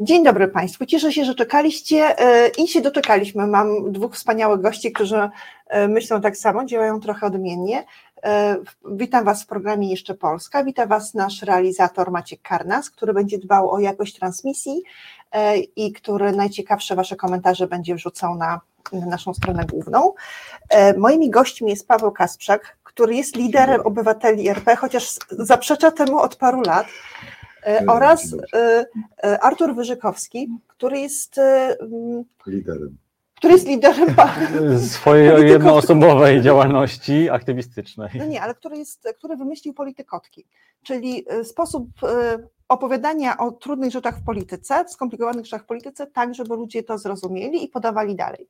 [0.00, 0.86] Dzień dobry Państwu.
[0.86, 3.46] Cieszę się, że czekaliście e, i się doczekaliśmy.
[3.46, 5.28] Mam dwóch wspaniałych gości, którzy
[5.66, 7.84] e, myślą tak samo, działają trochę odmiennie.
[8.24, 8.56] E,
[8.90, 10.64] witam Was w programie Jeszcze Polska.
[10.64, 14.82] Witam Was nasz realizator Maciek Karnas, który będzie dbał o jakość transmisji
[15.76, 18.60] i który najciekawsze Wasze komentarze będzie wrzucał na,
[18.92, 20.12] na naszą stronę główną.
[20.96, 26.62] Moimi gośćmi jest Paweł Kasprzak, który jest liderem obywateli RP, chociaż zaprzecza temu od paru
[26.66, 26.86] lat.
[27.66, 28.84] E, oraz e,
[29.24, 31.40] e, Artur Wyżykowski, który jest
[32.46, 32.98] liderem.
[33.36, 34.08] Który jest liderem
[34.90, 38.10] swojej jednoosobowej działalności aktywistycznej.
[38.14, 40.46] No nie, ale który, jest, który wymyślił politykotki,
[40.82, 41.88] czyli sposób
[42.68, 47.64] opowiadania o trudnych rzeczach w polityce, skomplikowanych rzeczach w polityce, tak, żeby ludzie to zrozumieli
[47.64, 48.48] i podawali dalej.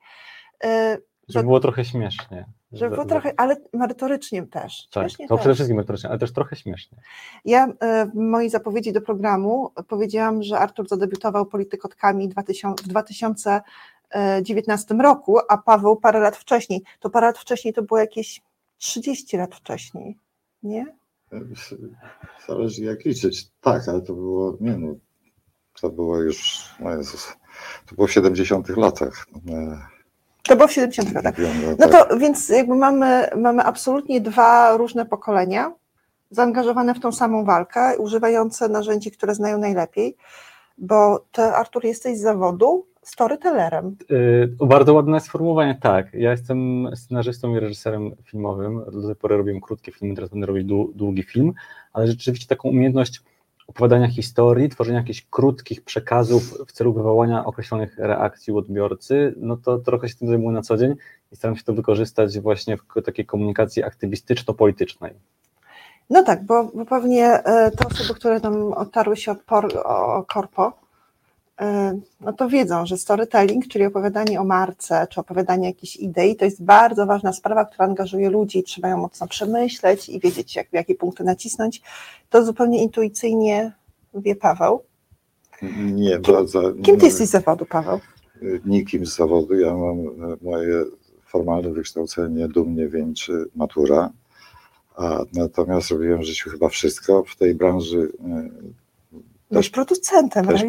[1.29, 2.47] Żeby było trochę śmiesznie.
[2.75, 4.89] Żeby było trochę, ale merytorycznie też.
[4.91, 5.41] Tak, śmiesznie to też.
[5.41, 6.99] przede wszystkim merytorycznie, ale też trochę śmiesznie.
[7.45, 15.39] Ja e, w mojej zapowiedzi do programu powiedziałam, że Artur zadebiutował politykotkami w 2019 roku,
[15.49, 16.83] a Paweł parę lat wcześniej.
[17.01, 18.43] To parę lat wcześniej to było jakieś
[18.79, 20.19] 30 lat wcześniej,
[20.63, 20.87] nie?
[22.49, 23.49] Zależy jak liczyć.
[23.61, 24.95] Tak, ale to było, nie no,
[25.81, 27.33] to było już, no Jezus,
[27.87, 29.27] to było w 70 latach.
[30.49, 31.35] To było w 70 latach.
[31.79, 32.19] No to tak.
[32.19, 35.73] więc jakby mamy, mamy absolutnie dwa różne pokolenia,
[36.31, 40.17] zaangażowane w tą samą walkę, używające narzędzi, które znają najlepiej,
[40.79, 43.97] bo ty, Artur, jesteś z zawodu storytellerem.
[44.11, 46.15] Yy, bardzo ładne sformułowanie, tak.
[46.15, 48.85] Ja jestem scenarzystą i reżyserem filmowym.
[48.93, 51.53] Do tej pory robiłem krótkie filmy, teraz będę robić długi film,
[51.93, 53.23] ale rzeczywiście taką umiejętność
[53.67, 59.79] opowiadania historii, tworzenia jakichś krótkich przekazów w celu wywołania określonych reakcji u odbiorcy, no to
[59.79, 60.95] trochę się tym zajmuję na co dzień
[61.33, 65.15] i staram się to wykorzystać właśnie w takiej komunikacji aktywistyczno-politycznej.
[66.11, 69.39] No tak, bo, bo pewnie e, te osoby, które tam otarły się od
[69.85, 70.73] o korpo,
[72.21, 76.65] no to wiedzą, że storytelling, czyli opowiadanie o marce, czy opowiadanie jakiejś idei, to jest
[76.65, 80.95] bardzo ważna sprawa, która angażuje ludzi, trzeba ją mocno przemyśleć i wiedzieć, jak, w jakie
[80.95, 81.83] punkty nacisnąć.
[82.31, 83.73] To zupełnie intuicyjnie
[84.15, 84.83] wie Paweł.
[85.79, 86.73] Nie, bardzo.
[86.83, 88.01] Kim ty jesteś z zawodu, Paweł?
[88.65, 89.55] Nikim z zawodu.
[89.55, 90.85] Ja mam e, moje
[91.27, 94.11] formalne wykształcenie, dumnie wieńczy matura.
[94.97, 97.25] A, natomiast robiłem w życiu chyba wszystko.
[97.25, 98.13] W tej branży
[99.51, 100.65] e, Byłeś producentem, też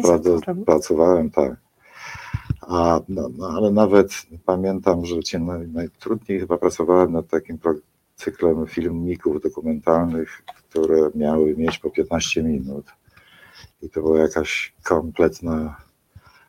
[0.66, 1.56] pracowałem, tak.
[2.60, 4.12] A, no, no, ale nawet
[4.44, 7.58] pamiętam, że naj, najtrudniej chyba pracowałem nad takim
[8.16, 12.86] cyklem filmików dokumentalnych, które miały mieć po 15 minut.
[13.82, 15.76] I to była jakaś kompletna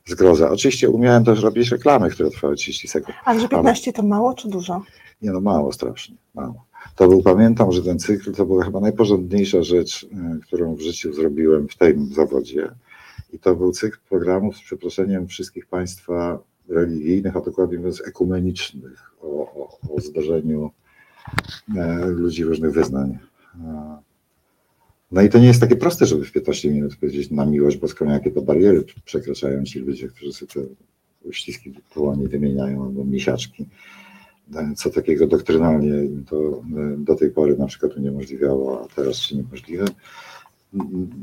[0.05, 0.49] zgroza.
[0.51, 3.17] Oczywiście umiałem też robić reklamy, które trwały 30 sekund.
[3.25, 4.81] Ale że 15 to mało czy dużo?
[5.21, 6.65] Nie no, mało strasznie, mało.
[6.95, 11.13] To był, pamiętam, że ten cykl to była chyba najporządniejsza rzecz, e, którą w życiu
[11.13, 12.69] zrobiłem w tym zawodzie.
[13.33, 16.39] I to był cykl programów z przeproszeniem wszystkich państwa
[16.69, 20.71] religijnych, a dokładnie mówiąc ekumenicznych, o, o, o zdarzeniu
[21.75, 23.17] e, ludzi różnych wyznań.
[23.55, 23.97] E,
[25.11, 28.05] no i to nie jest takie proste, żeby w 15 minut powiedzieć na miłość boską,
[28.05, 30.59] jakie to bariery przekraczają ci ludzie, którzy sobie te
[31.23, 33.65] uściski dłoni wymieniają albo misiaczki
[34.75, 35.93] co takiego doktrynalnie
[36.29, 39.85] to e, do tej pory na przykład uniemożliwiało, a teraz czyni możliwe.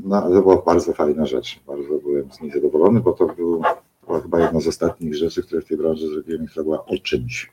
[0.05, 1.59] No, to była bardzo fajna rzecz.
[1.67, 3.61] Bardzo byłem z niej zadowolony, bo to był,
[4.05, 7.51] była chyba jedna z ostatnich rzeczy, które w tej branży zrobiłem, która była o czymś.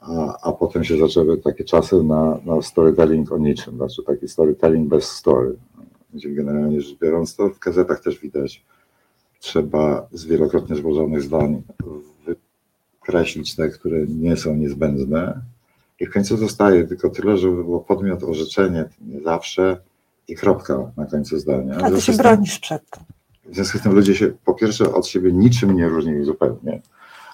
[0.00, 4.88] A, a potem się zaczęły takie czasy na, na storytelling o niczym, znaczy taki storytelling
[4.88, 5.56] bez story.
[6.14, 8.64] Gdzie generalnie rzecz biorąc, to w gazetach też widać,
[9.40, 11.62] trzeba z wielokrotnie złożonych zdań
[13.08, 15.40] kreślić te, które nie są niezbędne.
[16.00, 19.80] I w końcu zostaje tylko tyle, żeby było podmiot, orzeczenie, nie zawsze
[20.28, 21.76] i kropka na końcu zdania.
[21.76, 23.02] A ty się bronisz przed tym.
[23.44, 26.82] W związku z tym ludzie się po pierwsze od siebie niczym nie różnili zupełnie,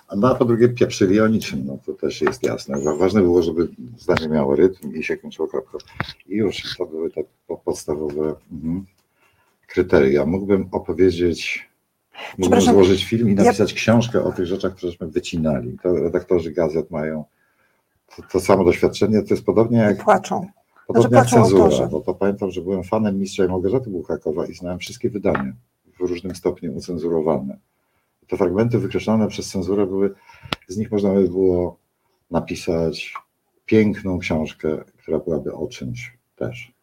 [0.09, 2.97] a po drugie pieprzyli o niczym, no to też jest jasne.
[2.99, 3.69] Ważne było, żeby
[3.99, 5.79] zdanie miało rytm i się kończyło kropką.
[6.27, 7.27] I już to były tak
[7.65, 8.85] podstawowe mhm,
[9.67, 10.27] kryteria.
[10.27, 11.69] Mógłbym opowiedzieć
[12.39, 13.77] Mógłbym złożyć film i napisać ja...
[13.77, 15.79] książkę o tych rzeczach, któreśmy wycinali.
[15.83, 17.25] To redaktorzy gazet mają
[18.17, 19.23] to, to samo doświadczenie.
[19.23, 20.05] To jest podobnie jak.
[20.05, 20.47] Płaczą.
[20.87, 21.65] Podobnie znaczy, jak cenzura.
[21.65, 21.89] Autorze.
[21.89, 25.53] Bo to pamiętam, że byłem fanem Mistrza i Małgorzaty Buchakowa i znałem wszystkie wydania
[25.97, 27.59] w różnym stopniu ucenzurowane.
[28.29, 30.15] Te fragmenty wykreślone przez cenzurę były,
[30.69, 31.77] z nich można by było
[32.31, 33.15] napisać
[33.67, 36.74] piękną książkę, która byłaby o czymś też.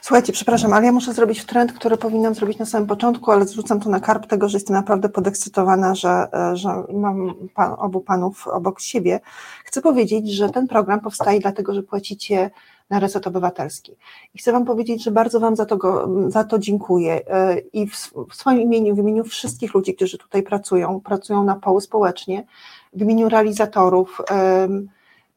[0.00, 3.80] Słuchajcie, przepraszam, ale ja muszę zrobić trend, który powinnam zrobić na samym początku, ale zrzucam
[3.80, 8.48] to na karp tego, że jestem naprawdę podekscytowana, że, e, że mam pan, obu panów
[8.48, 9.20] obok siebie.
[9.64, 12.50] Chcę powiedzieć, że ten program powstaje dlatego, że płacicie
[12.90, 13.96] na Reset Obywatelski.
[14.34, 17.86] I chcę Wam powiedzieć, że bardzo Wam za to, go, za to dziękuję e, i
[17.86, 22.46] w, w swoim imieniu, w imieniu wszystkich ludzi, którzy tutaj pracują, pracują na poły społecznie,
[22.92, 24.22] w imieniu realizatorów,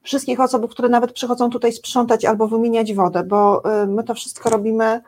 [0.03, 4.49] wszystkich osób, które nawet przychodzą tutaj sprzątać albo wymieniać wodę, bo y, my to wszystko
[4.49, 5.01] robimy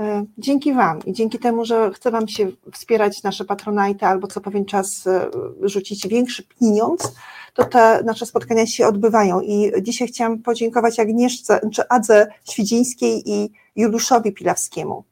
[0.00, 0.02] y,
[0.38, 4.64] dzięki Wam i dzięki temu, że chce Wam się wspierać nasze patronajty albo co pewien
[4.64, 5.20] czas y,
[5.62, 7.12] rzucić większy pieniądz,
[7.54, 9.40] to te nasze spotkania się odbywają.
[9.40, 15.04] I dzisiaj chciałam podziękować Agnieszce, czy Adze Świdzińskiej i Juliuszowi Pilawskiemu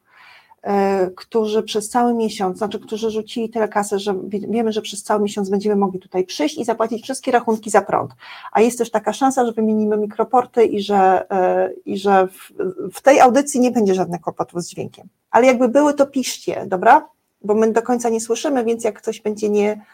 [1.15, 5.49] którzy przez cały miesiąc, znaczy którzy rzucili tyle kasy, że wiemy, że przez cały miesiąc
[5.49, 8.11] będziemy mogli tutaj przyjść i zapłacić wszystkie rachunki za prąd.
[8.51, 12.51] A jest też taka szansa, że wymienimy mikroporty i że, e, i że w,
[12.93, 15.07] w tej audycji nie będzie żadnych kłopotów z dźwiękiem.
[15.31, 17.07] Ale jakby były, to piszcie, dobra?
[17.41, 19.85] Bo my do końca nie słyszymy, więc jak coś będzie nie.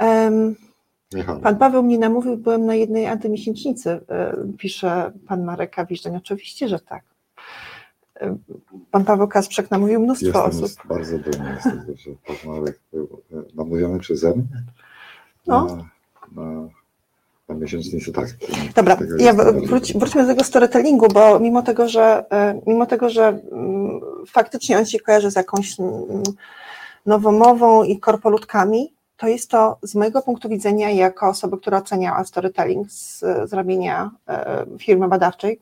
[0.00, 0.56] Um,
[1.42, 6.16] Pan Paweł mnie namówił, byłem na jednej antymiesięcznicy, e, pisze pan Marek Kawiżdżeń.
[6.16, 7.15] Oczywiście, że tak.
[8.90, 10.62] Pan Paweł Kasprzak namówił mnóstwo Jestem osób.
[10.62, 13.22] Jest bardzo dumny tego, że pan Marek był
[13.54, 14.44] namówiony przeze mnie
[15.46, 15.66] no.
[16.32, 16.68] na, na,
[17.48, 18.12] na miesięcznicę.
[18.12, 18.26] Tak,
[18.74, 23.40] Dobra, ja wróć, wróćmy do tego storytellingu, bo mimo tego, że e, mimo tego, że
[23.52, 26.22] mm, faktycznie on się kojarzy z jakąś mm,
[27.06, 32.90] nowomową i korpolutkami, to jest to z mojego punktu widzenia, jako osoby, która oceniała storytelling
[32.90, 35.60] z, z robienia e, firmy badawczej,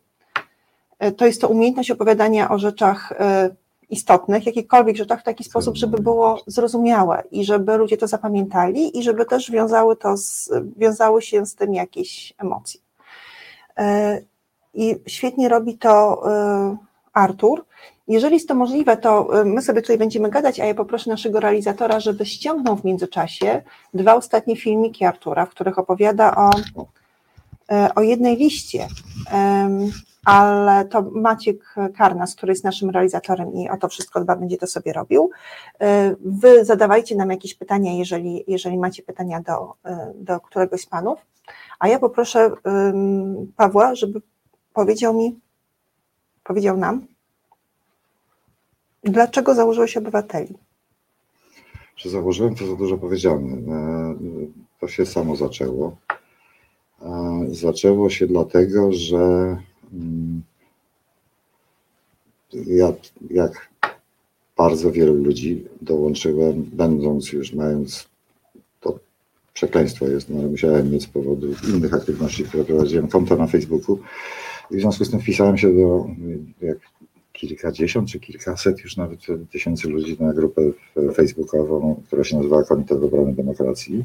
[1.13, 3.51] to jest to umiejętność opowiadania o rzeczach e,
[3.91, 9.03] istotnych, jakichkolwiek rzeczach w taki sposób, żeby było zrozumiałe i żeby ludzie to zapamiętali i
[9.03, 12.81] żeby też wiązały, to z, wiązały się z tym jakieś emocje.
[13.79, 14.21] E,
[14.75, 16.23] I świetnie robi to
[17.13, 17.65] Artur.
[18.09, 22.01] Jeżeli jest to możliwe, to my sobie tutaj będziemy gadać, a ja poproszę naszego realizatora,
[22.01, 23.63] żeby ściągnął w międzyczasie
[23.95, 26.51] dwa ostatnie filmiki Artura, w których opowiada o,
[27.95, 28.89] o jednej liście
[30.25, 34.67] ale to Maciek Karnas, który jest naszym realizatorem i o to wszystko dba, będzie to
[34.67, 35.31] sobie robił.
[35.81, 40.87] E, wy zadawajcie nam jakieś pytania, jeżeli, jeżeli macie pytania do, e, do któregoś z
[40.87, 41.19] panów,
[41.79, 42.51] a ja poproszę
[43.57, 44.21] Pawła, żeby
[44.73, 45.41] powiedział mi,
[46.45, 47.07] powiedział nam,
[49.03, 50.55] dlaczego założyłeś obywateli?
[51.97, 53.53] Że założyłem, to za dużo powiedziane.
[53.53, 54.17] E,
[54.81, 55.97] to się samo zaczęło.
[57.49, 59.57] Zaczęło się dlatego, że
[62.67, 62.93] ja,
[63.31, 63.69] jak
[64.57, 68.09] bardzo wielu ludzi dołączyłem, będąc już, mając
[68.81, 68.99] to
[69.55, 73.99] przekleństwo jest, no ale musiałem mieć z powodu innych aktywności, które prowadziłem, konto na Facebooku
[74.71, 76.07] i w związku z tym wpisałem się do
[76.63, 76.79] jak
[77.33, 79.21] kilkadziesiąt czy kilkaset już nawet
[79.53, 80.63] tysięcy ludzi na grupę
[81.15, 84.05] facebookową, która się nazywa Komitet Obrony Demokracji.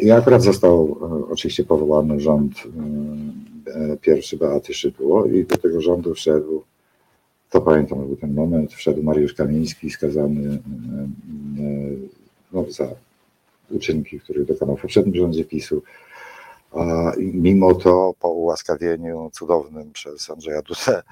[0.00, 3.47] I akurat został e, oczywiście powołany rząd E,
[4.00, 6.62] pierwszy Beaty Szydło i do tego rządu wszedł,
[7.50, 10.58] to pamiętam był ten moment, wszedł Mariusz Kamiński skazany e, e,
[12.52, 12.88] no, za
[13.70, 15.82] uczynki, których dokonał w poprzednim rządzie PiSu.
[16.72, 21.02] A mimo to po ułaskawieniu cudownym przez Andrzeja Dudę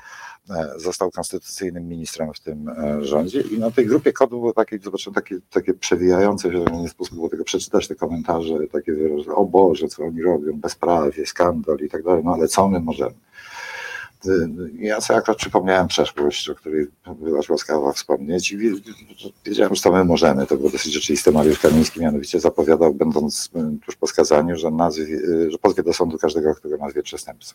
[0.76, 2.70] został konstytucyjnym ministrem w tym
[3.00, 7.14] rządzie i na tej grupie kodu było takie, zobaczyłem takie, takie przewijające się, nie sposób
[7.14, 8.92] było tego przeczytać, te komentarze, takie
[9.24, 12.80] że o Boże, co oni robią, bezprawie, skandal i tak dalej, no ale co my
[12.80, 13.14] możemy?
[14.78, 16.86] Ja sobie akurat przypomniałem przeszłość, o której
[17.20, 18.58] byłaś łaskawa wspomnieć i
[19.44, 20.46] wiedziałem, że to my możemy.
[20.46, 21.30] To było dosyć oczywiste.
[21.30, 23.50] Mariusz Kamiński mianowicie zapowiadał, będąc
[23.84, 25.06] tuż po skazaniu, że, nazwie,
[25.48, 27.54] że pozwie do sądu każdego, kto nazwie przestępcą.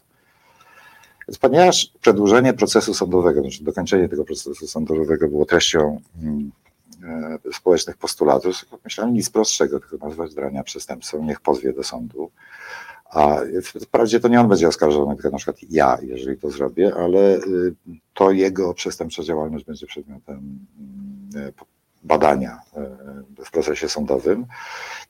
[1.27, 6.01] Więc ponieważ przedłużenie procesu sądowego, znaczy dokończenie tego procesu sądowego było treścią
[7.03, 12.31] e, społecznych postulatów, myślałem nic prostszego, tylko nazwać drania przestępcą, niech pozwie do sądu.
[13.11, 13.37] A
[13.81, 17.73] wprawdzie to nie on będzie oskarżony, tylko na przykład ja, jeżeli to zrobię, ale y,
[18.13, 20.59] to jego przestępcza działalność będzie przedmiotem
[21.35, 21.53] y,
[22.03, 22.59] badania
[23.39, 24.45] y, w procesie sądowym.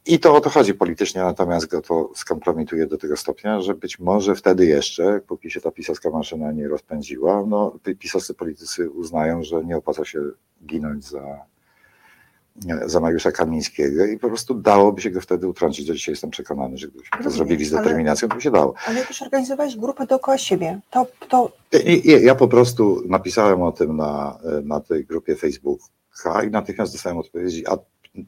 [0.06, 4.00] I to o to chodzi politycznie, natomiast go to skompromituje do tego stopnia, że być
[4.00, 9.66] może wtedy jeszcze, póki się ta pisowska maszyna nie rozpędziła, no pisowscy politycy uznają, że
[9.66, 10.20] nie opłaca się
[10.66, 11.52] ginąć za
[12.86, 15.88] za Mariusza Kamińskiego i po prostu dałoby się go wtedy utrącić.
[15.88, 18.74] Do dzisiaj jestem przekonany, że gdybyśmy to zrobili z determinacją, to by się dało.
[18.86, 21.08] Ale już organizowałeś grupę dookoła siebie, to...
[21.30, 21.52] to...
[22.04, 27.18] Ja, ja po prostu napisałem o tym na, na tej grupie Facebooka i natychmiast dostałem
[27.18, 27.78] odpowiedzi, a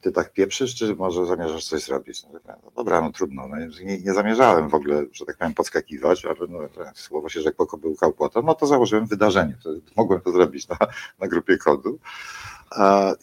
[0.02, 2.24] ty tak pieprzysz, czy może zamierzasz coś zrobić?
[2.24, 6.26] No, no dobra, no trudno, no, nie, nie, zamierzałem w ogóle, że tak powiem, podskakiwać,
[6.26, 6.60] ale no,
[6.96, 9.58] słowo się rzekło, kobyłka płotem, no to założyłem wydarzenie,
[9.98, 10.78] mogłem to zrobić na,
[11.20, 12.00] na grupie kodu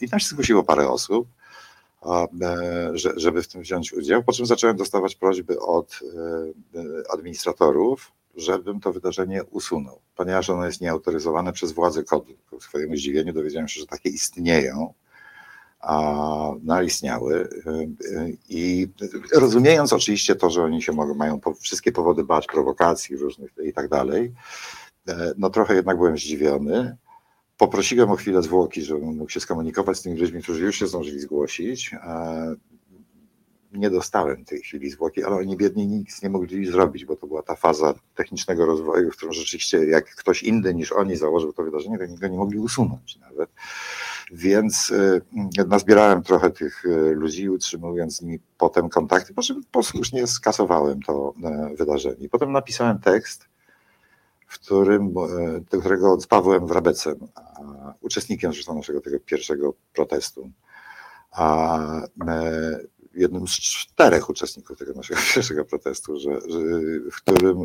[0.01, 1.27] i tam się zgłosiło parę osób,
[2.05, 5.99] e, żeby w tym wziąć udział, po czym zacząłem dostawać prośby od
[6.75, 12.33] e, administratorów, żebym to wydarzenie usunął, ponieważ ono jest nieautoryzowane przez władze kodu.
[12.49, 14.93] Ku swojemu zdziwieniu dowiedziałem się, że takie istnieją,
[15.79, 17.49] a, no, istniały
[18.49, 18.87] i
[19.33, 23.87] rozumiejąc oczywiście to, że oni się mogą, mają wszystkie powody bać, prowokacji różnych i tak
[23.87, 24.33] dalej,
[25.07, 26.97] e, no trochę jednak byłem zdziwiony.
[27.61, 31.19] Poprosiłem o chwilę zwłoki, żebym mógł się skomunikować z tymi ludźmi, którzy już się zdążyli
[31.19, 31.93] zgłosić.
[31.93, 32.55] E,
[33.73, 37.43] nie dostałem tej chwili zwłoki, ale oni biedni nic nie mogli zrobić, bo to była
[37.43, 41.97] ta faza technicznego rozwoju, w którą rzeczywiście jak ktoś inny niż oni założył to wydarzenie,
[41.97, 43.49] to go nie mogli usunąć nawet.
[44.31, 45.21] Więc y,
[45.67, 51.33] nazbierałem trochę tych y, ludzi, utrzymując z nimi potem kontakty, po czym posłusznie skasowałem to
[51.77, 52.29] wydarzenie.
[52.29, 53.50] Potem napisałem tekst,
[54.51, 55.13] w którym,
[55.71, 57.15] do którego z Pawłem Wrabecem,
[58.01, 60.51] uczestnikiem zresztą naszego tego pierwszego protestu,
[61.31, 61.79] a
[63.13, 66.59] jednym z czterech uczestników tego naszego pierwszego protestu, że, że,
[67.11, 67.57] w którym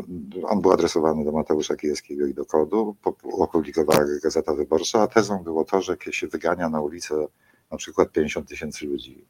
[0.43, 2.97] on był adresowany do Mateusza Kijewskiego i do kodu,
[3.33, 7.27] opublikowała Gazeta Wyborcza, a tezą było to, że się wygania na ulicę
[7.71, 9.25] na przykład 50 tysięcy ludzi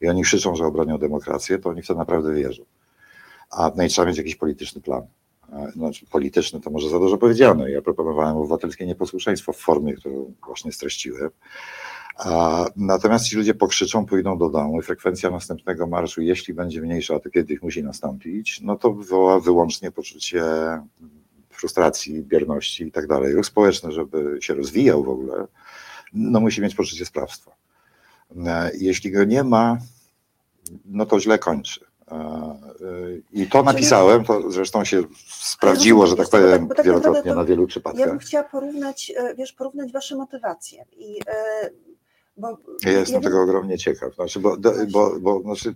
[0.00, 2.64] i oni krzyczą, że obronią demokrację, to oni w to naprawdę wierzą.
[3.50, 5.06] A no i trzeba mieć jakiś polityczny plan.
[5.72, 7.70] Znaczy, polityczny to może za dużo powiedziane.
[7.70, 11.30] Ja proponowałem obywatelskie nieposłuszeństwo w formie, którą właśnie streściłem.
[12.76, 17.30] Natomiast ci ludzie pokrzyczą, pójdą do domu i frekwencja następnego marszu, jeśli będzie mniejsza, to
[17.30, 20.42] kiedyś musi nastąpić, no to wywoła wyłącznie poczucie
[21.50, 23.34] frustracji, bierności i tak dalej.
[23.34, 25.46] Ruch społeczny, żeby się rozwijał w ogóle,
[26.12, 27.52] no musi mieć poczucie sprawstwa.
[28.78, 29.78] Jeśli go nie ma,
[30.84, 31.80] no to źle kończy.
[33.32, 38.00] I to napisałem, to zresztą się sprawdziło, że tak powiem, tak wielokrotnie na wielu przypadkach.
[38.00, 40.84] Ja bym chciała porównać, e, wiesz, porównać wasze motywacje.
[40.96, 41.70] I e,
[42.36, 44.14] bo ja jestem ja tego ogromnie ciekaw.
[44.14, 44.56] Znaczy, bo,
[44.90, 45.74] bo, bo znaczy,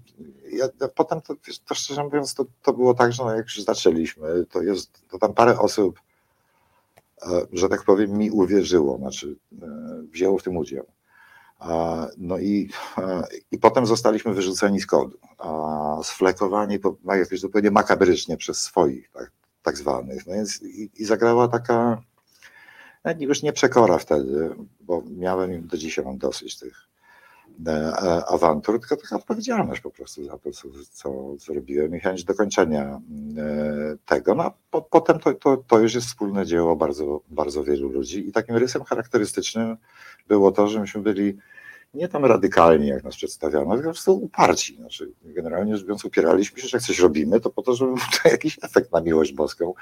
[0.53, 1.35] ja, potem to,
[1.69, 5.19] to szczerze mówiąc, to, to było tak, że no, jak już zaczęliśmy, to jest to
[5.19, 6.01] tam parę osób,
[7.23, 9.37] e, że tak powiem, mi uwierzyło, znaczy
[10.11, 10.87] wzięło w tym udział.
[12.19, 15.19] No i, e, i potem zostaliśmy wyrzuceni z kodu,
[16.03, 19.31] sflekowani jakoś zupełnie makabrycznie przez swoich, tak,
[19.63, 20.27] tak zwanych.
[20.27, 22.03] No więc i, i zagrała taka
[23.19, 26.89] już nie przekora wtedy, bo miałem, do dzisiaj mam dosyć tych
[28.29, 33.01] awantur, tylko taka odpowiedzialność po prostu za to, co, co zrobiłem i chęć dokończenia
[33.39, 34.35] e, tego.
[34.35, 38.33] No, po, potem to, to, to już jest wspólne dzieło bardzo, bardzo wielu ludzi i
[38.33, 39.77] takim rysem charakterystycznym
[40.29, 41.37] było to, że myśmy byli
[41.95, 44.77] nie tam radykalni, jak nas przedstawiano, tylko po prostu uparci.
[44.77, 48.29] Znaczy, generalnie rzecz biorąc, upieraliśmy się, że jak coś robimy, to po to, żeby to
[48.37, 49.75] jakiś efekt na miłość boską.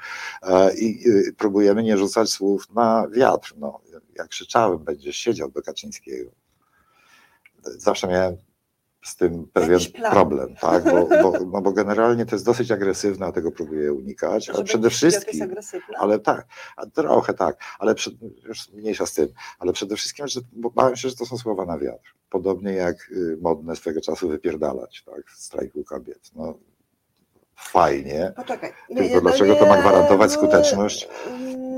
[0.77, 1.05] I
[1.37, 3.53] próbujemy nie rzucać słów na wiatr.
[3.57, 3.79] No,
[4.15, 6.31] jak krzyczałem, będziesz siedział do Kaczyńskiego.
[7.65, 8.37] Zawsze miałem
[9.05, 9.79] z tym pewien
[10.11, 10.83] problem, tak?
[10.83, 14.89] Bo, bo, no bo generalnie to jest dosyć agresywne, a tego próbuję unikać, ale przede
[14.89, 15.55] wszystkim,
[15.97, 16.45] ale tak,
[16.93, 18.13] trochę tak, ale przed,
[18.47, 19.27] już mniejsza z tym,
[19.59, 23.37] ale przede wszystkim, że bałem się, że to są słowa na wiatr, podobnie jak y,
[23.41, 26.57] modne swego czasu wypierdalać, tak, strajku kobiet, no
[27.55, 28.73] fajnie, Poczekaj.
[28.97, 31.07] tylko dlaczego to ma gwarantować skuteczność,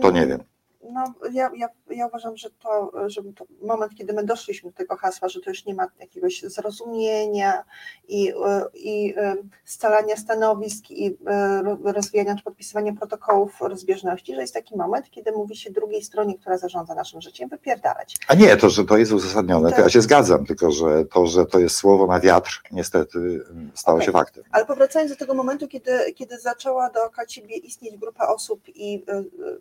[0.02, 0.44] to nie wiem
[0.84, 4.96] no, ja, ja, ja uważam, że to, że to moment, kiedy my doszliśmy do tego
[4.96, 7.64] hasła, że to już nie ma jakiegoś zrozumienia
[8.08, 8.34] i,
[8.74, 15.10] i e, scalania stanowisk i e, rozwijania czy podpisywania protokołów rozbieżności, że jest taki moment,
[15.12, 18.16] kiedy mówi się drugiej stronie, która zarządza naszym życiem, wypierdalać.
[18.28, 21.46] A nie, to, że to jest uzasadnione, to ja się zgadzam, tylko że to, że
[21.46, 23.42] to jest słowo na wiatr, niestety
[23.74, 24.06] stało okay.
[24.06, 24.44] się faktem.
[24.52, 29.06] Ale powracając do tego momentu, kiedy, kiedy zaczęła dookoła ciebie istnieć grupa osób i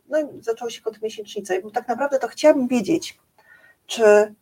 [0.08, 1.56] no, zaczęło się kontynuować miesięcznicę.
[1.56, 3.18] I tak naprawdę to chciałabym wiedzieć,
[3.86, 4.34] czy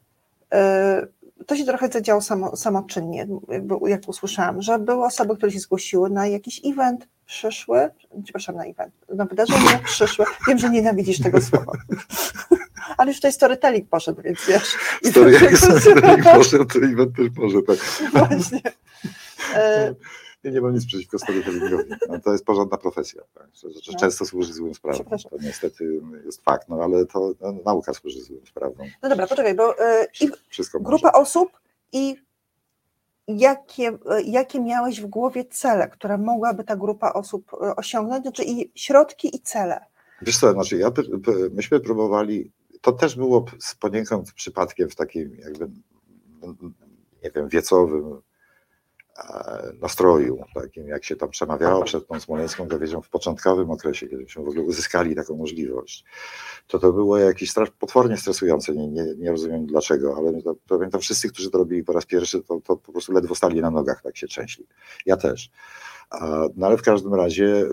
[0.52, 1.06] e,
[1.46, 3.26] to się trochę zadziało samo, samoczynnie,
[3.86, 7.90] jak usłyszałam, że były osoby, które się zgłosiły na jakiś event, przyszły,
[8.24, 10.24] przepraszam, na event, na wydarzenie przyszły.
[10.48, 11.72] Wiem, że nienawidzisz tego słowa.
[12.96, 14.76] Ale już tutaj storytelling poszedł, więc wiesz.
[15.80, 17.78] Storytelling poszedł, to event też może, tak.
[18.12, 18.60] Właśnie.
[20.44, 21.90] E, ja nie mam nic przeciwko storytellingowi.
[22.08, 23.22] No, to jest porządna profesja.
[23.34, 23.48] Tak?
[23.64, 23.98] No.
[23.98, 25.06] Często służy złym sprawom.
[25.06, 28.86] To niestety jest fakt, no ale to no, nauka służy złym sprawom.
[29.02, 29.74] No dobra, poczekaj, bo
[30.48, 31.22] Wszystko grupa może.
[31.22, 31.48] osób
[31.92, 32.16] i
[33.28, 38.44] jakie, e, jakie miałeś w głowie cele, które mogłaby ta grupa osób e, osiągnąć, znaczy
[38.44, 39.80] i środki i cele?
[40.22, 40.92] Wiesz co, znaczy ja,
[41.52, 45.70] myśmy próbowali, to też było z poniekąd przypadkiem w takim jakby
[47.24, 48.20] nie wiem, wiecowym e,
[49.80, 54.44] nastroju, takim jak się tam przemawiało przed tą Smoleńską gawiedzią w początkowym okresie, kiedy się
[54.44, 56.04] w ogóle uzyskali taką możliwość,
[56.66, 61.00] to to było jakieś strasz, potwornie stresujące, nie, nie, nie rozumiem dlaczego, ale to, pamiętam
[61.00, 64.02] wszyscy, którzy to robili po raz pierwszy, to, to po prostu ledwo stali na nogach,
[64.02, 64.66] tak się trzęśli.
[65.06, 65.50] Ja też.
[66.56, 67.68] No ale w każdym razie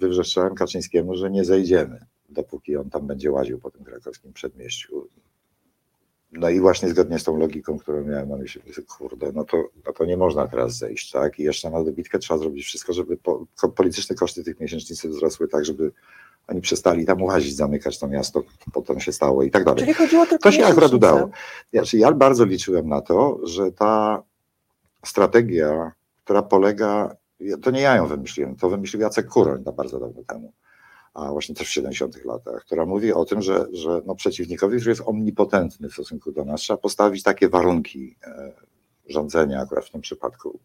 [0.00, 5.08] wywrzeszczałem Kaczyńskiemu, że nie zejdziemy, dopóki on tam będzie łaził po tym krakowskim przedmieściu.
[6.32, 9.92] No i właśnie zgodnie z tą logiką, którą miałem na myśli, kurde, no to, no
[9.92, 11.38] to nie można teraz zejść, tak?
[11.38, 15.64] I jeszcze na dobitkę trzeba zrobić wszystko, żeby po, polityczne koszty tych miesięcznicy wzrosły tak,
[15.64, 15.92] żeby
[16.48, 18.42] oni przestali tam łazić, zamykać to miasto,
[18.72, 19.80] potem się stało i tak dalej.
[19.80, 21.30] Czyli chodziło tylko To się akurat udało.
[21.72, 24.22] Znaczy, ja bardzo liczyłem na to, że ta
[25.04, 25.92] strategia,
[26.24, 27.16] która polega
[27.62, 30.52] to nie ja ją wymyśliłem, to wymyślił Jacek Kuroń na bardzo dawno temu,
[31.16, 34.90] a właśnie też w 70 latach, która mówi o tym, że, że no przeciwnikowi, który
[34.90, 38.52] jest omnipotentny w stosunku do nas, trzeba postawić takie warunki e,
[39.08, 40.60] rządzenia akurat w tym przypadku,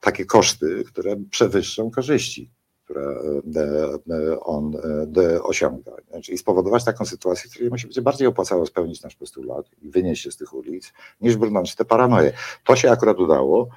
[0.00, 2.50] takie koszty, które przewyższą korzyści,
[2.84, 3.02] które
[3.56, 4.76] e, e, on
[5.42, 5.92] osiąga.
[6.22, 9.90] Czyli spowodować taką sytuację, w której mu się będzie bardziej opłacało spełnić nasz postulat i
[9.90, 12.32] wynieść się z tych ulic, niż brnąć te paranoje.
[12.64, 13.68] To się akurat udało.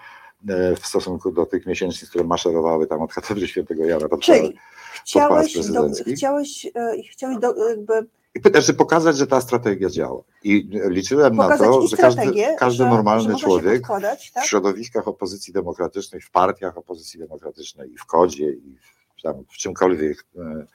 [0.82, 4.08] W stosunku do tych miesięcznic, które maszerowały tam od katedry świętego Jana.
[4.22, 4.58] Czyli
[5.06, 10.24] chciałeś, do, chciałeś, e, chciałeś do, jakby i też pokazać, że ta strategia działa.
[10.44, 12.22] I liczyłem na to, że każdy,
[12.60, 14.20] każdy że, normalny że człowiek tak?
[14.44, 18.78] w środowiskach opozycji demokratycznej, w partiach opozycji demokratycznej i w kodzie i
[19.18, 20.66] w, tam, w czymkolwiek e,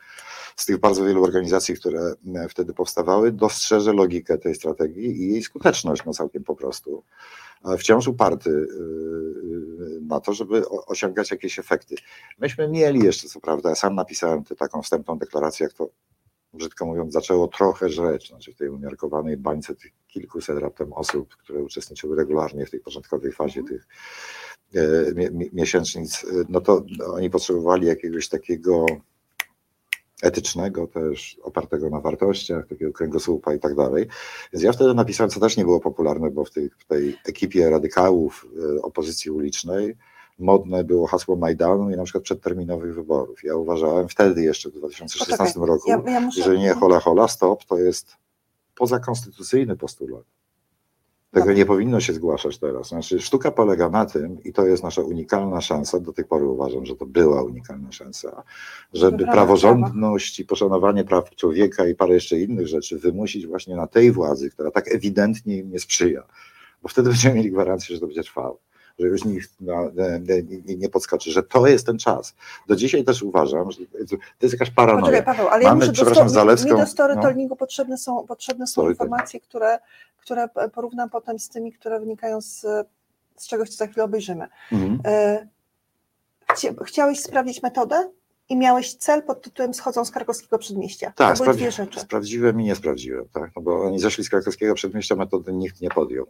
[0.57, 2.15] z tych bardzo wielu organizacji, które
[2.49, 7.03] wtedy powstawały, dostrzeże logikę tej strategii i jej skuteczność, no całkiem po prostu
[7.79, 11.95] wciąż uparty y, y, na to, żeby osiągać jakieś efekty.
[12.39, 15.91] Myśmy mieli jeszcze, co prawda, ja sam napisałem tę taką wstępną deklarację, jak to
[16.53, 21.63] brzydko mówiąc, zaczęło trochę żreć, znaczy w tej umiarkowanej bańce tych kilkuset raptem osób, które
[21.63, 23.89] uczestniczyły regularnie w tej początkowej fazie tych
[24.75, 24.81] e,
[25.53, 28.87] miesięcznic, no to oni potrzebowali jakiegoś takiego
[30.23, 34.07] etycznego też, opartego na wartościach, takiego kręgosłupa i tak dalej.
[34.53, 37.71] Więc ja wtedy napisałem, co też nie było popularne, bo w tej, w tej ekipie
[37.71, 38.47] radykałów
[38.79, 39.97] e, opozycji ulicznej
[40.41, 43.45] modne było hasło Majdanu i na przykład przedterminowych wyborów.
[43.45, 46.43] Ja uważałem wtedy jeszcze w 2016 Poczekaj, roku, ja, ja muszę...
[46.43, 48.17] że nie hola hola stop to jest
[48.75, 50.25] pozakonstytucyjny postulat.
[51.31, 51.57] Tego tak.
[51.57, 52.89] nie powinno się zgłaszać teraz.
[52.89, 56.87] Znaczy, sztuka polega na tym, i to jest nasza unikalna szansa, do tej pory uważam,
[56.87, 58.43] że to była unikalna szansa,
[58.93, 64.13] żeby praworządność i poszanowanie praw człowieka i parę jeszcze innych rzeczy wymusić właśnie na tej
[64.13, 66.23] władzy, która tak ewidentnie im nie sprzyja.
[66.83, 68.70] Bo wtedy będziemy mieli gwarancję, że to będzie trwało
[69.01, 69.51] że już nikt
[70.67, 72.35] nie, nie podskoczy, że to jest ten czas.
[72.67, 75.05] Do dzisiaj też uważam, że to jest jakaś paranoja.
[75.05, 77.57] Poczekaj, Paweł, ale Mamy, ja przepraszam, do, Zalewską, mi do storytellingu no.
[77.57, 79.79] potrzebne są, potrzebne są informacje, które,
[80.19, 82.67] które porównam potem z tymi, które wynikają z,
[83.37, 84.49] z czegoś, co za chwilę obejrzymy.
[84.73, 85.01] Mhm.
[85.05, 85.47] E,
[86.85, 88.11] chciałeś sprawdzić metodę?
[88.51, 91.13] I miałeś cel pod tytułem Schodzą z krakowskiego przedmieścia.
[91.17, 93.51] Tak, to sprawdzi, sprawdziłem i nie sprawdziłem, tak?
[93.57, 96.27] no bo oni zeszli z krakowskiego przedmieścia, metody nikt nie podjął.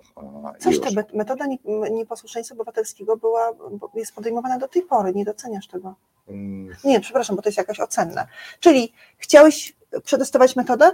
[0.59, 1.45] Coś ta metoda
[1.91, 3.53] nieposłuszeństwa obywatelskiego była,
[3.95, 5.95] jest podejmowana do tej pory, nie doceniasz tego.
[6.27, 6.77] Hmm.
[6.85, 8.27] Nie, przepraszam, bo to jest jakaś ocenna.
[8.61, 10.91] Czyli chciałeś przetestować metodę?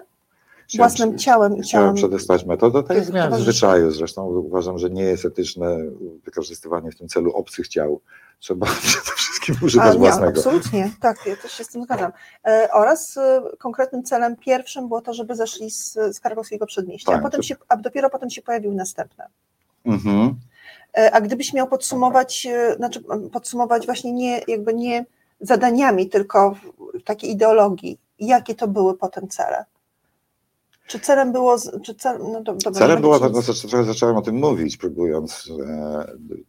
[0.76, 4.26] Własnym ciałem i Chciałem przetestować metodę, tak miałem w zwyczaju zresztą.
[4.26, 5.78] Uważam, że nie jest etyczne
[6.24, 8.00] wykorzystywanie w tym celu obcych ciał.
[8.38, 10.28] Trzeba przede wszystkim używać nie, własnego.
[10.38, 12.12] Absolutnie, tak, ja też się z tym zgadzam.
[12.44, 17.20] E, oraz e, konkretnym celem pierwszym było to, żeby zeszli z, z Krakowskiego Przedmieścia, tak,
[17.20, 17.46] a, potem to...
[17.46, 19.28] się, a dopiero potem się pojawiły następne.
[19.84, 20.34] Mhm.
[20.96, 25.04] E, a gdybyś miał podsumować, e, znaczy podsumować właśnie nie, jakby nie
[25.40, 26.56] zadaniami, tylko
[26.94, 29.64] w takiej ideologii, jakie to były potem cele?
[30.86, 31.56] Czy celem było.
[31.84, 35.50] Czy cel, no to, to celem było, to, to, trochę zacząłem o tym mówić, próbując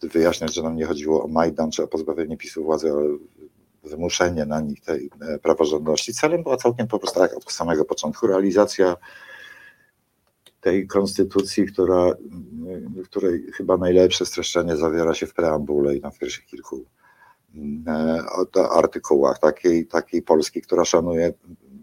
[0.01, 3.03] e, wyjaśniać, że nam nie chodziło o Majdan czy o pozbawienie PiSu władzy, ale
[3.83, 6.13] wymuszenie na nich tej e, praworządności.
[6.13, 8.95] Celem była całkiem po prostu tak od samego początku realizacja
[10.61, 12.11] tej konstytucji, która,
[13.03, 16.85] w której chyba najlepsze streszczenie zawiera się w preambule i na pierwszych kilku
[17.87, 18.23] e,
[18.71, 21.33] artykułach takiej, takiej Polski, która szanuje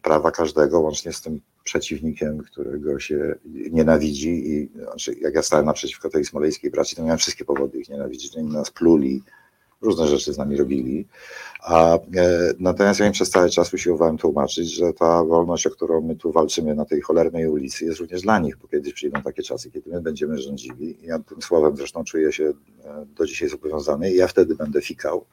[0.03, 6.11] prawa każdego, łącznie z tym przeciwnikiem, którego się nienawidzi i znaczy, jak ja stałem naprzeciwko
[6.11, 9.23] tej smoleńskiej braci, to miałem wszystkie powody ich nienawidzić, oni nas pluli,
[9.85, 11.07] różne rzeczy z nami robili,
[11.63, 12.01] a e,
[12.59, 16.33] natomiast ja im przez cały czas usiłowałem tłumaczyć, że ta wolność, o którą my tu
[16.33, 19.91] walczymy na tej cholernej ulicy jest również dla nich, bo kiedyś przyjdą takie czasy, kiedy
[19.91, 20.99] my będziemy rządzili.
[21.03, 22.45] Ja tym słowem zresztą czuję się
[22.85, 25.25] e, do dzisiaj zobowiązany i ja wtedy będę fikał,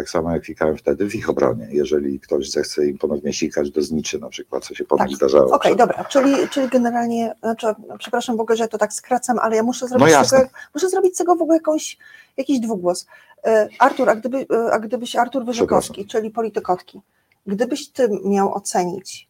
[0.00, 3.82] Tak samo jak klikałem wtedy w ich obronie, jeżeli ktoś zechce im ponownie sikać do
[3.82, 5.16] zniczy na przykład, co się potem Tak.
[5.16, 5.54] zdarzało.
[5.54, 7.66] Okej, przed- dobra, czyli, czyli generalnie, znaczy,
[7.98, 11.14] przepraszam w ogóle, że to tak skracam, ale ja muszę zrobić, No tego, muszę zrobić
[11.14, 11.98] z tego w ogóle jakąś,
[12.36, 13.06] jakiś dwugłos.
[13.44, 17.02] E, Artur, a, gdyby, e, a gdybyś Artur Wyrzykowski, czyli Politykotki,
[17.46, 19.28] gdybyś ty miał ocenić,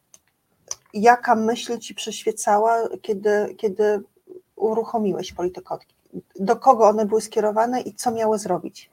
[0.94, 4.02] jaka myśl ci przyświecała, kiedy, kiedy
[4.56, 5.94] uruchomiłeś Politykotki?
[6.40, 8.90] Do kogo one były skierowane i co miały zrobić?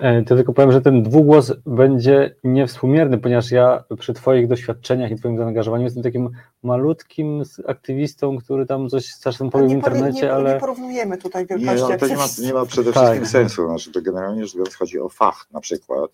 [0.00, 5.16] E, To tylko powiem, że ten dwugłos będzie niewspółmierny, ponieważ ja przy Twoich doświadczeniach i
[5.16, 6.30] Twoim zaangażowaniu jestem takim
[6.62, 11.46] malutkim aktywistą, który tam coś czasem powie w nie, internecie, nie, ale nie porównujemy tutaj
[11.50, 13.02] Nie, wielkości no, to nie ma, nie ma przede Tak.
[13.04, 13.66] wszystkim sensu.
[13.68, 16.10] Znaczy, to generalnie rzecz biorąc chodzi o fach na przykład,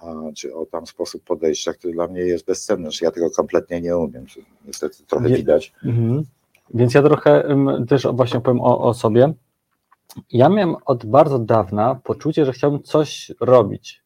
[0.00, 2.82] a, czy o tam sposób podejścia, który dla mnie jest bezcenny.
[2.82, 4.26] Znaczy, ja tego kompletnie nie umiem.
[4.66, 5.72] Niestety trochę Nie- widać.
[5.84, 6.22] Mhm.
[6.74, 9.32] Więc ja trochę em, też właśnie powiem o, o sobie.
[10.32, 14.02] Ja miałem od bardzo dawna poczucie, że chciałbym coś robić.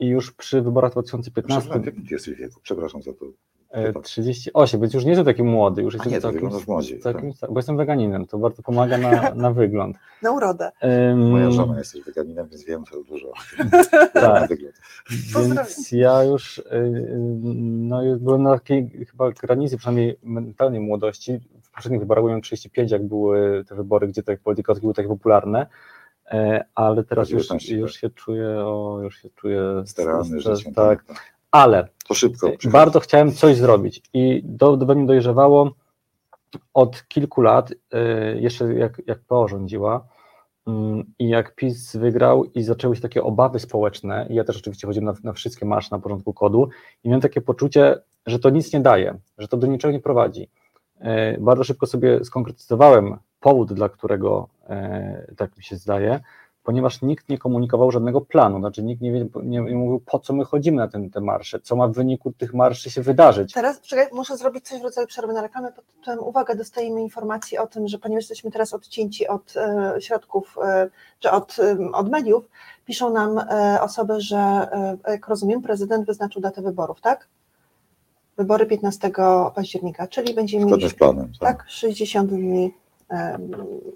[0.00, 2.60] I już przy wyborach 2015 Przepraszam, jesteś wieku?
[2.62, 3.26] Przepraszam za to.
[3.70, 7.00] e, 38, więc już nie jestem taki młody, już jestem nie, całkiem, wyglądasz młodziej.
[7.00, 7.12] Tak.
[7.12, 9.96] całkiem, bo jestem weganinem, to bardzo pomaga na, na wygląd.
[10.22, 10.70] Na urodę.
[10.80, 13.32] Em, Moja żona jesteś weganinem, więc wiem to dużo.
[14.12, 14.48] Tak.
[14.48, 14.74] Wygląd.
[15.36, 17.16] Więc ja już y, y,
[17.64, 21.40] no, już byłem na takiej chyba granicy, przynajmniej mentalnej młodości.
[21.74, 25.66] Poprzednich wyborach byłem 35, jak były te wybory, gdzie te politykotki były takie popularne,
[26.26, 28.00] e, ale teraz już, 19, już tak.
[28.00, 30.74] się czuję, o, już się czuję Sterealny stres- życiem.
[30.74, 31.04] Tak,
[31.50, 32.36] ale To szybko.
[32.48, 32.68] przychodzi.
[32.68, 35.70] bardzo chciałem coś zrobić i do, do mnie dojrzewało
[36.74, 37.76] od kilku lat, y,
[38.40, 40.06] jeszcze jak, jak PO rządziła
[40.66, 44.86] mm, i jak PiS wygrał i zaczęły się takie obawy społeczne, i ja też oczywiście
[44.86, 46.68] chodziłem na, na wszystkie marsze na porządku kodu
[47.04, 50.48] i miałem takie poczucie, że to nic nie daje, że to do niczego nie prowadzi.
[51.04, 54.48] Y, Bardzo szybko sobie skonkretyzowałem powód, dla którego
[55.30, 56.20] y, tak mi się zdaje,
[56.64, 60.44] ponieważ nikt nie komunikował żadnego planu, znaczy nikt nie, nie, nie mówił, po co my
[60.44, 63.52] chodzimy na ten, te marsze, co ma w wyniku tych marszy się wydarzyć.
[63.52, 65.72] Teraz czekaj, muszę zrobić coś w rodzaju przerwy na reklamę.
[65.72, 70.58] Pod tytułem uwaga, dostajemy informację o tym, że ponieważ jesteśmy teraz odcięci od e, środków,
[70.62, 72.48] e, czy od, em, od mediów,
[72.84, 74.36] piszą nam e, osoby, że
[75.06, 77.28] e, jak rozumiem, prezydent wyznaczył datę wyborów, tak?
[78.36, 79.10] Wybory 15
[79.54, 81.32] października, czyli będziemy Zgodnie mieli z planem.
[81.40, 81.58] Tak.
[81.58, 82.74] tak, 60 dni.
[83.08, 83.50] em,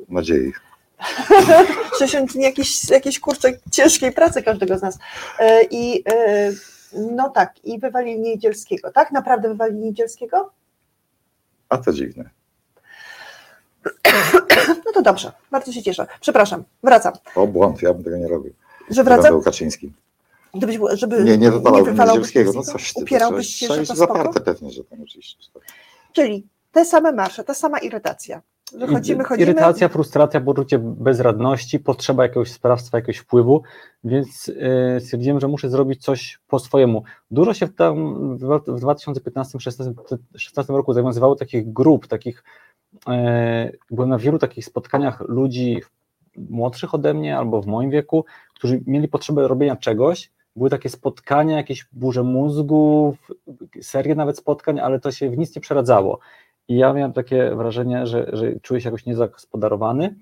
[0.09, 0.53] Nadziei.
[1.99, 4.99] 60 dni jakiejś, jakiejś kurczę ciężkiej pracy każdego z nas.
[5.39, 6.53] E, I e,
[6.93, 9.13] no tak, i wywalili Niedzielskiego, tak?
[9.13, 10.51] Naprawdę wywalili Niedzielskiego?
[11.69, 12.31] A to dziwne.
[14.87, 16.07] No to dobrze, bardzo się cieszę.
[16.21, 17.13] Przepraszam, wracam.
[17.35, 18.53] O błąd, ja bym tego nie robił.
[18.91, 19.93] Że wracam, Kaczyński.
[20.59, 22.53] Gdybyś, żeby Nie, nie wypalałbym Niedzielskiego.
[22.55, 23.03] No coś ty.
[23.03, 25.37] Upierałbyś się, że to zaparte pewnie, że tam oczywiście.
[26.13, 28.43] Czyli te same marsze, ta sama irytacja.
[28.77, 29.51] Że chodzimy, chodzimy.
[29.51, 33.63] Irytacja, frustracja, poczucie bezradności, potrzeba jakiegoś sprawstwa, jakiegoś wpływu,
[34.05, 37.03] więc e, stwierdziłem, że muszę zrobić coś po swojemu.
[37.31, 40.19] Dużo się tam w w 2015-2016
[40.69, 42.45] roku zawiązywało takich grup, takich,
[43.09, 45.81] e, byłem na wielu takich spotkaniach ludzi
[46.37, 51.57] młodszych ode mnie albo w moim wieku, którzy mieli potrzebę robienia czegoś, były takie spotkania,
[51.57, 53.17] jakieś burze mózgu,
[53.83, 56.19] serie nawet spotkań, ale to się w nic nie przeradzało.
[56.69, 60.15] I ja miałem takie wrażenie, że, że czuję się jakoś niezagospodarowany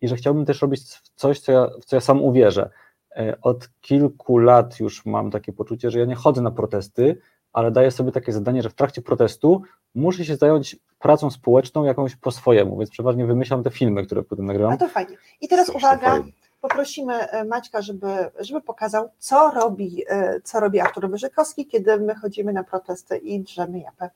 [0.00, 0.82] i że chciałbym też robić
[1.14, 2.70] coś, co ja, w co ja sam uwierzę.
[3.16, 7.18] E, Od kilku lat już mam takie poczucie, że ja nie chodzę na protesty,
[7.52, 9.62] ale daję sobie takie zadanie, że w trakcie protestu
[9.94, 14.44] muszę się zająć pracą społeczną jakąś po swojemu, więc przeważnie wymyślam te filmy, które potem
[14.44, 14.78] A nagrywam.
[14.78, 15.16] to fajnie.
[15.40, 16.22] I teraz uwaga.
[16.68, 18.06] Poprosimy e, Maćka, żeby,
[18.40, 23.40] żeby pokazał, co robi, e, co robi Artur Wyrzykowski, kiedy my chodzimy na protesty i
[23.40, 24.10] drzemy japę.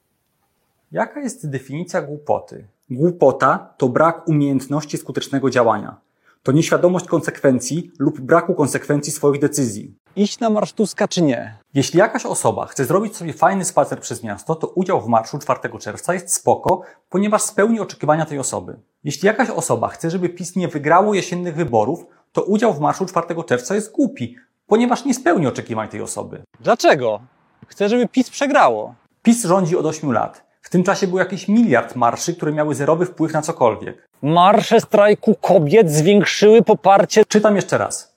[0.93, 2.65] Jaka jest definicja głupoty?
[2.91, 5.97] Głupota to brak umiejętności skutecznego działania.
[6.43, 9.95] To nieświadomość konsekwencji lub braku konsekwencji swoich decyzji.
[10.17, 11.59] Iść na Marsz Tuska czy nie?
[11.75, 15.79] Jeśli jakaś osoba chce zrobić sobie fajny spacer przez miasto, to udział w marszu 4
[15.79, 18.81] czerwca jest spoko, ponieważ spełni oczekiwania tej osoby.
[19.05, 23.27] Jeśli jakaś osoba chce, żeby PiS nie wygrało jesiennych wyborów, to udział w marszu 4
[23.47, 24.37] czerwca jest głupi,
[24.67, 26.43] ponieważ nie spełni oczekiwań tej osoby.
[26.61, 27.21] Dlaczego?
[27.67, 28.95] Chcę, żeby PiS przegrało.
[29.23, 30.49] PiS rządzi od 8 lat.
[30.63, 34.09] W tym czasie był jakiś miliard marszy, które miały zerowy wpływ na cokolwiek.
[34.23, 37.25] Marsze strajku kobiet zwiększyły poparcie.
[37.25, 38.15] Czytam jeszcze raz.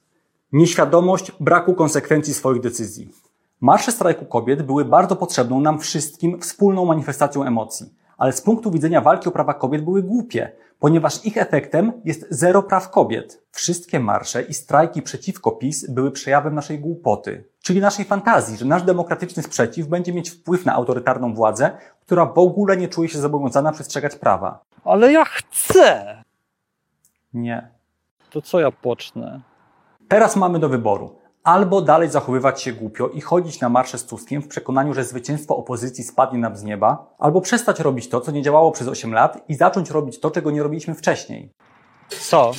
[0.52, 3.10] Nieświadomość braku konsekwencji swoich decyzji.
[3.62, 9.02] Marsze strajku kobiet były bardzo potrzebną nam wszystkim wspólną manifestacją emocji, ale z punktu widzenia
[9.02, 13.44] walki o prawa kobiet były głupie, ponieważ ich efektem jest zero praw kobiet.
[13.52, 18.84] Wszystkie marsze i strajki przeciwko PiS były przejawem naszej głupoty, czyli naszej fantazji, że nasz
[18.84, 21.72] demokratyczny sprzeciw będzie mieć wpływ na autorytarną władzę,
[22.06, 24.60] która w ogóle nie czuje się zobowiązana przestrzegać prawa.
[24.86, 26.24] Ale ja chcę.
[27.34, 27.67] Nie.
[28.30, 29.41] To co ja pocznę?
[30.08, 34.41] Teraz mamy do wyboru albo dalej zachowywać się głupio i chodzić na marsze z Tuskiem
[34.41, 38.41] w przekonaniu, że zwycięstwo opozycji spadnie nam z nieba, albo przestać robić to, co nie
[38.41, 41.54] działało przez 8 lat i zacząć robić to, czego nie robiliśmy wcześniej.
[42.10, 42.51] Co?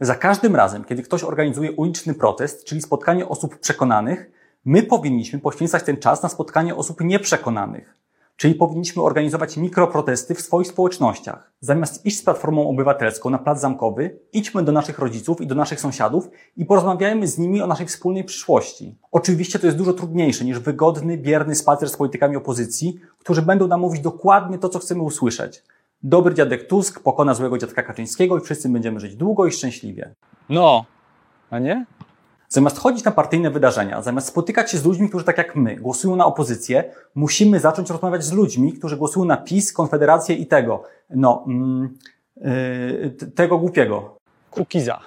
[0.00, 4.30] Za każdym razem, kiedy ktoś organizuje uliczny protest, czyli spotkanie osób przekonanych,
[4.64, 8.05] my powinniśmy poświęcać ten czas na spotkanie osób nieprzekonanych.
[8.36, 11.52] Czyli powinniśmy organizować mikroprotesty w swoich społecznościach.
[11.60, 15.80] Zamiast iść z Platformą Obywatelską na Plac Zamkowy, idźmy do naszych rodziców i do naszych
[15.80, 18.98] sąsiadów i porozmawiajmy z nimi o naszej wspólnej przyszłości.
[19.12, 23.80] Oczywiście to jest dużo trudniejsze niż wygodny, bierny spacer z politykami opozycji, którzy będą nam
[23.80, 25.62] mówić dokładnie to, co chcemy usłyszeć.
[26.02, 30.14] Dobry dziadek Tusk pokona złego dziadka Kaczyńskiego i wszyscy będziemy żyć długo i szczęśliwie.
[30.48, 30.84] No,
[31.50, 31.86] a nie?
[32.48, 36.16] Zamiast chodzić na partyjne wydarzenia, zamiast spotykać się z ludźmi, którzy tak jak my głosują
[36.16, 41.44] na opozycję, musimy zacząć rozmawiać z ludźmi, którzy głosują na PiS, Konfederację i tego, no,
[41.46, 41.98] mm,
[42.36, 44.16] yy, tego głupiego.
[44.50, 45.00] Kukiza.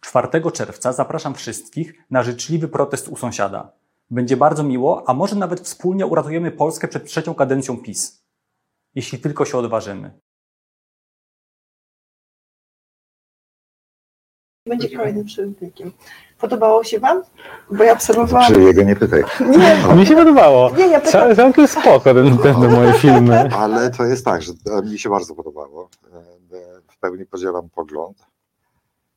[0.00, 3.72] 4 czerwca zapraszam wszystkich na życzliwy protest u sąsiada.
[4.10, 8.22] Będzie bardzo miło, a może nawet wspólnie uratujemy Polskę przed trzecią kadencją PiS.
[8.94, 10.10] Jeśli tylko się odważymy.
[14.68, 15.92] Będzie kolejnym przerywnikiem.
[16.38, 17.22] Podobało się Wam?
[17.70, 18.52] Bo ja obserwowałam.
[18.54, 19.22] Czy jego nie pytaj.
[19.40, 20.70] Nie, Mi się podobało.
[20.70, 21.12] nie, ja pytam.
[21.28, 23.48] Ca- Całkiem spoko ten, ten te moje filmy.
[23.56, 24.52] Ale to jest tak, że
[24.84, 25.88] mi się bardzo podobało.
[26.12, 26.22] E,
[26.88, 28.26] W pełni podzielam pogląd.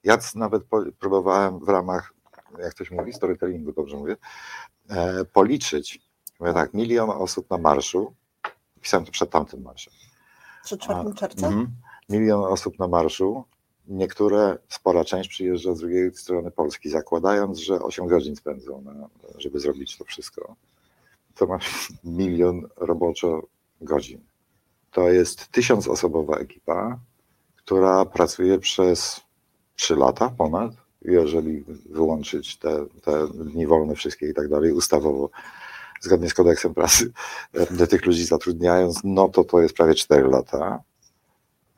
[0.03, 0.63] Ja nawet
[0.99, 2.13] próbowałem w ramach,
[2.59, 4.15] jak ktoś mówi, storytellingu, dobrze mówię,
[4.89, 5.99] e, policzyć.
[6.39, 8.13] Mówię tak, milion osób na marszu.
[8.81, 9.93] Pisałem to przed tamtym marszem.
[10.63, 11.47] Przed 4 A, czerwca?
[11.47, 11.67] mhm.
[12.09, 13.43] Milion osób na marszu.
[13.91, 19.59] Niektóre, spora część przyjeżdża z drugiej strony Polski, zakładając, że 8 godzin spędzą, na, żeby
[19.59, 20.55] zrobić to wszystko.
[21.35, 23.41] To masz milion roboczo
[23.81, 24.21] godzin.
[24.91, 26.99] To jest tysiącosobowa ekipa,
[27.55, 29.21] która pracuje przez
[29.75, 35.29] 3 lata ponad, jeżeli wyłączyć te, te dni wolne wszystkie i tak dalej, ustawowo,
[36.01, 37.11] zgodnie z kodeksem pracy,
[37.53, 40.83] e, tych ludzi zatrudniając, no to to jest prawie 4 lata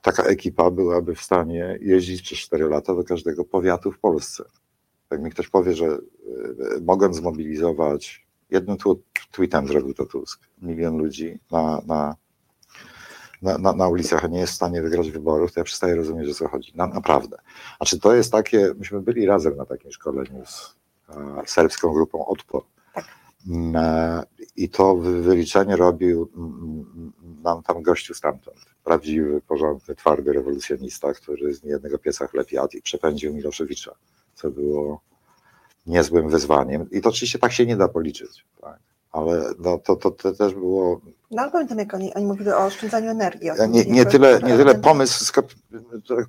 [0.04, 4.44] taka ekipa byłaby w stanie jeździć przez 4 lata do każdego powiatu w Polsce.
[5.12, 6.00] Jak mi ktoś powie, że e,
[6.82, 8.78] mogąc zmobilizować, jednym
[9.32, 12.16] tweetem zrobił to Tusk, milion ludzi na, na,
[13.42, 16.34] na, na, ulicach, a nie jest w stanie wygrać wyborów, to ja przestaję rozumieć, o
[16.34, 16.72] co chodzi.
[16.76, 17.38] Na, naprawdę.
[17.80, 20.76] A czy to jest takie, myśmy byli razem na takim szkoleniu z
[21.10, 22.64] e, serbską grupą Odpor.
[23.48, 24.24] Mm, e,
[24.56, 27.14] I to wy- wyliczenie robił mm,
[27.44, 28.73] nam tam gościu stamtąd.
[28.84, 33.96] Prawdziwy, porządny, twardy rewolucjonista, który z niejednego pieca chleb jadł i przepędził Miloszewicza,
[34.36, 35.02] co było
[35.86, 36.90] niezłym wyzwaniem.
[36.92, 38.80] I to oczywiście tak się nie da policzyć, tak?
[39.12, 42.66] ale no, to, to, to też było No ale pamiętam, jak oni, oni mówili o
[42.66, 43.50] oszczędzaniu energii.
[43.50, 45.56] o nie, nie, tyle, nie tyle pomysł, skopi-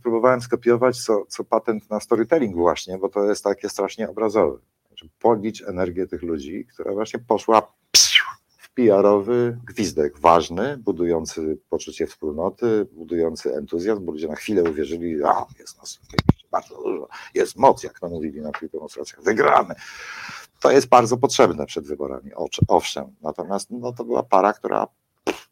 [0.02, 4.58] próbowałem skopiować, co, co patent na storytelling właśnie, bo to jest takie strasznie obrazowe.
[4.88, 7.72] Znaczy, policz energię tych ludzi, która właśnie poszła
[8.74, 15.78] PR-owy gwizdek, ważny, budujący poczucie wspólnoty, budujący entuzjazm, bo ludzie na chwilę uwierzyli, a jest
[15.78, 16.00] nas
[16.50, 19.74] bardzo dużo, jest moc, jak to mówili na tych demonstracjach, wygramy.
[20.60, 22.30] To jest bardzo potrzebne przed wyborami,
[22.68, 23.04] owszem.
[23.22, 24.86] Natomiast no, to była para, która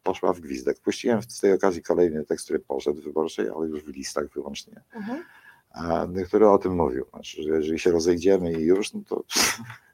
[0.02, 0.80] poszła w gwizdek.
[0.80, 6.24] Puściłem z tej okazji kolejny tekst, który poszedł wyborczej, ale już w listach wyłącznie, Mhm.
[6.26, 7.04] który o tym mówił.
[7.11, 9.24] Znaczy, że jeżeli się rozejdziemy i już, no to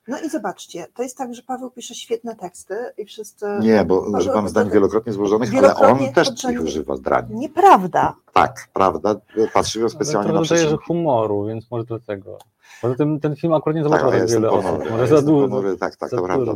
[0.09, 3.47] No i zobaczcie, to jest tak, że Paweł pisze świetne teksty i wszyscy...
[3.61, 7.35] nie, bo Paweł- używam zdań wielokrotnie złożonych, ale Wielokrotnie on też ich używa zdranie.
[7.35, 8.15] Nieprawda.
[8.33, 9.15] Tak, prawda,
[9.55, 12.39] patrzyłem Ale specjalnie na dodaje, że humoru, więc może dlatego.
[12.83, 14.91] Poza tym ten film akurat nie Tak, ale ja tak jestem wiele ponury, osób.
[14.91, 15.49] Może za dużo.
[15.49, 16.53] ponury, tak, tak, to prawda.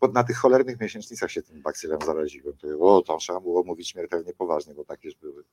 [0.00, 2.54] To- Na tych cholernych miesięcznicach się tym baksylem zaraziłem.
[2.56, 5.44] To, o, to trzeba było mówić śmiertelnie poważnie, bo takie już były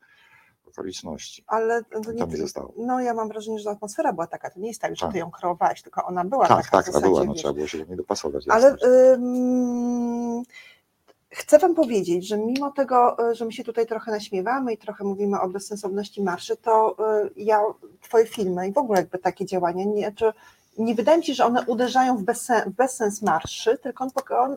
[0.71, 1.43] okoliczności.
[1.47, 2.73] Ale to nie, To mi zostało.
[2.77, 4.49] no ja mam wrażenie, że atmosfera była taka.
[4.49, 5.11] To nie jest tak, że Tak.
[5.13, 6.77] ty ją kreowałeś, tylko ona była Tak, taka.
[6.77, 7.41] tak, zasadzie, była, no wiesz.
[7.41, 8.45] trzeba było się do niej dopasować.
[8.49, 8.75] Ale
[9.13, 10.43] ym,
[11.29, 15.03] chcę Wam powiedzieć, że mimo tego, y, że my się tutaj trochę naśmiewamy i trochę
[15.03, 17.61] mówimy o bezsensowności marszy, to y, ja,
[18.01, 20.33] Twoje filmy i w ogóle jakby takie działania, nie, czy,
[20.79, 24.07] nie wydaje mi się, że one uderzają w, bezsen, w bezsens marszy, tylko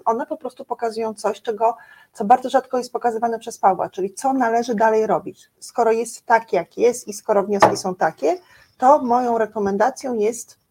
[0.04, 1.76] one po prostu pokazują coś, czego,
[2.12, 5.50] co bardzo rzadko jest pokazywane przez Pawła, czyli co należy dalej robić.
[5.58, 8.38] Skoro jest tak, jak jest i skoro wnioski są takie,
[8.78, 10.62] to moją rekomendacją jest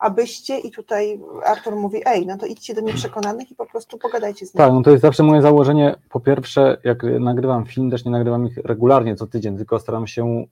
[0.00, 4.46] abyście, i tutaj Artur mówi, ej, no to idźcie do nieprzekonanych i po prostu pogadajcie
[4.46, 4.64] z nimi.
[4.64, 5.96] Tak, no to jest zawsze moje założenie.
[6.08, 10.44] Po pierwsze, jak nagrywam film, też nie nagrywam ich regularnie co tydzień, tylko staram się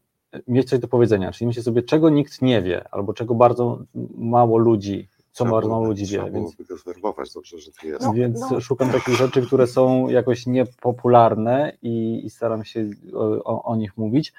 [0.48, 1.32] mieć coś do powiedzenia.
[1.32, 3.78] Czyli myślę sobie, czego nikt nie wie, albo czego bardzo
[4.16, 6.30] mało ludzi, co Trzeba bardzo mało ludzi trzeba wie.
[6.30, 8.06] Więc, go zwerbować, dobrze, że tu jest.
[8.06, 8.60] No, więc no.
[8.60, 13.96] szukam takich rzeczy, które są jakoś niepopularne i, i staram się o, o, o nich
[13.96, 14.32] mówić.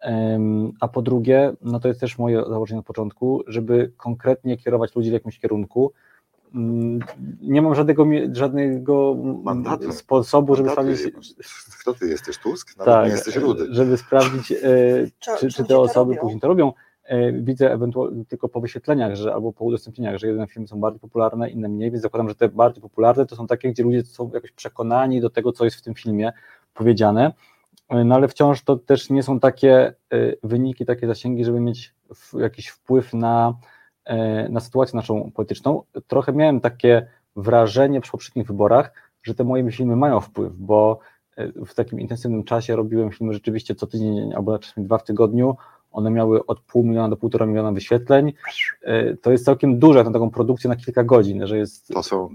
[0.00, 4.96] Em, A po drugie, no to jest też moje założenie na początku, żeby konkretnie kierować
[4.96, 5.92] ludzi w jakimś kierunku.
[6.56, 6.98] Mm,
[7.42, 9.92] Nie mam żadnego, żadnego Mandatu.
[9.92, 11.34] sposobu, żeby Mandaty sprawdzić.
[11.80, 12.76] Kto ty jesteś, Tusk?
[12.78, 13.66] Nawet tak, nie jesteś rudy.
[13.70, 14.56] żeby sprawdzić, e,
[15.38, 16.20] Czy- czy, te osoby robią?
[16.22, 16.72] później to robią.
[17.04, 21.00] E, Widzę ewentualnie tylko po wyświetleniach, że albo po udostępnieniach, że jedne filmy są bardziej
[21.00, 24.30] popularne, inne mniej, więc zakładam, że te bardziej popularne to są takie, gdzie ludzie są
[24.34, 26.32] jakoś przekonani do tego, co jest w tym filmie
[26.74, 27.32] powiedziane.
[27.88, 29.94] E, No ale wciąż to też nie są takie
[30.42, 31.94] wyniki, takie zasięgi, żeby mieć
[32.38, 33.54] jakiś wpływ na,
[34.48, 35.82] na sytuację naszą polityczną.
[36.06, 38.92] Trochę miałem takie wrażenie przy poprzednich wyborach,
[39.22, 40.98] że te moje filmy mają wpływ, bo
[41.36, 45.56] e, w takim intensywnym czasie robiłem filmy rzeczywiście co tydzień albo czasami dwa w tygodniu.
[45.96, 48.32] One miały od pół miliona do półtora miliona wyświetleń.
[48.82, 52.28] E, To jest całkiem dużo na taką produkcję na kilka godzin, że jest To są,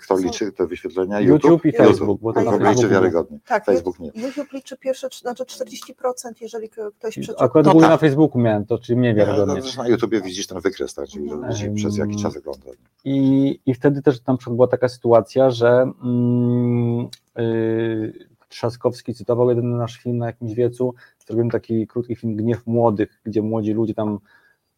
[0.00, 1.20] kto liczy te wyświetlenia?
[1.20, 1.86] YouTube i YouTube.
[1.86, 3.38] Facebook, bo to na liczy wiarygodnie.
[3.46, 4.10] Tak, Facebook nie.
[4.14, 7.44] YouTube liczy pierwsze, znaczy 40%, jeżeli ktoś przeczeka.
[7.44, 7.90] Akurat No tak.
[7.90, 9.62] na Facebooku miałem to, czyli mniej Nie, no, wiarygodnie.
[9.62, 12.66] zresztą na YouTubie widzisz ten wykres, tak, czyli Em, przez jakiś czas ogląda.
[13.04, 19.98] I, I wtedy też przykład była taka sytuacja, że mm, yy, Trzaskowski cytował jeden nasz
[19.98, 20.94] film na jakimś wiecu.
[21.26, 24.18] Zrobiłem taki krótki film Gniew Młodych, gdzie młodzi ludzie tam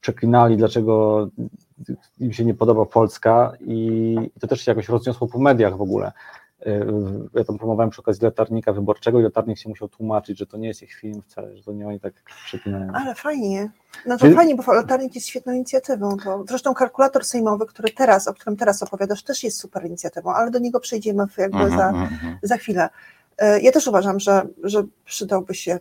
[0.01, 1.27] przeklinali, dlaczego
[2.21, 6.13] im się nie podoba Polska i, to też się jakoś rozniosło po mediach w ogóle.
[6.67, 6.87] Yy,
[7.35, 10.69] Ja tam promowałem przy okazji latarnika wyborczego i latarnik się musiał tłumaczyć, że to nie
[10.69, 12.13] jest ich film wcale, że to nie oni tak
[12.47, 12.93] przeklinają.
[12.95, 13.71] Ale fajnie.
[14.07, 16.17] No to Czy- fajnie, bo latarnik jest świetną inicjatywą.
[16.25, 20.51] Bo zresztą kalkulator sejmowy, który teraz, o którym teraz opowiadasz, też jest super inicjatywą, ale
[20.51, 22.39] do niego przejdziemy w- jakby Mhm, za, mhm, mhm.
[22.43, 22.89] za chwilę.
[23.39, 25.79] E, Ja też uważam, że, że przydałby się.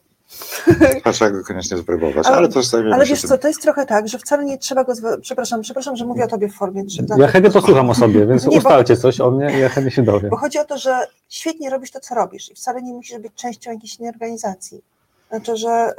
[1.14, 4.20] Trzeba go koniecznie spróbować, Ale- ale zajmiemy Ale wiesz co, to jest trochę tak, że
[4.20, 4.94] wcale nie trzeba go.
[5.22, 6.86] Przepraszam, przepraszam, że mówię o tobie w formie.
[6.86, 9.70] Czy, Ja chętnie posłucham o sobie, więc Nie, bo- ustalcie coś o mnie i ja
[9.70, 10.30] chętnie się dowiem.
[10.30, 13.34] Bo chodzi o to, że świetnie robisz to, co robisz i wcale nie musisz być
[13.36, 14.82] częścią jakiejś innej organizacji.
[15.30, 15.94] Znaczy, że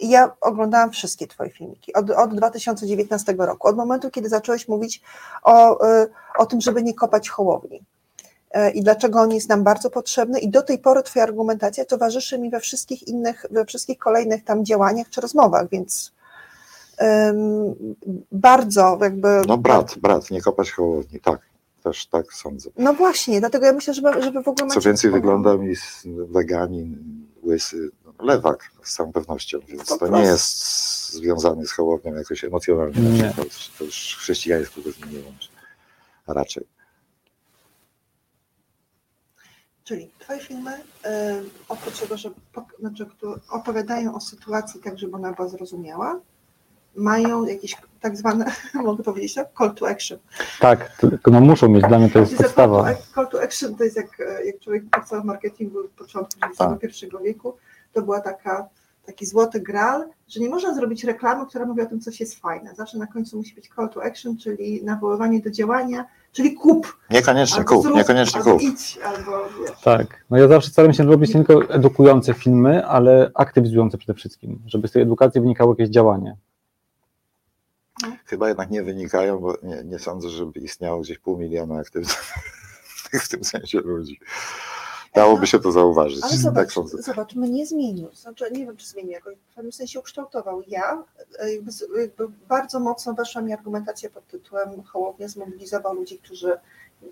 [0.00, 5.00] y, ja oglądałam wszystkie twoje filmiki od, od 2019 roku, od momentu, kiedy zacząłeś mówić
[5.42, 6.06] o, y,
[6.38, 7.82] o tym, żeby nie kopać hołowni
[8.74, 12.50] i dlaczego on jest nam bardzo potrzebny i do tej pory twoja argumentacja towarzyszy mi
[12.50, 16.12] we wszystkich innych, we wszystkich kolejnych tam działaniach czy rozmowach, więc
[17.02, 17.74] ym,
[18.32, 19.42] bardzo jakby...
[19.46, 21.40] No brat, brat, nie kopać hołowni, tak,
[21.82, 22.70] też tak sądzę.
[22.78, 24.68] No właśnie, dlatego ja myślę, żeby, żeby w ogóle...
[24.70, 26.96] Co więcej, wygląda mi z- weganin,
[27.44, 30.56] łysy, no, lewak z całą pewnością, więc to nie jest
[31.12, 33.00] związany z hołownią jakoś emocjonalnie.
[33.00, 33.32] Nie.
[33.36, 35.48] To, już- to już chrześcijaństwo to z nim nie łączy.
[36.26, 36.66] A raczej.
[39.86, 40.80] Czyli Twoje filmy, y,
[41.68, 42.30] oprócz tego, że
[42.80, 46.20] znaczy, które opowiadają o sytuacji tak, żeby ona była zrozumiała,
[46.96, 50.18] mają jakieś tak zwane, mogę powiedzieć tak, call to action.
[50.60, 52.94] Tak, tylko no muszą mieć, dla mnie to jest Call to, podstawa.
[53.14, 57.06] call to action to jest jak, e, jak człowiek pracował w marketingu w początku XXI
[57.24, 57.56] wieku,
[57.92, 58.68] to była taka,
[59.06, 62.74] taki złoty gral, że nie można zrobić reklamy, która mówi o tym, coś jest fajne.
[62.74, 66.98] Zawsze na końcu musi być call to action, czyli nawoływanie do działania, czyli kup.
[67.10, 68.62] Niekoniecznie albo kup, zrób, niekoniecznie albo kup.
[68.62, 69.80] idź, albo wiesz.
[69.84, 74.62] Tak, no ja zawsze staram się robić nie tylko edukujące filmy, ale aktywizujące przede wszystkim,
[74.66, 76.36] żeby z tej edukacji wynikało jakieś działanie.
[78.24, 82.34] Chyba jednak nie wynikają, bo nie, nie sądzę, żeby istniało gdzieś pół miliona aktywnych
[83.24, 84.20] w tym sensie ludzi.
[85.16, 86.22] Dałoby się to zauważyć.
[86.22, 87.02] Ale tak zobacz, sądzę.
[87.02, 88.08] zobacz, mnie zmienił.
[88.14, 90.62] Znaczy, nie wiem, czy zmienił jakoś, w pewnym sensie ukształtował.
[90.68, 91.02] Ja
[91.38, 96.58] e, jakby, jakby bardzo mocno weszła mi argumentacja pod tytułem Hołownia zmobilizował ludzi, którzy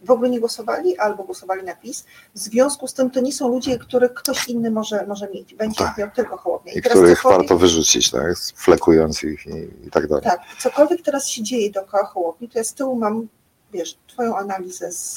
[0.04, 2.04] w ogóle nie głosowali albo głosowali na PiS.
[2.34, 5.54] W związku z tym to nie są ludzie, których ktoś inny może, może mieć.
[5.54, 5.98] Będzie Tak.
[5.98, 6.72] miał tylko Hołownia.
[6.72, 8.38] I których warto wyrzucić, tak?
[8.56, 10.24] flekując ich i, i tak dalej.
[10.24, 13.28] Tak, cokolwiek teraz się dzieje dookoła Hołowni, to ja z tyłu mam,
[13.72, 15.14] wiesz, twoją analizę z,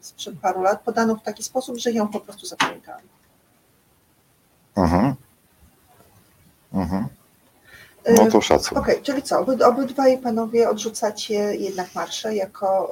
[0.00, 3.02] sprzed paru lat, podaną w taki sposób, że ją po prostu zapamiętałam.
[4.76, 5.14] Mhm.
[6.72, 7.06] Mhm.
[8.08, 8.78] No to szacun.
[8.78, 12.90] Okej, czyli co, obyd- obydwaj panowie odrzucacie jednak marsze jako,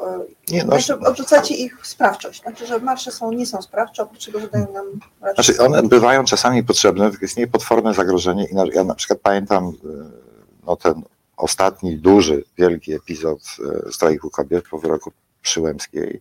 [0.51, 4.25] e, Nie, no, znaczy odrzucacie ich sprawczość, znaczy, że marsze są, nie są sprawcze, oprócz
[4.27, 4.85] tego, że dają nam
[5.21, 5.45] raczej...
[5.45, 9.65] Znaczy one bywają czasami potrzebne, tylko istnieje potworne zagrożenie i na, ja na przykład pamiętam
[9.65, 9.89] e,
[10.67, 11.03] no, ten
[11.37, 13.41] ostatni duży, wielki epizod
[13.91, 16.21] strajku kobiet po wyroku Przyłębskiej.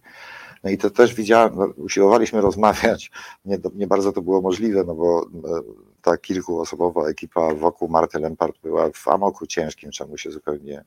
[0.67, 3.11] No i to też widziałem, no, usiłowaliśmy rozmawiać,
[3.45, 5.61] nie, nie bardzo to było możliwe, no bo e,
[6.01, 10.83] ta kilkuosobowa ekipa wokół Marty Lempart była w amoku ciężkim, czemu się zupełnie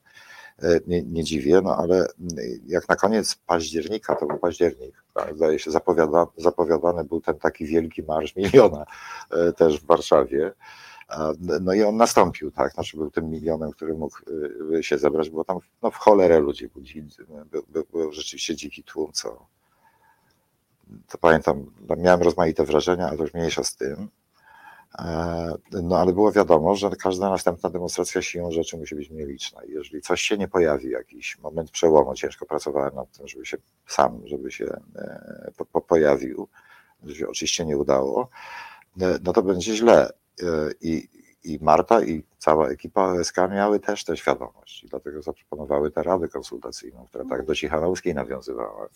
[0.63, 2.09] e, nie, nie dziwię, no ale mm,
[2.67, 7.65] jak na koniec października, to był październik, tak, zdaje się, zapowiada, zapowiadany był ten taki
[7.65, 8.85] wielki marsz miliona
[9.31, 10.51] e, też w Warszawie.
[11.61, 14.17] No i on nastąpił, tak, znaczy był tym milionem, który mógł
[14.81, 17.03] się zebrać, było tam no, w cholerę ludzi, był, dzi-
[17.51, 19.47] był, był, był rzeczywiście dziki tłum, co
[21.07, 24.09] to pamiętam, no, miałem rozmaite wrażenia, ale już mniejsza z tym.
[24.99, 29.61] E, No ale było wiadomo, że każda następna demonstracja siłą rzeczy musi być mniej liczna.
[29.67, 34.21] Jeżeli coś się nie pojawi, jakiś moment przełomu, ciężko pracowałem nad tym, żeby się sam,
[34.25, 34.65] żeby się
[34.95, 36.47] e, po, po pojawił,
[37.07, 38.29] to się oczywiście nie udało,
[39.01, 40.09] e, no to będzie źle.
[40.81, 41.07] I,
[41.43, 46.27] I Marta i cała ekipa OSK miały też tę świadomość i dlatego zaproponowały tę radę
[46.27, 48.87] konsultacyjną, która tak do Cichanowskiej nawiązywała,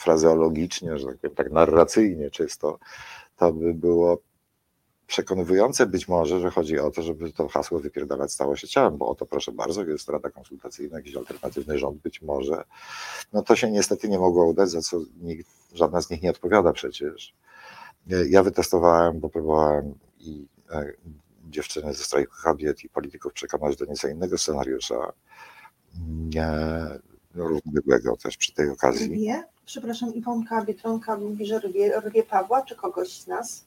[0.00, 2.78] frazeologicznie, że tak powiem, tak narracyjnie czysto,
[3.36, 4.18] to by było
[5.06, 9.08] przekonywujące być może, że chodzi o to, żeby to hasło wypierdalać stało się ciałem, bo
[9.08, 12.64] o to proszę bardzo, jest rada konsultacyjna, jakiś alternatywny rząd być może.
[13.32, 16.72] No to się niestety nie mogło udać, za co nikt, żadna z nich nie odpowiada
[16.72, 17.34] przecież.
[18.28, 20.92] Ja wytestowałem, bo próbowałem i e,
[21.48, 25.12] dziewczyny ze strajku kobiet i polityków przekonać do nieco innego scenariusza,
[26.34, 26.52] nie,
[27.34, 29.06] no, równoległego też przy tej okazji.
[29.06, 29.44] Rwie?
[29.70, 33.64] Przepraszam, Iwonka Biedronka mówi, że rwie, rwie Pawła, czy kogoś z nas?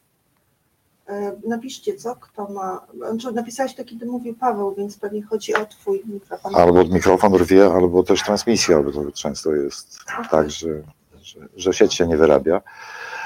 [1.07, 2.87] E, Napiszcie co, kto ma.
[2.97, 6.55] Znaczy, napisałeś to, kiedy mówił Paweł, więc pewnie chodzi o Twój mikrofon.
[6.55, 9.99] Albo mikrofon rwie, albo też transmisja, bo to często jest
[10.31, 10.83] tak, że,
[11.21, 12.61] że, że sieć się nie wyrabia.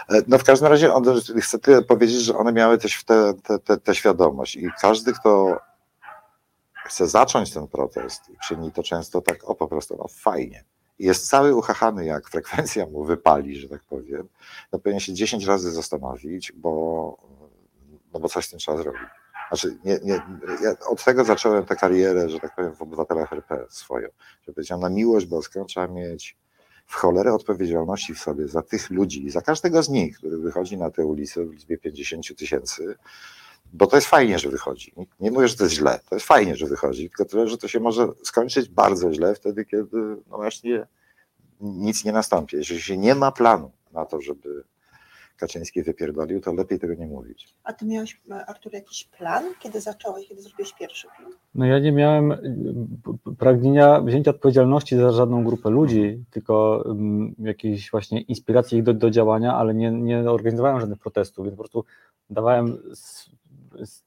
[0.09, 1.03] E, No w każdym razie on,
[1.41, 5.59] chcę tyle powiedzieć, że one miały też tę te, te, te świadomość i każdy, kto
[6.85, 10.63] chce zacząć ten protest, czyni to często tak, o po prostu, no fajnie.
[10.99, 14.27] Jest cały uchachany, jak frekwencja mu wypali, że tak powiem,
[14.71, 17.17] no powinien się 10 razy zastanowić, bo,
[18.13, 19.01] no bo coś z tym trzeba zrobić.
[19.47, 20.21] Znaczy, nie, nie,
[20.63, 24.07] ja od tego zacząłem tę karierę, że tak powiem, w obywatelach RP swoją.
[24.47, 26.37] Że powiedziałem, na miłość boską trzeba mieć
[26.85, 30.91] w cholerę odpowiedzialności w sobie za tych ludzi, za każdego z nich, który wychodzi na
[30.91, 32.95] tę ulicę w liczbie 50 tysięcy,
[33.73, 34.93] bo to jest fajnie, że wychodzi.
[35.19, 37.67] Nie, mówię, że to jest źle, to jest fajnie, że wychodzi, tylko tyle, że to
[37.67, 39.97] się może skończyć bardzo źle wtedy, kiedy
[40.27, 40.87] no właśnie
[41.61, 42.55] nic nie nastąpi.
[42.55, 44.63] Jeżeli się nie ma planu na to, żeby
[45.37, 47.53] Kaczyński wypierdolił, to lepiej tego nie mówić.
[47.63, 51.29] A Ty miałeś, Artur, jakiś plan, kiedy zacząłeś, kiedy zrobiłeś pierwszy film?
[51.55, 52.33] No ja nie miałem
[53.37, 59.09] pragnienia wzięcia odpowiedzialności za żadną grupę ludzi, tylko um, jakiejś właśnie inspiracji ich do, do
[59.09, 61.85] działania, ale nie, nie organizowałem żadnych protestów, więc po prostu
[62.29, 62.77] dawałem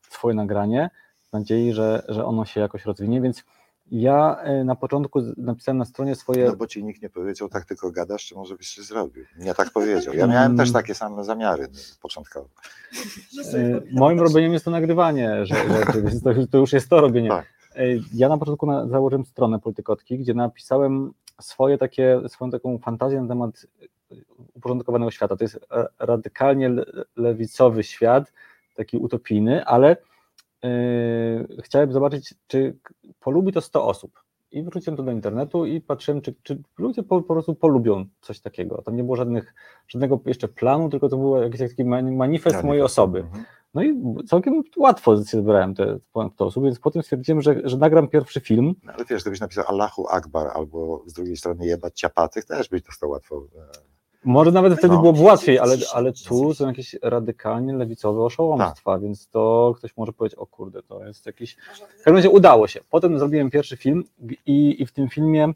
[0.03, 0.91] swoje nagranie
[1.29, 3.45] w nadziei, że, że ono się jakoś rozwinie, więc
[3.91, 7.65] ja y, na początku napisałem na stronie swoje No bo ci nikt nie powiedział, tak
[7.65, 9.25] tylko gadasz, czy może byś coś zrobił.
[9.39, 10.15] Nie tak powiedział.
[10.15, 11.69] Ja miałem też takie same zamiary
[12.03, 12.49] początkowo.
[13.37, 13.81] Że sobie E.
[13.93, 15.55] Moim robieniem jest to nagrywanie że,
[16.03, 17.29] więc to, to już jest to robienie.
[17.29, 17.47] Tak.
[17.77, 17.83] E,
[18.15, 23.29] Ja na początku na, założyłem stronę Politykotki, gdzie napisałem swoje takie, swoją taką fantazję na
[23.29, 23.67] temat
[24.55, 25.37] uporządkowanego świata.
[25.37, 26.85] To jest e, radykalnie le-
[27.17, 28.33] lewicowy świat,
[28.81, 29.97] taki utopijny, ale
[30.65, 30.69] e,
[31.63, 32.77] chciałem zobaczyć, czy
[33.21, 34.21] polubi to 100 osób.
[34.53, 38.41] I wrzuciłem to do internetu i patrzyłem, czy, czy ludzie po, po prostu polubią coś
[38.41, 38.83] takiego.
[38.83, 39.55] Tam nie było żadnych,
[39.89, 43.19] żadnego jeszcze planu, tylko to był jakiś taki mani- manifest mojej osoby.
[43.19, 43.45] Mhm.
[43.75, 47.77] No i całkiem łatwo się wybrałem te ponad 100 osób, więc potem stwierdziłem, że, że
[47.77, 48.75] nagram pierwszy film.
[48.83, 52.83] No, ale wiesz, gdybyś napisał Allahu Akbar albo z drugiej strony jebać ciapatych, też byś
[52.83, 53.47] dostał łatwo.
[54.25, 59.29] Może nawet wtedy No, byłoby łatwiej, ale, ale tu są jakieś radykalnie lewicowe oszołomstwa, więc
[59.29, 61.57] to ktoś może powiedzieć, o kurde, to jest jakiś...
[61.57, 62.81] W każdym razie udało się.
[62.91, 64.05] Potem zrobiłem pierwszy film
[64.47, 65.53] i, i w tym filmie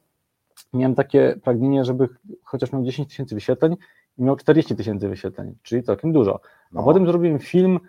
[0.73, 2.09] miałem takie pragnienie, żeby
[2.45, 3.77] chociaż miał 10 tysięcy wyświetleń
[4.19, 6.35] i miał 40 tysięcy wyświetleń, czyli całkiem dużo.
[6.35, 6.83] A No.
[6.83, 7.81] potem zrobiłem film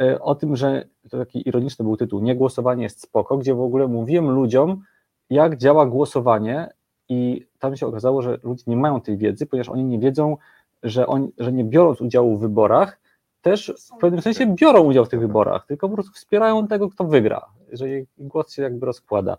[0.00, 3.60] e, o tym, że to taki ironiczny był tytuł, nie głosowanie jest spoko, gdzie w
[3.60, 4.82] ogóle mówiłem ludziom,
[5.30, 6.68] jak działa głosowanie
[7.08, 10.36] i tam się okazało, że ludzie nie mają tej wiedzy, ponieważ oni nie wiedzą,
[10.82, 13.00] że, oni, że nie biorąc udziału w wyborach,
[13.42, 17.04] też w pewnym sensie biorą udział w tych wyborach, tylko po prostu wspierają tego, kto
[17.04, 19.36] wygra, że ich głos się jakby rozkłada.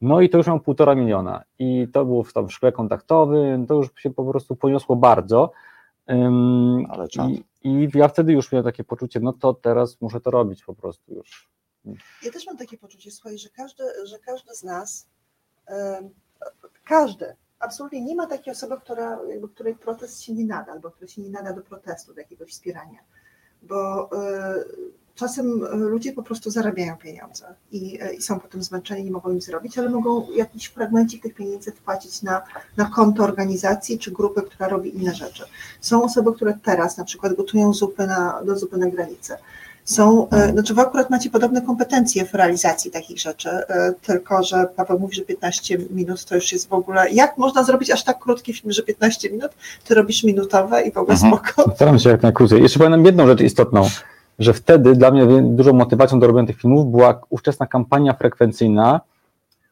[0.00, 3.66] No i to już mam półtora miliona i to było w, tam w szkole kontaktowym,
[3.66, 5.52] to już się po prostu poniosło bardzo.
[6.10, 7.28] Ym, Ale czad.
[7.28, 10.74] i, I ja wtedy już miałem takie poczucie, no to teraz muszę to robić po
[10.74, 11.48] prostu już.
[12.22, 15.08] Ja też mam takie poczucie, słuchaj, że każdy, że każdy z nas,
[16.84, 21.08] każdy, absolutnie nie ma takiej osoby, która, jakby, której protest się nie nada, albo który
[21.08, 22.98] się nie nada do protestu, do jakiegoś wspierania.
[23.62, 24.54] Bo e,
[25.14, 29.32] czasem e, ludzie po prostu zarabiają pieniądze i, e, i są potem zmęczeni, nie mogą
[29.32, 32.42] nic zrobić, ale mogą jakiś fragmencik tych pieniędzy wpłacić na,
[32.76, 35.44] na konto organizacji czy grupy, która robi inne rzeczy.
[35.80, 39.38] Są osoby, które teraz na przykład gotują zupy na, do zupy na granicę.
[39.88, 44.66] Są, e, znaczy wy akurat macie podobne kompetencje w realizacji takich rzeczy, e, tylko że
[44.76, 48.18] Paweł mówi, że 15 minut to już jest w ogóle, jak można zrobić aż tak
[48.18, 49.50] krótki film, że 15 minut,
[49.84, 51.32] ty robisz minutowe i w ogóle Mhm.
[51.32, 51.74] spoko.
[51.74, 52.62] Staram się jak najkrócej.
[52.62, 53.88] Jeszcze pamiętam jedną rzecz istotną,
[54.38, 59.00] że wtedy dla mnie dużą motywacją do robienia tych filmów była ówczesna kampania frekwencyjna,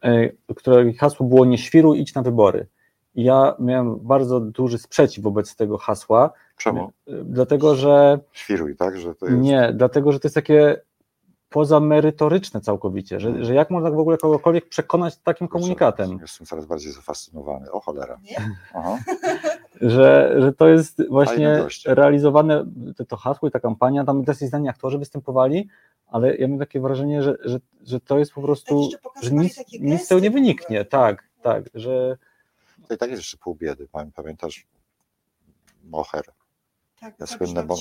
[0.05, 2.67] y, której hasło było nie świruj, idź na wybory.
[3.17, 6.91] Ja miałem bardzo duży sprzeciw wobec tego hasła, Czemu?
[7.23, 8.97] dlatego że Świruj, tak?
[8.97, 9.37] Że to jest...
[9.37, 10.81] nie, dlatego że to jest takie
[11.49, 16.91] pozamerytoryczne całkowicie, że, że jak można w ogóle kogokolwiek przekonać takim komunikatem, Jestem coraz bardziej
[16.91, 17.71] zafascynowany.
[17.71, 18.19] O cholera.
[19.81, 22.65] Że, że to jest właśnie realizowane,
[22.95, 25.69] to, to hasło i ta kampania, tam też znani aktorzy występowali,
[26.07, 29.63] ale ja mam takie wrażenie, że, że, że to jest po prostu, jeszcze że nic,
[29.81, 32.17] nic z tego nie wyniknie, tak, tak, że
[32.87, 33.87] To i tak jest jeszcze pół biedy.
[33.87, 34.65] Pamię- Pamiętasz
[35.83, 36.25] Moher,
[36.99, 37.75] Tak, te tak, słynne, bo,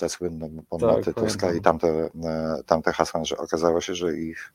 [0.00, 1.88] te słynne bonmoty Tak, Tuska i tamte,
[2.24, 4.52] e, tamte hasła, że okazało się, że ich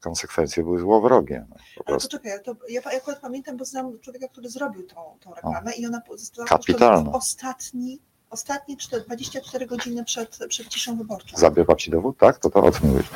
[0.00, 1.46] konsekwencje były złowrogie.
[1.50, 2.08] No, po Ale prostu.
[2.18, 5.86] poczekaj, to ja pa- akurat pamiętam, bo znam człowieka, który zrobił tą, tą reklamę i
[5.86, 7.10] ona została Kapitalna.
[7.10, 7.98] w ostatni,
[8.30, 11.36] ostatnie 4, 24 godziny przed, przed ciszą wyborczą.
[11.36, 12.38] Zabie babci dowód, tak?
[12.38, 13.10] To to o tym mówisz.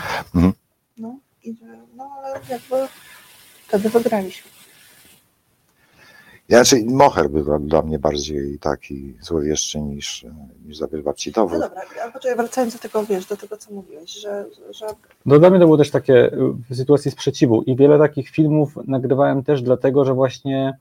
[0.99, 1.55] No, i,
[1.95, 2.89] no ale jakby
[3.69, 4.51] wtedy wygraliśmy.
[6.49, 10.27] Ja, Znaczy, Moher był dla- dla mnie bardziej taki złowieszczy niż,
[10.67, 11.71] niż Zabie babci No dobra,
[12.09, 14.87] a poczekaj, wracając do tego, wiesz, do tego, co mówiłeś, że, że
[15.27, 16.31] No dla mnie to było też takie
[16.71, 17.63] w sytuacji sprzeciwu.
[17.63, 20.77] I wiele takich filmów nagrywałem też dlatego, że właśnie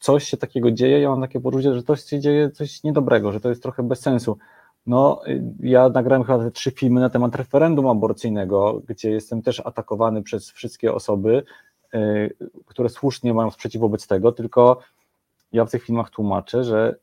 [0.00, 3.40] coś się takiego dzieje, ja mam takie poczucie, że coś się dzieje coś niedobrego, że
[3.40, 4.38] to jest trochę bez sensu.
[4.86, 5.22] No,
[5.60, 10.50] ja nagrałem chyba te trzy filmy na temat referendum aborcyjnego, gdzie jestem też atakowany przez
[10.50, 11.42] wszystkie osoby,
[12.66, 14.80] które słusznie mają sprzeciw wobec tego, tylko
[15.52, 16.96] ja w tych filmach tłumaczę, że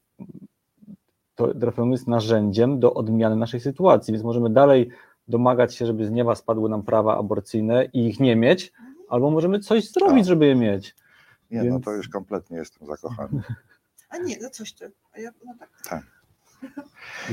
[1.35, 4.89] to referendum jest narzędziem do odmiany naszej sytuacji, więc możemy dalej
[5.27, 8.73] domagać się, żeby z nieba spadły nam prawa aborcyjne i ich nie mieć,
[9.09, 10.95] albo możemy coś zrobić, żeby je mieć.
[11.51, 13.41] Nie, no Więc- to już kompletnie jestem zakochany.
[14.09, 16.01] a nie, no coś ty, a ja, no tak.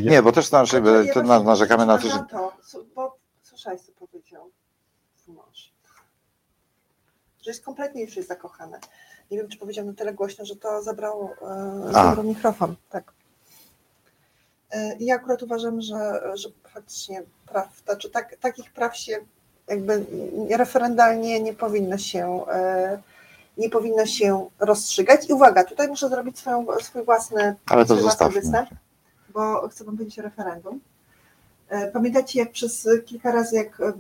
[0.02, 2.24] Nie, bo też znaczy, Ale ja na- narzekamy na to, że
[2.94, 4.50] bo słyszałeś, co powiedział
[5.28, 5.72] mąż,
[7.44, 8.78] że jest kompletnie już jest zakochany.
[9.30, 12.76] Nie wiem, czy powiedział na tyle głośno, że to zabrało, e, zabrał mikrofon.
[12.90, 13.12] Tak.
[14.70, 19.16] E, Ja akurat uważam, że, że faktycznie praw, znaczy tak, takich praw się
[19.68, 20.04] jakby
[20.50, 22.98] referendalnie nie powinno się e,
[23.58, 25.30] nie powinno się rozstrzygać.
[25.30, 28.40] I uwaga, tutaj muszę zrobić swoją, swój własny ale to zostawmy.
[29.28, 30.80] bo chcę Wam powiedzieć o referendum.
[31.68, 33.94] E, Pamiętacie, jak przez kilka razy, jak, mm,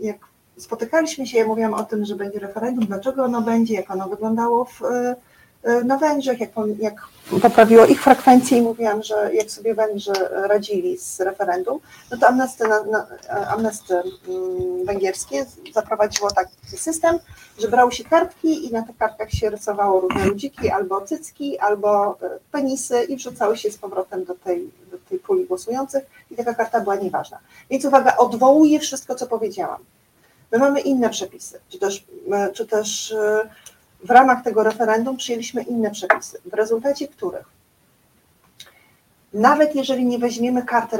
[0.00, 0.18] jak
[0.58, 4.64] spotykaliśmy się, ja mówiłam o tym, że będzie referendum, dlaczego ono będzie, jak ono wyglądało
[4.64, 5.16] w, e,
[5.62, 7.08] e, na Węgrzech, jak, jak
[7.42, 11.78] poprawiło ich frekwencję i mówiłam, że jak sobie Węgrzy radzili z referendum,
[12.10, 13.06] no to Amnesty, na, na,
[13.48, 17.18] Amnesty mm, węgierskie zaprowadziło taki system,
[17.58, 22.18] że brało się kartki i na tych kartkach się rysowało różne ludziki, albo cycki, albo
[22.22, 26.54] e, penisy i wrzucały się z powrotem do tej, do tej puli głosujących i taka
[26.54, 27.38] karta była nieważna.
[27.70, 29.84] Więc uwaga, odwołuję wszystko, co powiedziałam.
[30.54, 33.48] My mamy inne przepisy, czy też, e, czy też e,
[34.04, 37.54] w ramach tego referendum przyjęliśmy inne przepisy, w rezultacie których
[39.34, 40.96] nawet jeżeli nie weźmiemy karty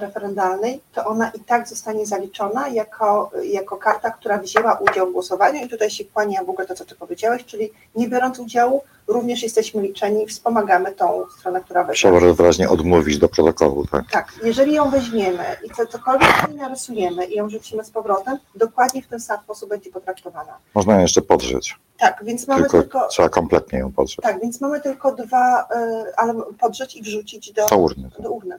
[0.00, 5.64] referendalnej, to ona i tak zostanie zaliczona jako, jako karta, która wzięła udział w głosowaniu
[5.64, 9.42] i tutaj się kłania w ogóle to, co Ty powiedziałeś, czyli nie biorąc udziału, również
[9.42, 12.10] jesteśmy liczeni i wspomagamy tą stronę, która weszła.
[12.10, 14.04] Trzeba wyraźnie odmówić do protokołu, tak?
[14.10, 19.06] Tak, jeżeli ją weźmiemy i co, cokolwiek narysujemy i ją rzucimy z powrotem, dokładnie w
[19.06, 20.58] ten sam sposób będzie potraktowana.
[20.74, 24.16] Można ją jeszcze podrzeć, Tak, więc mamy tylko, tylko, trzeba kompletnie ją podrzeć.
[24.22, 28.10] tak, więc mamy tylko dwa, y, ale podrzeć i wrzucić do, Do urny.
[28.18, 28.58] do urny.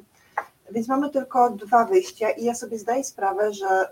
[0.72, 3.90] Więc mamy tylko dwa wyjścia i ja sobie zdaję sprawę, że,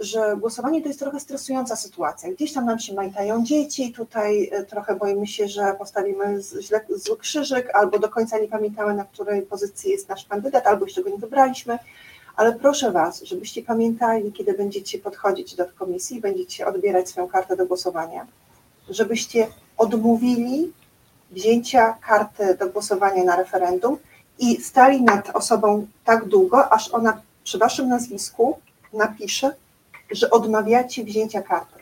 [0.00, 2.32] że głosowanie to jest trochę stresująca sytuacja.
[2.32, 7.16] Gdzieś tam nam się majtają dzieci, tutaj y, trochę boimy się, że postawimy źle, zły
[7.18, 11.10] krzyżyk, albo do końca nie pamiętamy, na której pozycji jest nasz kandydat, albo jeszcze go
[11.10, 11.78] nie wybraliśmy.
[12.36, 17.66] Ale proszę Was, żebyście pamiętali, kiedy będziecie podchodzić do komisji, będziecie odbierać swoją kartę do
[17.66, 18.26] głosowania,
[18.88, 19.46] żebyście
[19.78, 20.72] odmówili
[21.30, 23.98] wzięcia karty do głosowania na referendum
[24.38, 28.58] i stali nad osobą tak długo, aż ona przy waszym nazwisku
[28.92, 29.54] napisze,
[30.10, 31.74] że odmawiacie wzięcia karty.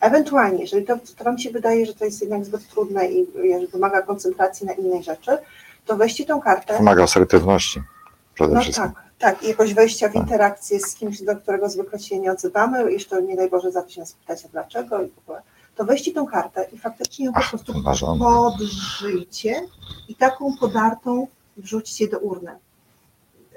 [0.00, 3.26] Ewentualnie, jeżeli to, to wam się wydaje, że to jest jednak zbyt trudne i
[3.72, 5.38] wymaga koncentracji na innej rzeczy,
[5.86, 6.76] to weźcie tą kartę.
[6.78, 7.82] Wymaga asertywności
[8.34, 8.84] przede No wszystkim.
[8.84, 10.22] tak, tak, i jakoś wejścia w Tak.
[10.22, 14.12] interakcję z kimś, do którego zwykle się nie odzywamy, jeszcze nie daj Boże zacznie nas
[14.12, 15.42] pytać, a dlaczego i w ogóle.
[15.76, 17.72] To weźcie tą kartę i faktycznie ją po Ach, prostu
[18.18, 19.60] podrzyjcie
[20.08, 22.52] i taką podartą wrzućcie do urny.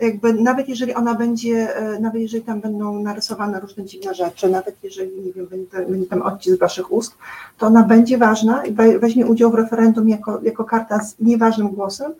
[0.02, 4.76] Jakby nawet jeżeli ona będzie, e, nawet jeżeli tam będą narysowane różne dziwne rzeczy, nawet
[4.84, 7.14] jeżeli, nie wiem, będzie, tam odcisk waszych ust,
[7.58, 11.70] to ona będzie ważna i we- weźmie udział w referendum jako, jako karta z nieważnym
[11.70, 12.12] głosem,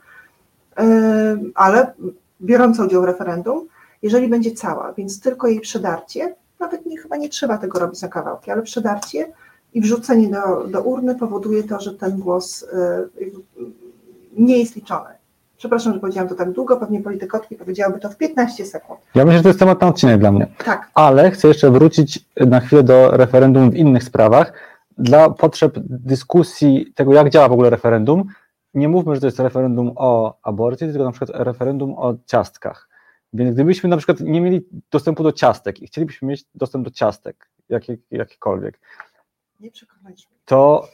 [0.78, 1.94] e, ale
[2.42, 3.68] biorąca udział w referendum,
[4.02, 8.08] jeżeli będzie cała, więc tylko jej przedarcie, nawet nie, chyba nie trzeba tego robić na
[8.08, 9.32] kawałki, ale przedarcie
[9.74, 13.32] i wrzucenie do, do urny powoduje to, że ten głos y,
[14.38, 15.19] nie jest liczony.
[15.60, 19.00] Przepraszam, że powiedziałam to tak długo, pewnie politykotki powiedziałyby to w 15 sekund.
[19.16, 20.48] Ja myślę, że to jest temat na odcinek dla mnie.
[20.66, 24.54] Tak, Ale chcę jeszcze wrócić na chwilę do referendum w innych sprawach.
[24.98, 28.24] Dla potrzeb dyskusji tego, jak działa w ogóle referendum,
[28.74, 32.90] nie mówmy, że to jest referendum o aborcji, tylko na przykład referendum o ciastkach.
[33.34, 37.50] Więc gdybyśmy na przykład nie mieli dostępu do ciastek i chcielibyśmy mieć dostęp do ciastek,
[37.70, 38.80] jakie, jakiekolwiek,
[39.60, 40.36] nie przekonaliśmy.
[40.46, 40.88] to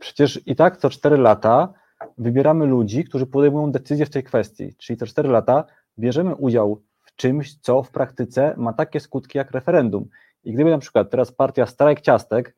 [0.00, 1.72] przecież i tak co 4 lata
[2.18, 4.74] wybieramy ludzi, którzy podejmują decyzje w tej kwestii.
[4.78, 5.64] Czyli co 4 lata
[5.98, 10.08] bierzemy udział w czymś, co w praktyce ma takie skutki jak referendum.
[10.44, 12.54] I gdyby na przykład teraz partia Strajk Ciastek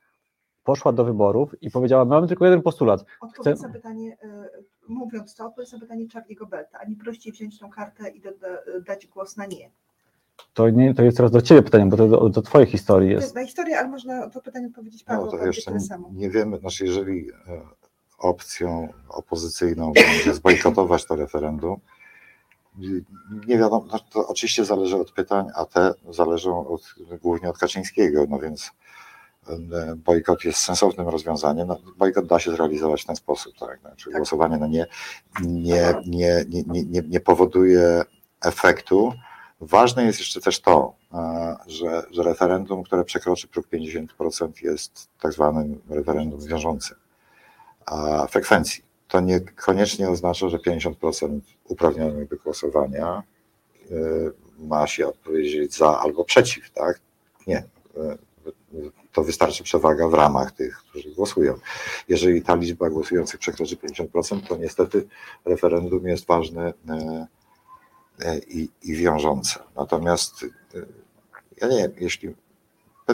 [0.65, 5.35] poszła do wyborów i powiedziała, mamy tylko jeden postulat, Odpowiedź Chcę- na pytanie, y, mówiąc
[5.35, 8.47] to, odpowiedź na pytanie Charlie'ego Belta, a nie prościej wziąć tą kartę i do, do,
[8.87, 9.71] dać głos na nie.
[10.55, 13.13] to, nie, to jest teraz do Ciebie pytanie, bo to do, do Twojej historii To
[13.15, 13.23] jest.
[13.25, 16.11] jest na historię, ale można to pytanie odpowiedzieć No to no, jeszcze tyle nie, samo.
[16.13, 17.63] nie wiemy, znaczy jeżeli e,
[18.21, 21.81] opcją opozycyjną będzie zbojkotować to referendum,
[23.47, 28.25] nie- wiadomo, no to oczywiście zależy od pytań, a te zależą od, głównie od Kaczyńskiego,
[28.29, 28.71] no więc
[29.97, 31.69] bojkot jest sensownym rozwiązaniem.
[31.69, 33.81] No, bojkot da się zrealizować w ten sposób, tak?
[33.81, 34.17] Znaczy Tak.
[34.17, 34.87] głosowanie no nie,
[35.41, 38.03] nie, nie, nie, nie, nie, powoduje
[38.45, 39.13] efektu.
[39.61, 40.95] Ważne jest jeszcze też to,
[41.67, 46.97] że, że referendum, które przekroczy próg 50% jest tak zwanym referendum wiążącym.
[47.87, 53.23] A frekwencji to niekoniecznie oznacza, że 50% uprawnionych do głosowania
[53.91, 57.01] y, ma się odpowiedzieć za albo przeciw, tak?
[57.47, 57.65] Nie.
[57.97, 61.55] Y, To wystarczy przewaga w ramach tych, którzy głosują.
[62.09, 65.09] Jeżeli ta liczba głosujących przekroczy 50%, to niestety
[65.45, 69.61] referendum jest ważne y, i, i wiążące.
[69.77, 70.45] Natomiast
[71.61, 72.35] ja nie wiem, jeśli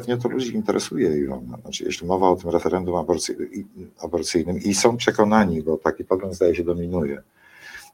[0.01, 1.59] pewnie to ludzi interesuje, Iwona.
[1.63, 3.67] Znaczy, jeśli mowa o tym referendum aborcy- i-
[3.99, 7.23] aborcyjnym i są przekonani, bo taki pogląd zdaje się dominuje,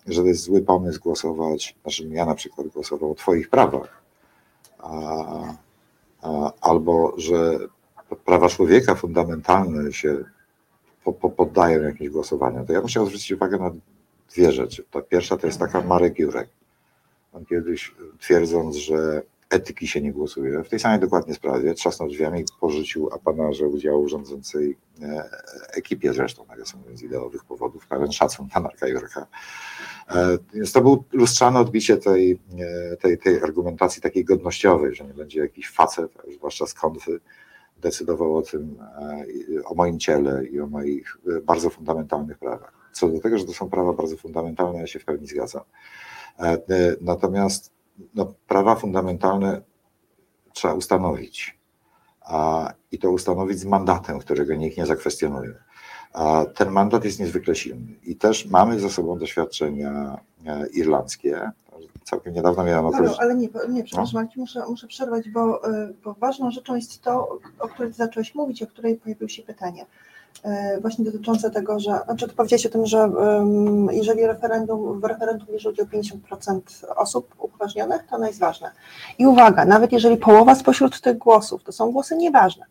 [0.07, 4.03] że to jest zły pomysł głosować, znaczy ja na przykład głosował o Twoich prawach,
[4.79, 4.93] a,
[6.23, 7.59] a, albo że
[8.25, 10.25] prawa człowieka fundamentalne się
[11.05, 13.71] po, po, poddają jakimś głosowaniom, to ja bym chciał zwrócić uwagę na
[14.33, 14.85] dwie rzeczy.
[14.91, 16.49] Ta pierwsza to jest taka Marek Jurek.
[17.33, 19.23] On kiedyś twierdząc, że
[19.53, 24.09] etyki się nie głosuje, w tej samej dokładnie sprawie trzasnął drzwiami i porzucił apanarze udziału
[24.09, 25.31] rządzącej e,
[25.73, 29.27] ekipie zresztą, nawiasem z ideowych powodów, pełen szacun dla Marka Jurka.
[30.11, 32.41] E, Więc to był lustrzane odbicie tej,
[32.93, 37.21] e, tej, tej argumentacji takiej godnościowej, że nie będzie jakiś facet, zwłaszcza z konfy,
[37.81, 38.79] decydował o tym,
[39.65, 42.73] o moim ciele i o moich bardzo fundamentalnych prawach.
[42.93, 45.63] Co do tego, że to są prawa bardzo fundamentalne, ja się w pełni zgadzam.
[47.01, 47.73] Natomiast
[48.15, 49.61] no, prawa fundamentalne
[50.53, 51.59] trzeba ustanowić.
[52.21, 55.55] A, I to ustanowić z mandatem, którego nikt nie zakwestionuje.
[56.13, 57.95] A ten mandat jest niezwykle silny.
[58.03, 61.51] I też mamy za sobą doświadczenia e, irlandzkie.
[62.05, 63.21] Całkiem niedawno miałem Paweł, okazję.
[63.21, 67.39] ale nie, nie przepraszam, ci muszę, muszę przerwać, bo, y, bo ważną rzeczą jest to,
[67.59, 69.87] o której zacząłeś mówić, o której pojawiło się pytanie.
[70.77, 73.11] Y, Właśnie dotyczące tego, że, znaczy ty powiedziałeś o tym, że
[73.91, 76.61] jeżeli referendum, w referendum bierze udział 50%
[76.97, 78.71] osób uprawnionych, to ono jest ważne.
[79.19, 82.67] I uwaga, nawet jeżeli połowa spośród tych głosów to są głosy nieważne,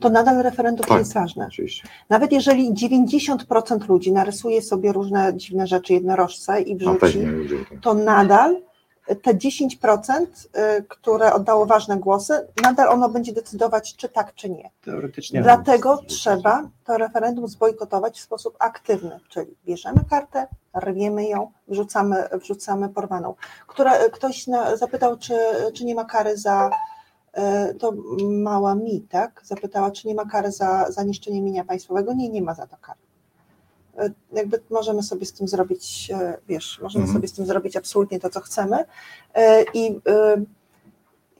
[0.00, 0.98] to nadal referendum Tak.
[0.98, 1.46] jest ważne.
[1.46, 1.88] Oczywiście.
[2.08, 7.18] Nawet jeżeli 90% ludzi narysuje sobie różne dziwne rzeczy jednorożce i No, wrzuci,
[7.70, 7.80] tak.
[7.80, 8.56] to nadal
[9.14, 10.26] te 10%,
[10.78, 14.70] y, które oddało ważne głosy, nadal ono będzie decydować, czy tak, czy nie.
[14.84, 15.42] Teoretycznie.
[15.42, 22.88] Dlatego trzeba to referendum zbojkotować w sposób aktywny, czyli bierzemy kartę, rwiemy ją, wrzucamy, wrzucamy
[22.88, 23.34] porwaną.
[23.66, 25.34] Która, ktoś na, zapytał, czy,
[25.74, 26.70] czy nie ma kary za,
[27.70, 27.92] y, to
[28.28, 29.40] mała mi, tak?
[29.44, 32.14] Zapytała, czy nie ma kary za, za niszczenie mienia państwowego.
[32.14, 33.07] Nie, nie ma za to kary.
[34.02, 37.18] Y, Jakby możemy sobie z tym zrobić, y, wiesz, możemy Mhm.
[37.18, 38.76] sobie z tym zrobić absolutnie to, co chcemy.
[38.80, 38.84] Y,
[39.74, 40.00] I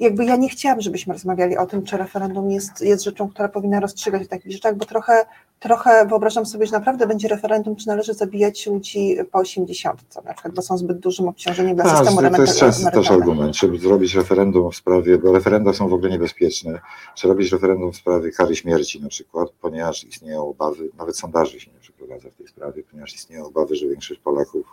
[0.01, 3.81] jakby ja nie chciałam, żebyśmy rozmawiali o tym, czy referendum jest, jest rzeczą, która powinna
[3.81, 5.27] rozstrzygać w takich rzeczach, bo trochę,
[5.61, 10.55] trochę wyobrażam sobie, że naprawdę będzie referendum, czy należy zabijać ludzi po 80, na przykład,
[10.55, 13.79] bo są zbyt dużym obciążeniem dla Tak, systemu to, to jest częsty też argument, żeby
[13.79, 16.81] zrobić referendum w sprawie, bo referenda są w ogóle niebezpieczne,
[17.15, 21.71] czy robić referendum w sprawie kary śmierci na przykład, ponieważ istnieją obawy, nawet sondaży się
[21.71, 24.67] nie przeprowadza w tej sprawie, ponieważ istnieją obawy, że większość Polaków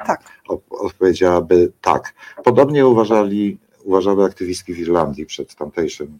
[0.00, 0.22] e, Tak.
[0.70, 2.14] odpowiedziałaby tak.
[2.44, 3.58] Podobnie uważali,
[3.88, 6.18] uważały aktywistki w Irlandii przed tamtejszym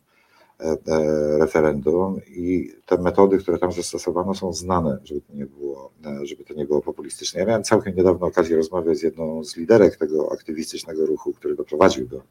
[0.61, 5.93] e, e, referendum i te metody, które tam zastosowano są znane, żeby to nie było,
[6.07, 7.41] e, żeby to nie było populistyczne.
[7.41, 12.09] Ja miałem całkiem niedawno okazję rozmawiać z jedną z liderek tego aktywistycznego ruchu, który doprowadził
[12.09, 12.23] do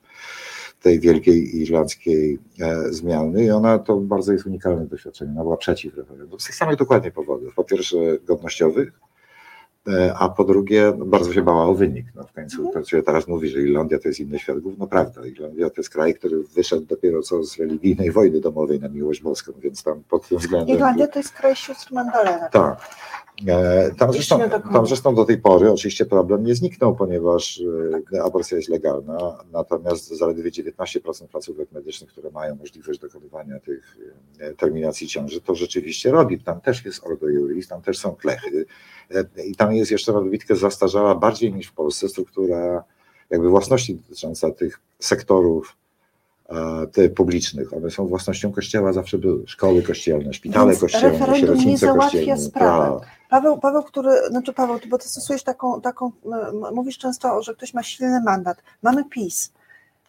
[0.82, 2.40] tej wielkiej irlandzkiej
[2.90, 5.32] zmiany i ona to bardzo jest unikalne doświadczenie.
[5.32, 7.54] Ona była przeciw referendum z tych samych dokładnie powodów.
[7.56, 8.92] Po pierwsze godnościowych,
[10.20, 12.06] a po drugie bardzo się bała o wynik.
[12.16, 15.26] No w końcu to się teraz mówi, że Irlandia to jest inny świat, gówno prawda.
[15.26, 19.52] Irlandia to jest kraj, który wyszedł dopiero co z religijnej wojny domowej na miłość boską,
[19.60, 20.76] więc tam pod tym względem...
[20.76, 22.50] Irlandia to jest kraj sióstr Mandalena.
[22.50, 22.80] Tak.
[23.46, 24.40] E, Tam zresztą,
[24.74, 27.62] tam zresztą do tej pory oczywiście problem nie zniknął, ponieważ
[28.14, 33.98] e, aborcja jest legalna, natomiast zaledwie 19% placówek medycznych, które mają możliwość dokonywania tych
[34.40, 36.40] e, terminacji ciąży, to rzeczywiście robi.
[36.40, 38.66] Tam też jest ordo juris, tam też są klechy
[39.46, 42.84] i tam jest jeszcze na dobitkę zastarzała bardziej niż w Polsce struktura
[43.30, 45.78] jakby własności dotycząca tych sektorów
[46.92, 47.74] te publicznych.
[47.74, 49.44] One są własnością kościoła, zawsze były.
[49.48, 53.00] Szkoły kościelne, szpitale Więc kościelne, referendum nie załatwia sprawy.
[53.00, 53.10] tak.
[53.30, 56.12] Paweł, Paweł, który, znaczy Paweł, bo ty stosujesz taką, taką,
[56.74, 58.58] mówisz często, że ktoś ma silny mandat.
[58.84, 59.52] Mamy PiS.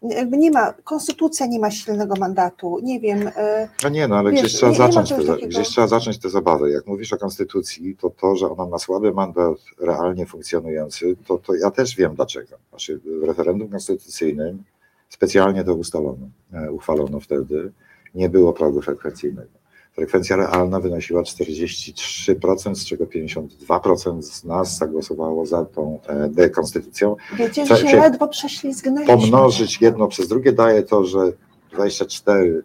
[0.03, 4.31] Jakby nie ma, konstytucja nie ma silnego mandatu, nie wiem, e, No nie, no ale
[4.31, 6.71] Wiesz, gdzieś trzeba, nie- nie zacząć czegoś te, gdzieś trzeba zacząć te zabawy.
[6.71, 11.55] Jak mówisz o konstytucji, to to, że ona ma słaby mandat realnie funkcjonujący, to, to
[11.55, 12.57] ja też wiem dlaczego.
[12.71, 14.63] Znaczy w referendum konstytucyjnym
[15.09, 17.73] specjalnie to ustalono, e, uchwalono wtedy,
[18.15, 19.59] nie było progu frekwencyjnego.
[19.93, 27.17] Frekwencja realna wynosiła 43%, z czego 52% z nas zagłosowało za tą e, dekonstytucją.
[27.39, 29.17] wiecie, że się ledwo prześlizgnęliśmy.
[29.17, 31.33] pomnożyć jedno przez drugie daje to, że
[31.73, 32.63] 24%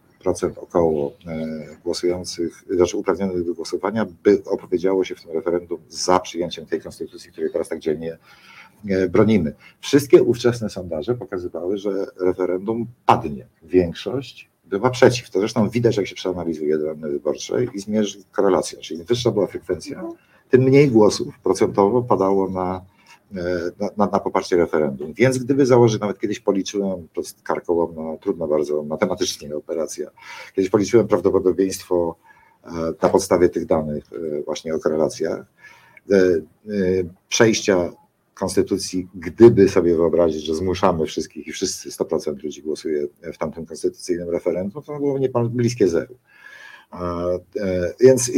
[0.55, 1.47] około e,
[1.83, 7.31] głosujących, znaczy uprawnionych do głosowania, by opowiedziało się w tym referendum za przyjęciem tej konstytucji,
[7.31, 8.17] której teraz tak dzielnie
[9.09, 9.53] bronimy.
[9.81, 13.47] Wszystkie ówczesne sondaże pokazywały, że referendum padnie.
[13.63, 15.29] Większość była przeciw.
[15.29, 18.79] To zresztą widać, jak się przeanalizuje dane wyborcze i zmierzy korelacja.
[18.79, 20.03] Czyli im wyższa była frekwencja,
[20.49, 22.81] tym mniej głosów procentowo padało na
[23.35, 25.13] e, na, na, poparcie referendum.
[25.13, 30.09] Więc gdyby założyć, nawet kiedyś policzyłem, to jest karkołomna, trudna bardzo matematycznie operacja,
[30.55, 32.15] kiedyś policzyłem prawdopodobieństwo
[32.63, 32.69] e,
[33.01, 35.45] na podstawie tych danych e, właśnie o korelacjach,
[36.11, 36.41] e, e,
[37.29, 37.91] przejścia
[38.33, 44.29] konstytucji, gdyby sobie wyobrazić, że zmuszamy wszystkich i wszyscy 100% ludzi głosuje w tamtym konstytucyjnym
[44.29, 46.15] referendum, to było niemal bliskie zeru.
[47.01, 48.31] E, Więc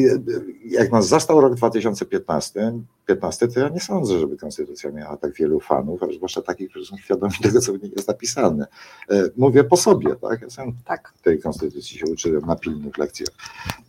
[0.66, 2.74] jak nas zastał rok 2015,
[3.06, 6.86] 15, to ja nie sądzę, żeby konstytucja miała tak wielu fanów, a zwłaszcza takich, którzy
[6.86, 8.68] są świadomi tego, co w niej jest napisane.
[9.10, 10.42] E, Mówię po sobie, tak?
[10.42, 11.14] Ja sam Tak.
[11.24, 13.30] tej konstytucji się uczyłem na pilnych lekcjach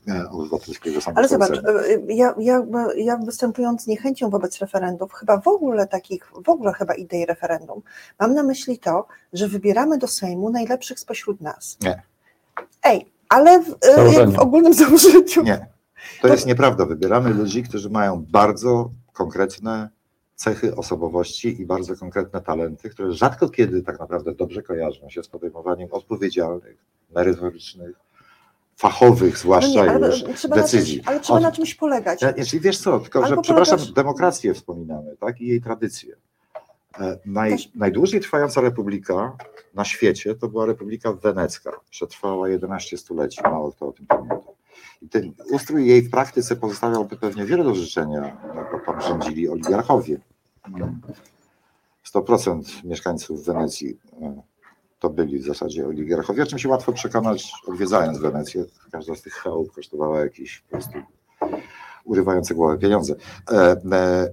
[0.09, 1.61] e, obywatelskiego Ale zobacz,
[2.09, 6.95] ja, ja, ja występując z niechęcią wobec referendów, chyba w ogóle takich, w ogóle chyba
[6.95, 7.83] idei referendum,
[8.21, 11.77] mam na myśli to, że wybieramy do Sejmu najlepszych spośród nas.
[11.83, 12.03] Nie.
[12.83, 15.43] Ej, ale w, e, w ogólnym założeniu.
[15.45, 15.67] Nie,
[16.23, 16.87] to jest nieprawda.
[16.87, 19.89] Wybieramy ludzi, którzy mają bardzo konkretne
[20.35, 25.29] cechy osobowości i bardzo konkretne talenty, które rzadko kiedy tak naprawdę dobrze kojarzą się z
[25.29, 26.77] podejmowaniem odpowiedzialnych,
[27.15, 27.97] merytorycznych,
[28.77, 30.95] fachowych No zwłaszcza nie, ale już trzeba na decyzji.
[30.95, 32.23] czymś, ale trzeba O- na czymś polegać.
[32.23, 35.41] Ja, jeśli wiesz co, tylko że Albo przepraszam, polegasz- demokrację wspominamy, tak?
[35.41, 36.17] I jej tradycję.
[36.99, 39.37] E, Naj, najdłużej trwająca republika
[39.75, 41.73] na świecie to była Republika Wenecka.
[41.91, 44.37] Przetrwała 11 stuleci, mało kto o tym pamięta.
[45.03, 49.49] I ten ustrój jej w praktyce pozostawiałby pewnie wiele do życzenia, no, bo tam rządzili
[49.49, 50.21] oligarchowie.
[50.69, 51.01] Mm.
[52.15, 54.43] 100% mieszkańców Wenecji e,
[54.99, 58.65] to byli w zasadzie oligarchowie, o czym się łatwo przekonać odwiedzając Wenecję.
[58.93, 60.99] Każda z tych chałup kosztowała jakieś po prostu
[62.05, 63.15] urywające głowę pieniądze.
[63.51, 64.29] E, e,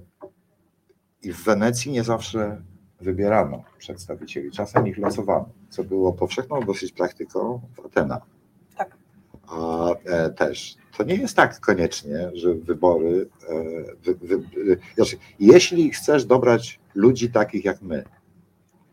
[1.24, 2.62] I w Wenecji nie zawsze
[3.00, 8.22] wybierano przedstawicieli, czasem ich losowano, co było powszechną dosyć praktyką w Atenach.
[8.76, 8.96] Tak.
[9.46, 13.28] A e, też to nie jest tak koniecznie, że wybory.
[13.48, 13.54] E,
[14.02, 18.04] wy, wy, wy, znaczy, jeśli chcesz dobrać ludzi takich jak my,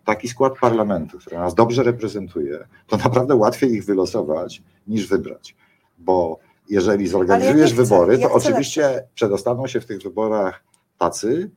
[0.06, 5.56] taki skład parlamentu, który nas dobrze reprezentuje, to naprawdę łatwiej ich wylosować niż wybrać.
[5.98, 10.64] Bo jeżeli zorganizujesz ja chcę, wybory, ja to oczywiście przedostaną się w tych wyborach
[10.98, 11.50] tacy,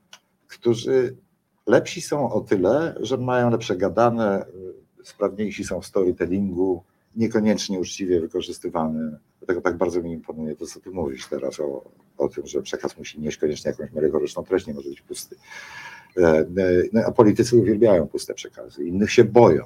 [0.54, 1.16] którzy
[1.66, 4.46] lepsi są o tyle, że mają lepsze gadane,
[5.00, 6.84] y, sprawniejsi są w storytellingu,
[7.16, 9.18] niekoniecznie uczciwie wykorzystywany.
[9.38, 12.98] Dlatego tak bardzo mi imponuje to, co ty mówisz teraz o, o tym, że przekaz
[12.98, 15.36] musi nieść koniecznie jakąś merytoryczną treść, nie może być pusty.
[16.16, 16.46] E, e,
[16.92, 19.64] No, a politycy uwielbiają puste przekazy, innych się boją.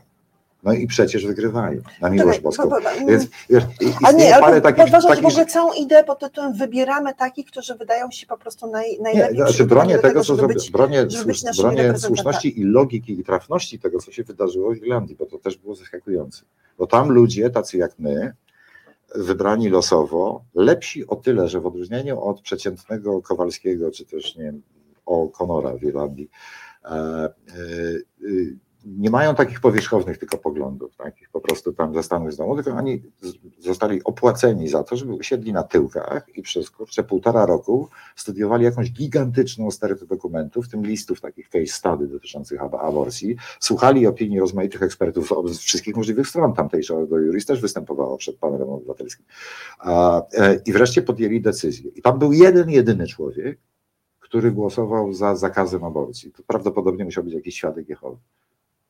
[0.63, 2.63] No i przecież wygrywają, na miłość Czekaj, boską.
[2.63, 3.65] bo- bo- bo- Więc wiesz,
[4.05, 7.75] A nie, ale takich, podważasz w takich ogóle całą ideę pod tytułem wybieramy takich, którzy
[7.75, 10.55] wydają się po prostu naj, Nie, najlepiej znaczy przygotowani bronię do tego, co żeby zrobi,
[10.55, 15.17] być bronię, słusz, bronię słuszności i logiki i trafności tego, co się wydarzyło w Irlandii,
[15.17, 16.43] bo to też było zaskakujące.
[16.79, 18.33] Bo tam ludzie, tacy jak my,
[19.15, 24.63] wybrani losowo, lepsi o tyle, że w odróżnieniu od przeciętnego Kowalskiego, czy też nie wiem,
[25.07, 26.31] o Konora w Irlandii,
[26.85, 27.29] e, e, e,
[28.87, 33.03] nie mają takich powierzchownych tylko poglądów, takich po prostu tam ze z domu, tylko oni
[33.59, 38.93] zostali opłaceni za to, żeby usiedli na tyłkach i przez kurczę półtora roku studiowali jakąś
[38.93, 44.83] gigantyczną stertę dokumentów, w tym listów takich case study dotyczących ab- aborcji, słuchali opinii rozmaitych
[44.83, 49.27] ekspertów z wszystkich możliwych stron tamtejszego Juris też występowało przed panelem obywatelskim.
[49.85, 51.91] E, I wreszcie podjęli decyzję.
[51.91, 53.59] I tam był jeden, jedyny człowiek,
[54.21, 56.33] który głosował za zakazem aborcji.
[56.33, 58.17] To prawdopodobnie musiał być jakiś świadek Jehowy.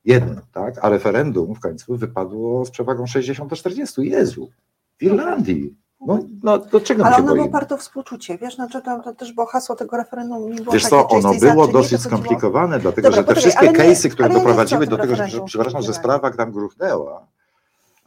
[0.05, 0.75] Jeden, tak?
[0.83, 4.03] A referendum w końcu wypadło z przewagą 60 do 40.
[4.03, 4.51] Jezu,
[4.99, 5.77] w Irlandii.
[6.01, 7.49] No, no do czego Ale ono było boimy?
[7.49, 10.53] oparte o współczucie, wiesz, znaczy to, to też było hasło tego referendum.
[10.53, 14.09] Nie było Wiesz takie, co, ono było dosyć skomplikowane, dlatego Dobra, że te poczekaj, wszystkie
[14.09, 17.27] case'y, które doprowadziły do tego, że, przepraszam, że sprawa tam gruchnęła,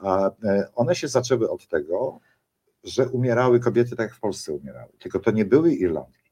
[0.04, 2.20] e, one się zaczęły od tego,
[2.84, 4.92] że umierały kobiety tak jak w Polsce umierały.
[5.00, 6.32] Tylko to nie były Irlandki.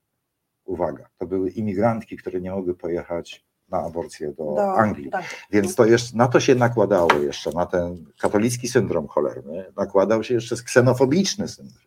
[0.65, 5.09] Uwaga, to były imigrantki, które nie mogły pojechać na aborcję do, do Anglii.
[5.09, 5.25] tak.
[5.51, 10.33] Więc to jeszcze, na to się nakładało jeszcze, na ten katolicki syndrom cholerny, nakładał się
[10.33, 11.83] jeszcze ksenofobiczny syndrom,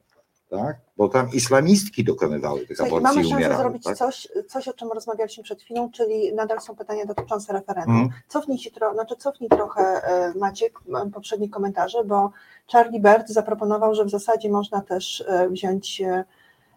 [0.50, 0.76] tak?
[0.96, 3.62] Bo tam islamistki dokonywały tych Słuchaj, aborcji mamy szansę umierały.
[3.62, 3.96] zrobić tak?
[3.96, 7.96] coś, coś, o czym rozmawialiśmy przed chwilą, czyli nadal są pytania dotyczące referendum.
[7.96, 8.22] Mhm.
[8.28, 10.78] Cofnij, się tro, znaczy cofnij trochę e, Maciek
[11.14, 12.30] poprzednie komentarze, bo
[12.72, 16.24] Charlie Bird zaproponował, że w zasadzie można też e, wziąć e,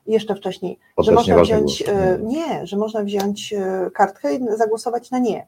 [0.08, 1.96] jeszcze wcześniej, że można wziąć, głos.
[1.98, 5.48] e, nie, że można wziąć e, kartkę i zagłosować na nie.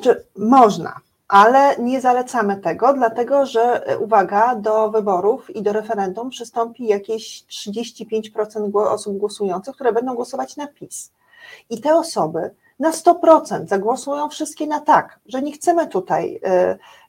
[0.00, 0.96] Czy można,
[1.28, 7.44] ale nie zalecamy tego, dlatego że e, uwaga, do wyborów i do referendum przystąpi jakieś
[7.44, 11.10] 35% gło- osób głosujących, które będą głosować na PiS.
[11.70, 12.50] I te osoby
[12.80, 16.40] na 100% zagłosują wszystkie na tak, że nie chcemy tutaj,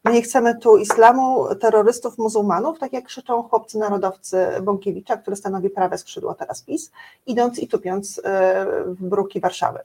[0.04, 5.70] my nie chcemy tu islamu, terrorystów, muzułmanów, tak jak krzyczą chłopcy narodowcy Bąkiewicza, który stanowi
[5.70, 6.92] prawe skrzydło teraz PiS,
[7.26, 9.80] idąc i tupiąc e, w bruki Warszawy.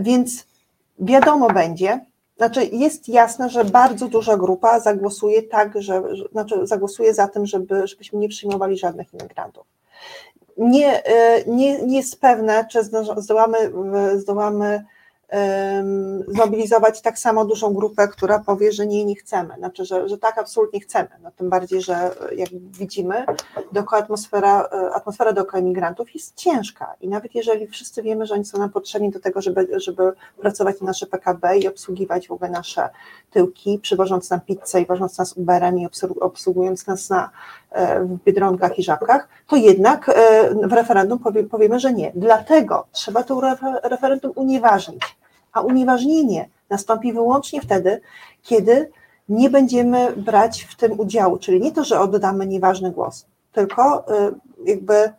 [0.00, 0.46] Więc
[0.98, 2.00] wiadomo będzie,
[2.36, 6.02] znaczy jest jasne, że bardzo duża grupa zagłosuje tak, że,
[6.32, 9.66] znaczy zagłosuje za tym, żeby, żebyśmy nie przyjmowali żadnych imigrantów.
[10.56, 13.72] Nie, e, nie, nie jest pewne, czy zdo- zdołamy,
[14.14, 14.84] zdołamy
[16.28, 20.38] zmobilizować tak samo dużą grupę, która powie, że nie, nie chcemy, znaczy, że, że tak
[20.38, 21.94] absolutnie chcemy, no, tym bardziej, że
[22.30, 23.26] e, jak widzimy,
[23.72, 26.94] dookoła atmosfera, e, atmosfera dookoła imigrantów jest ciężka.
[27.00, 30.80] I nawet jeżeli wszyscy wiemy, że oni są nam potrzebni do tego, żeby, żeby pracować
[30.80, 32.88] na nasze PKB i obsługiwać w ogóle nasze
[33.30, 37.30] tyłki, przywożąc nam pizzę i wożąc nas Uberem i obsłu- obsługując nas na,
[38.00, 40.12] w Biedronkach i Żabkach, to jednak e,
[40.68, 42.12] w referendum powie, powiemy, że nie.
[42.14, 45.02] Dlatego trzeba to refer- referendum unieważnić,
[45.52, 48.00] a unieważnienie nastąpi wyłącznie wtedy,
[48.42, 48.90] kiedy
[49.28, 54.32] nie będziemy brać w tym udziału, czyli nie to, że oddamy nieważny głos, tylko e,
[54.64, 55.12] jakby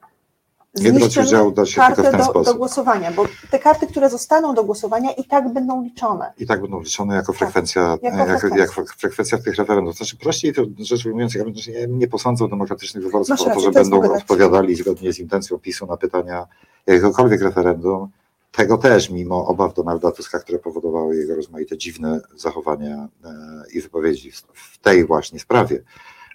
[0.77, 4.53] Zniszczymy udziału da się tylko w ten do, do głosowania, bo te karty, które zostaną
[4.53, 6.33] do głosowania i tak będą liczone.
[6.37, 8.81] I tak będą liczone jako frekwencja, jako jak, frekwencja.
[8.81, 9.95] jak frekwencja w tych referendów.
[9.95, 11.43] Znaczy prościej to rzecz ujmując, ja
[11.87, 15.59] nie posądzał demokratycznych wyborców Masz o to, że to będą ogóle- odpowiadali zgodnie z intencją
[15.59, 16.47] PiSu na pytania
[16.87, 18.09] jakiegokolwiek referendum.
[18.51, 23.29] Tego też, mimo obaw Donalda Tuska, które powodowały jego rozmaite dziwne zachowania e,
[23.73, 25.83] i wypowiedzi w, w tej właśnie sprawie.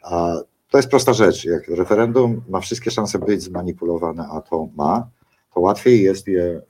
[0.03, 0.35] A
[0.73, 1.45] to jest prosta rzecz.
[1.45, 5.09] Jak referendum ma wszystkie szanse być zmanipulowane, a to ma,
[5.55, 6.63] to łatwiej jest je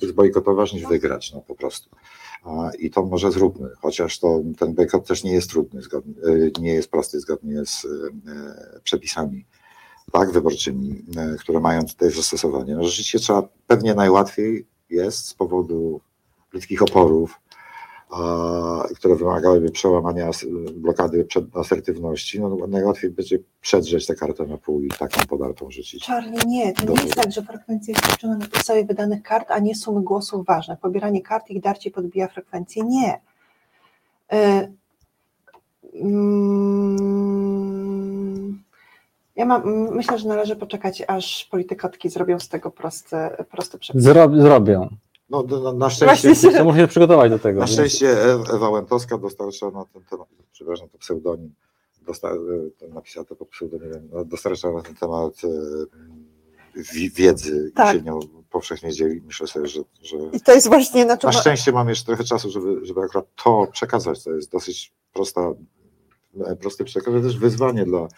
[0.00, 1.90] e, zbojkotować niż wygrać, no po prostu.
[2.78, 6.74] I to może zróbmy, chociaż to, ten bojkot też nie jest trudny, zgodnie, e, nie
[6.74, 9.44] jest prosty zgodnie z e, przepisami
[10.12, 11.04] tak, wyborczymi,
[11.38, 12.74] które mają tutaj zastosowanie.
[12.74, 16.00] No rzeczywiście trzeba, pewnie najłatwiej jest z powodu
[16.52, 17.40] ludzkich oporów,
[18.96, 24.82] które wymagałyby przełamania as- blokady przed asertywności, no najłatwiej będzie przedrzeć tę kartę na pół
[24.82, 26.04] i taką podartą rzucić.
[26.04, 29.58] Czarnie nie, to nie jest tak, że frekwencja jest liczona na podstawie wydanych kart, a
[29.58, 30.76] nie sumy głosów ważne.
[30.76, 32.84] Pobieranie kart i ich darcie podbija frekwencję.
[32.84, 33.20] Nie.
[34.32, 34.72] Y,
[37.28, 38.62] mm,
[39.36, 43.16] Ja mam, myślę, że należy poczekać, aż politykotki zrobią z tego prosty,
[43.50, 44.02] prosty przepis.
[44.02, 44.88] Zrob, zrobią.
[45.30, 47.60] No, na, na szczęście, Właśnie się- muszę się przygotować do tego.
[47.60, 51.54] na szczęście Ew- Ewa Łętowska dostarcza na ten temat, przepraszam, to pseudonim,
[52.06, 52.28] dosta,
[52.82, 55.48] e, napisała to pod pseudonimem, no, dostarcza na ten temat e,
[56.94, 57.94] wi- wiedzy Tak.
[57.96, 58.20] i się nią
[58.50, 59.22] powszechnie dzieli.
[59.26, 62.50] Myślę sobie, że, że I to jest właśnie, znaczy, na szczęście mam jeszcze trochę czasu,
[62.50, 64.24] żeby, żeby akurat to przekazać.
[64.24, 65.52] To jest dosyć prosta,
[66.46, 68.08] e, prosty przekaz, ale też wyzwanie dla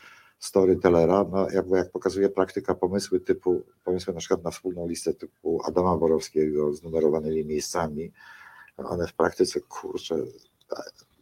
[0.41, 5.61] storytellera, no, jakby jak pokazuje praktyka, pomysły typu, pomysły na przykład na wspólną listę typu
[5.65, 8.13] Adama Borowskiego z numerowanymi miejscami,
[8.77, 10.17] one w praktyce, kurczę,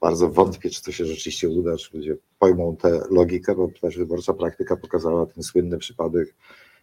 [0.01, 4.35] bardzo wątpię, czy to się rzeczywiście uda, czy ludzie pojmą tę logikę, bo też wyborcza
[4.35, 6.35] praktyka pokazała ten słynny przypadek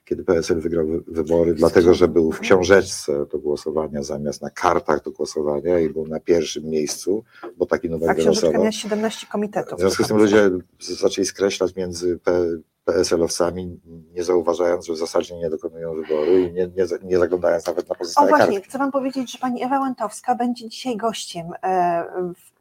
[0.06, 5.04] kiedy PSL wygrał wy- wybory, dlatego że był w książeczce do głosowania zamiast na kartach
[5.04, 7.24] do głosowania i był na pierwszym miejscu,
[7.58, 8.54] bo taki numer A wylosował.
[8.62, 9.78] miała 17 komitetów.
[9.78, 10.50] W związku z tym ludzie
[10.80, 13.80] zaczęli skreślać między P- PSL-owcami,
[14.14, 17.96] nie zauważając, że w zasadzie nie dokonują wyboru i nie, nie, nie zaglądając nawet na
[17.96, 18.70] O pozostałe właśnie, karty.
[18.70, 22.06] chcę Wam powiedzieć, że Pani Ewa Łętowska będzie dzisiaj gościem e,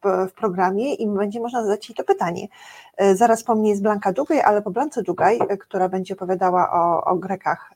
[0.03, 2.49] w, w programie i będzie można zadać jej to pytanie.
[2.97, 6.73] E, Zaraz po mnie jest Blanka Dugaj, ale po Blance Dugaj, e, która będzie opowiadała
[6.73, 7.73] o, o Grekach,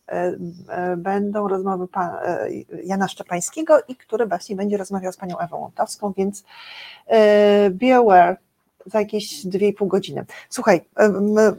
[0.96, 2.10] będą rozmowy pan,
[2.84, 6.44] Jana Szczepańskiego i który właśnie będzie rozmawiał z Panią Ewą Łętowską, więc
[7.06, 8.36] e, be aware
[8.88, 10.24] za jakieś dwie i pół godziny.
[10.48, 10.80] Słuchaj,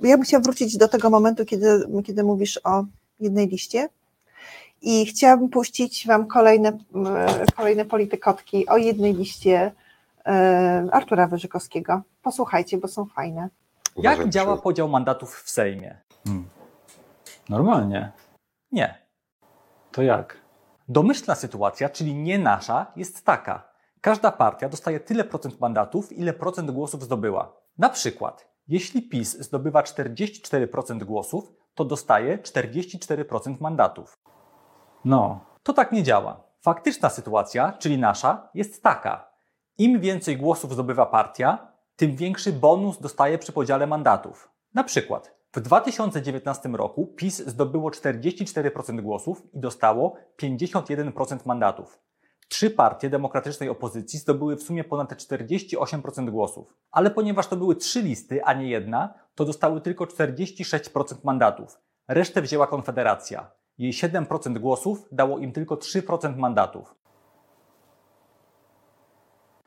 [0.02, 2.86] ja bym chciała wrócić do tego momentu, kiedy, kiedy mówisz o
[3.20, 3.90] jednej liście,
[4.82, 6.78] i chciałabym puścić Wam kolejne,
[7.56, 9.72] kolejne politykotki o jednej liście
[10.26, 12.02] e, Artura Wyrzykowskiego.
[12.24, 13.50] Posłuchajcie, bo są fajne.
[13.96, 15.98] Uważam, Jak działa podział mandatów w Sejmie?
[17.50, 18.12] Normalnie.
[18.72, 18.98] Nie.
[19.92, 20.38] To jak?
[20.90, 23.69] Domyślna sytuacja, czyli nie nasza, jest taka.
[24.02, 27.54] Każda partia dostaje tyle procent mandatów, ile procent głosów zdobyła.
[27.78, 34.18] Na przykład, jeśli PiS zdobywa 44% głosów, to dostaje 44% mandatów.
[35.06, 36.44] No, To tak nie działa.
[36.62, 39.30] Faktyczna sytuacja, czyli nasza, jest taka.
[39.78, 44.50] Im więcej głosów zdobywa partia, tym większy bonus dostaje przy podziale mandatów.
[44.74, 52.00] Na przykład w 2019 roku PiS zdobyło 44% głosów i dostało 51% mandatów.
[52.50, 56.74] Trzy partie demokratycznej opozycji zdobyły w sumie ponad 48% głosów.
[56.92, 61.80] Ale ponieważ to były trzy listy, a nie jedna, to dostały tylko 46% mandatów.
[62.08, 63.52] Resztę wzięła Konfederacja.
[63.78, 66.96] Jej 7% głosów dało im tylko 3% mandatów.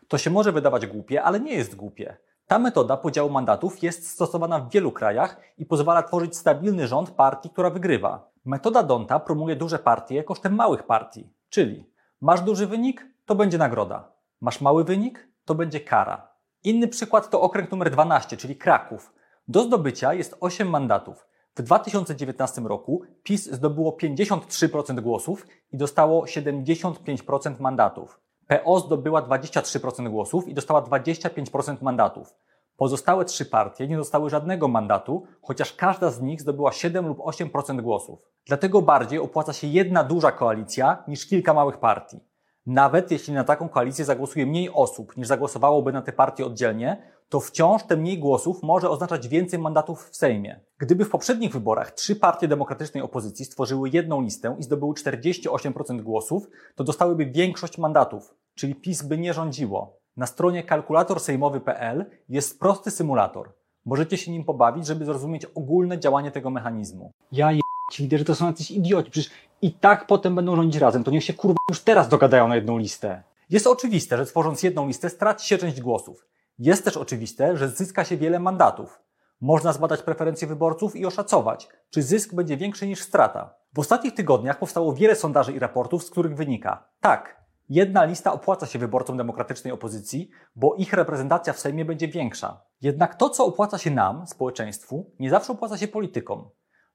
[0.09, 2.17] To się może wydawać głupie, ale nie jest głupie.
[2.47, 7.51] Ta metoda podziału mandatów jest stosowana w wielu krajach i pozwala tworzyć stabilny rząd partii,
[7.51, 8.31] która wygrywa.
[8.45, 11.92] Metoda Donta promuje duże partie kosztem małych partii, czyli
[12.23, 14.13] masz duży wynik, to będzie nagroda.
[14.41, 16.33] Masz mały wynik, to będzie kara.
[16.65, 19.13] Inny przykład to okręg numer 12, czyli Kraków.
[19.49, 21.27] Do zdobycia jest 8 mandatów.
[21.57, 28.21] W 2019 roku PiS zdobyło 53% głosów i dostało 75% mandatów.
[28.47, 32.35] PO zdobyła 23% głosów i dostała 25% mandatów.
[32.77, 37.81] Pozostałe trzy partie nie dostały żadnego mandatu, chociaż każda z nich zdobyła 7 lub 8%
[37.81, 38.19] głosów.
[38.47, 42.21] Dlatego bardziej opłaca się jedna duża koalicja niż kilka małych partii.
[42.67, 47.41] Nawet jeśli na taką koalicję zagłosuje mniej osób niż zagłosowałoby na te partie oddzielnie, to
[47.41, 50.61] wciąż te mniej głosów może oznaczać więcej mandatów w Sejmie.
[50.79, 56.49] Gdyby w poprzednich wyborach trzy partie demokratycznej opozycji stworzyły jedną listę i zdobyły 48% głosów,
[56.75, 60.02] to dostałyby większość mandatów, czyli PiS by nie rządziło.
[60.17, 63.53] Na stronie kalkulatorsejmowy.pl jest prosty symulator.
[63.85, 67.13] Możecie się nim pobawić, żeby zrozumieć ogólne działanie tego mechanizmu.
[67.33, 67.61] Ja je...
[67.93, 69.31] ci liderzy to są jacyś idioci, przecież
[69.63, 72.79] i tak potem będą rządzić razem, to niech się kurwa już teraz dogadają na jedną
[72.79, 73.23] listę.
[73.51, 76.27] Jest oczywiste, że tworząc jedną listę straci się część głosów.
[76.59, 79.01] Jest też oczywiste, że zyska się wiele mandatów.
[79.41, 83.55] Można zbadać preferencje wyborców i oszacować, czy zysk będzie większy niż strata.
[83.75, 87.42] W ostatnich tygodniach powstało wiele sondaży i raportów, z których wynika: tak,
[87.73, 92.61] jedna lista opłaca się wyborcom demokratycznej opozycji, bo ich reprezentacja w Sejmie będzie większa.
[92.81, 96.49] Jednak to, co opłaca się nam, społeczeństwu, nie zawsze opłaca się politykom.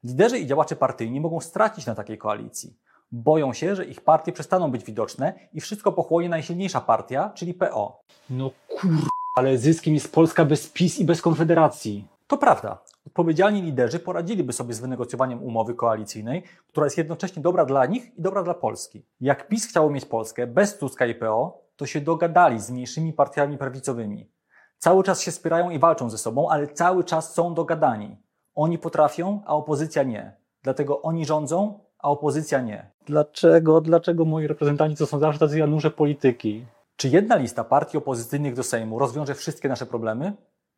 [0.03, 2.77] Liderzy i działacze partyjni mogą stracić na takiej koalicji.
[3.11, 8.01] Boją się, że ich partie przestaną być widoczne i wszystko pochłonie najsilniejsza partia, czyli PO.
[8.29, 12.07] No kurwa, ale zyskiem jest Polska bez PiS i bez Konfederacji.
[12.27, 12.83] To prawda.
[13.17, 18.21] Odpowiedzialni liderzy poradziliby sobie z wynegocjowaniem umowy koalicyjnej, która jest jednocześnie dobra dla nich i
[18.21, 19.05] dobra dla Polski.
[19.21, 23.57] Jak PiS chciało mieć Polskę bez Tuska i PO, to się dogadali z mniejszymi partiami
[23.57, 24.29] prawicowymi.
[24.77, 28.17] Cały czas się spierają i walczą ze sobą, ale cały czas są dogadani.
[28.55, 30.35] Oni potrafią, a opozycja nie.
[30.63, 32.91] Dlatego oni rządzą, a opozycja nie.
[33.05, 36.65] Dlaczego, dlaczego moi reprezentanci to są zawsze tacy Janusze polityki?
[36.95, 40.33] Czy jedna lista partii opozycyjnych do Sejmu rozwiąże wszystkie nasze problemy?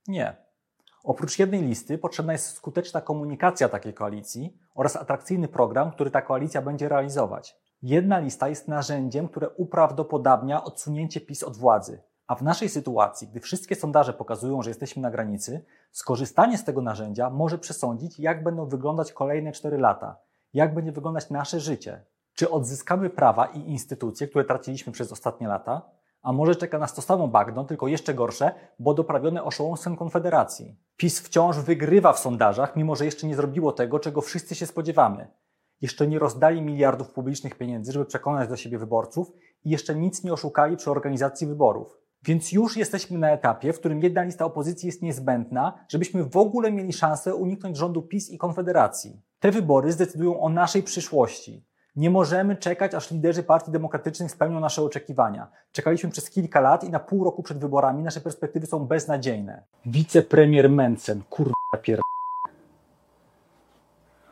[0.07, 0.48] Nie.
[1.03, 6.61] Oprócz jednej listy potrzebna jest skuteczna komunikacja takiej koalicji oraz atrakcyjny program, który ta koalicja
[6.61, 7.57] będzie realizować.
[7.81, 12.01] Jedna lista jest narzędziem, które uprawdopodobnia odsunięcie PiS od władzy.
[12.27, 16.81] A w naszej sytuacji, gdy wszystkie sondaże pokazują, że jesteśmy na granicy, skorzystanie z tego
[16.81, 20.17] narzędzia może przesądzić, jak będą wyglądać kolejne 4 lata,
[20.53, 22.05] jak będzie wyglądać nasze życie.
[22.33, 25.81] Czy odzyskamy prawa i instytucje, które traciliśmy przez ostatnie lata?
[26.21, 30.75] A może czeka nas to samo bagno, tylko jeszcze gorsze, bo doprawione oszołomstwem Konfederacji.
[30.97, 35.27] PiS wciąż wygrywa w sondażach, mimo że jeszcze nie zrobiło tego, czego wszyscy się spodziewamy.
[35.81, 39.31] Jeszcze nie rozdali miliardów publicznych pieniędzy, żeby przekonać do siebie wyborców
[39.63, 41.99] i jeszcze nic nie oszukali przy organizacji wyborów.
[42.23, 46.71] Więc już jesteśmy na etapie, w którym jedna lista opozycji jest niezbędna, żebyśmy w ogóle
[46.71, 49.21] mieli szansę uniknąć rządu PiS i Konfederacji.
[49.39, 51.68] Te wybory zdecydują o naszej przyszłości.
[51.95, 55.47] Nie możemy czekać, aż liderzy partii demokratycznych spełnią nasze oczekiwania.
[55.71, 59.63] Czekaliśmy przez kilka lat i na pół roku przed wyborami nasze perspektywy są beznadziejne.
[59.85, 61.99] Wicepremier Mencen, kurwa pier...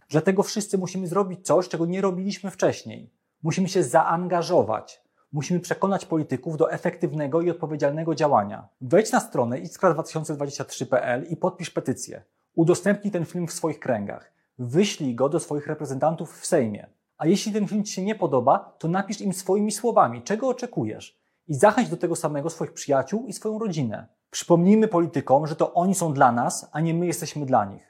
[0.10, 3.10] Dlatego wszyscy musimy zrobić coś, czego nie robiliśmy wcześniej.
[3.44, 5.02] Musimy się zaangażować.
[5.34, 8.68] Musimy przekonać polityków do efektywnego i odpowiedzialnego działania.
[8.82, 12.24] Wejdź na stronę iskra2023.pl i podpisz petycję.
[12.56, 14.32] Udostępnij ten film w swoich kręgach.
[14.60, 16.88] Wyślij go do swoich reprezentantów w Sejmie.
[17.18, 21.18] A jeśli ten film Ci się nie podoba, to napisz im swoimi słowami, czego oczekujesz.
[21.48, 24.08] I zachęć do tego samego swoich przyjaciół i swoją rodzinę.
[24.30, 27.88] Przypomnijmy politykom, że to oni są dla nas, a nie my jesteśmy dla nich.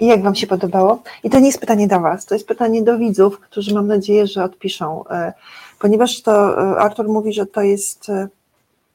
[0.00, 1.02] I jak Wam się podobało?
[1.24, 4.26] I to nie jest pytanie do Was, to jest pytanie do widzów, którzy mam nadzieję,
[4.26, 5.32] że odpiszą, e,
[5.78, 8.28] ponieważ to e, Artur mówi, że to jest e,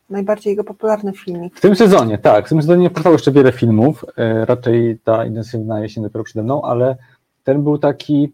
[0.09, 1.57] najbardziej jego popularny filmik.
[1.57, 2.45] W tym sezonie, tak.
[2.45, 4.05] W tym sezonie powstało jeszcze wiele filmów.
[4.17, 6.97] e, Raczej ta intensywna jesień dopiero przede mną, ale
[7.43, 8.33] ten był taki,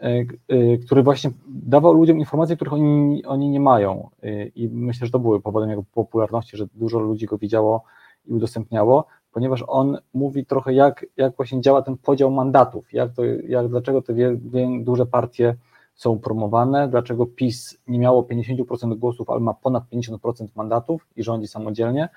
[0.00, 0.06] e,
[0.48, 4.08] e, który właśnie dawał ludziom informacje, których oni, oni nie mają.
[4.54, 7.84] I myślę, że to były powodem jego popularności, że dużo ludzi go widziało
[8.26, 13.24] i udostępniało, ponieważ on mówi trochę, jak, jak właśnie działa ten podział mandatów, jak to,
[13.24, 15.54] jak, dlaczego te wie, wie, duże partie
[15.98, 21.48] są promowane, dlaczego PiS nie miało 50% głosów, ale ma ponad 50% mandatów i rządzi
[21.48, 22.08] samodzielnie,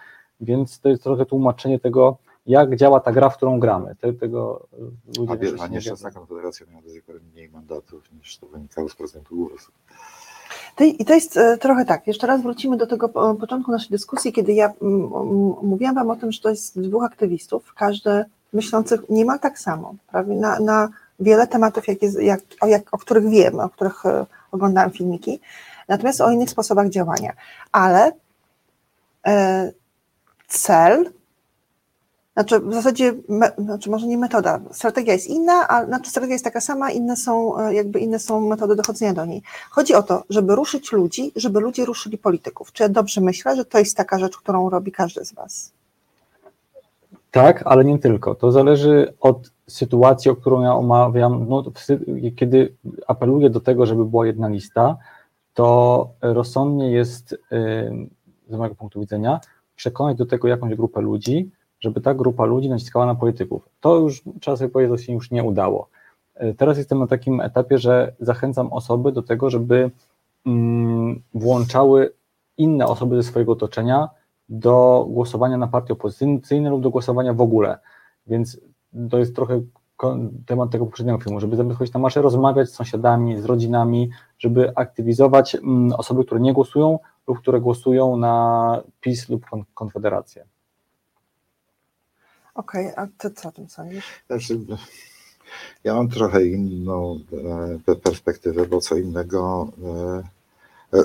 [0.42, 3.96] więc to jest trochę tłumaczenie tego, jak działa ta gra, w którą gramy.
[3.96, 6.20] Te, tego e, ludzie A, wie, oczywiście a nie nieszczęsna wiedzą.
[6.20, 9.72] Konfederacja miała do tej pory mniej mandatów niż to wynikało z procentu głosów.
[10.80, 14.34] I to jest e, trochę tak, jeszcze raz wrócimy do tego e, początku naszej dyskusji,
[14.34, 14.74] kiedy ja
[15.62, 20.36] mówiłam Wam o tym, że to jest dwóch aktywistów, każdy myślących niemal tak samo, prawie
[20.36, 20.90] na, na
[21.22, 25.40] wiele tematów, jak jest, jak, o, jak, o których wiem, o których e, oglądałam filmiki,
[25.88, 27.34] natomiast o innych sposobach działania.
[27.72, 28.12] Ale
[29.28, 29.72] e,
[30.48, 31.12] cel,
[32.34, 36.46] znaczy w zasadzie, me, znaczy może nie metoda, strategia jest inna, a znaczy strategia jest
[36.46, 39.42] taka sama, inne są, e, jakby inne są metody dochodzenia do niej.
[39.70, 42.72] Chodzi o to, żeby ruszyć ludzi, żeby ludzie ruszyli polityków.
[42.72, 45.72] Czy ja dobrze myślę, że to jest taka rzecz, którą robi każdy z Was?
[47.32, 48.36] Tak, ale nie tylko.
[48.36, 51.50] To zależy od sytuacji, o którą ja omawiam.
[51.50, 51.64] No,
[52.36, 52.76] kiedy
[53.08, 54.98] apeluję do tego, żeby była jedna lista,
[55.54, 58.10] to rozsądnie jest, ym,
[58.50, 59.40] z mojego punktu widzenia,
[59.76, 63.70] przekonać do tego jakąś grupę ludzi, żeby ta grupa ludzi naciskała na polityków.
[63.80, 65.88] To już trzeba sobie powiedzieć, to się już nie udało.
[66.44, 69.92] Y, Teraz jestem na takim etapie, że zachęcam osoby do tego, żeby
[70.46, 72.14] mm, włączały
[72.58, 74.10] inne osoby ze swojego otoczenia
[74.52, 77.80] do głosowania na partie opozycyjne lub do głosowania w ogóle.
[78.28, 78.60] Więc
[79.10, 79.62] to jest trochę
[80.46, 84.72] temat tego poprzedniego filmu, żeby zamiast chodzić na marsze, rozmawiać z sąsiadami, z rodzinami, żeby
[84.76, 90.46] aktywizować mm, osoby, które nie głosują lub które głosują na PiS lub Kon- Konfederację.
[92.56, 94.06] Okej, a Ty co o tym sądzisz?
[94.28, 94.60] Znaczy,
[95.84, 99.68] ja mam trochę inną e, pe- perspektywę, bo co innego
[100.94, 101.04] e, e,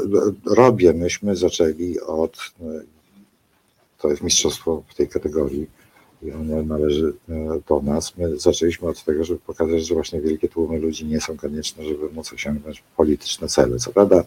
[0.55, 0.93] robię.
[0.93, 2.37] Myśmy zaczęli od,
[3.99, 5.67] to jest mistrzostwo w tej kategorii
[6.23, 7.33] i ono należy e,
[7.69, 8.17] do nas.
[8.17, 12.09] My zaczęliśmy od tego, żeby pokazać, że właśnie wielkie tłumy ludzi nie są konieczne, żeby
[12.13, 13.79] móc osiągnąć polityczne cele.
[13.79, 14.25] Co prawda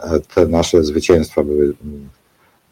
[0.00, 2.08] e, te nasze zwycięstwa były mm,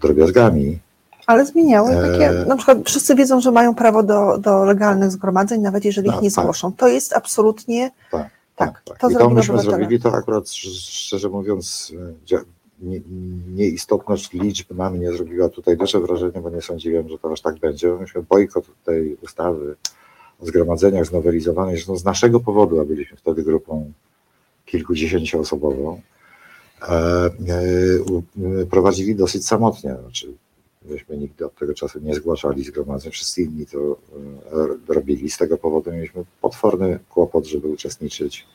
[0.00, 0.78] drobiazgami,
[1.26, 2.48] Ale zmieniały takie, Eee.
[2.48, 6.20] na przykład wszyscy wiedzą, że mają prawo do, do legalnych zgromadzeń, nawet jeżeli ich No,
[6.20, 6.42] nie tak.
[6.44, 6.72] zgłoszą.
[6.72, 8.98] To jest absolutnie, Tak, tak, tak.
[8.98, 9.76] to I to myśmy obywatele.
[9.78, 11.92] zrobili, to akurat sz- szczerze mówiąc,
[12.30, 12.34] e,
[13.54, 17.58] nieistotność liczb na mnie zrobiła tutaj duże wrażenie, bo nie sądziłem, że to aż tak
[17.58, 17.92] będzie.
[18.00, 19.76] Myśmy bojkot tej ustawy
[20.40, 23.92] o zgromadzeniach znowelizowanej, zresztą z naszego powodu, a byliśmy wtedy grupą
[24.66, 26.00] kilkudziesięcioosobową,
[26.82, 27.30] e, e,
[28.62, 29.96] e, prowadzili dosyć samotnie.
[30.02, 30.32] Znaczy,
[30.84, 33.96] myśmy nigdy od tego czasu nie zgłaszali zgromadzeń, wszyscy inni to
[34.88, 35.30] robili.
[35.30, 38.46] Z tego powodu mieliśmy potworny kłopot, żeby uczestniczyć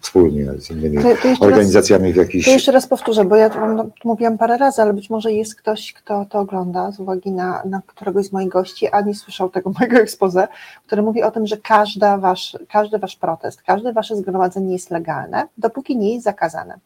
[0.00, 2.44] wspólnie z innymi to, to, jeszcze raz, organizacjami w jakichś.
[2.44, 5.92] to jeszcze raz powtórzę, bo ja to mówiłam parę razy, ale być może jest ktoś,
[5.92, 9.70] kto to ogląda z uwagi na, na któregoś z moich gości, a nie słyszał tego
[9.80, 10.48] mojego expose,
[10.86, 15.48] który mówi o tym, że każda wasz, każdy wasz protest, każde wasze zgromadzenie jest legalne,
[15.58, 16.78] dopóki nie jest zakazane.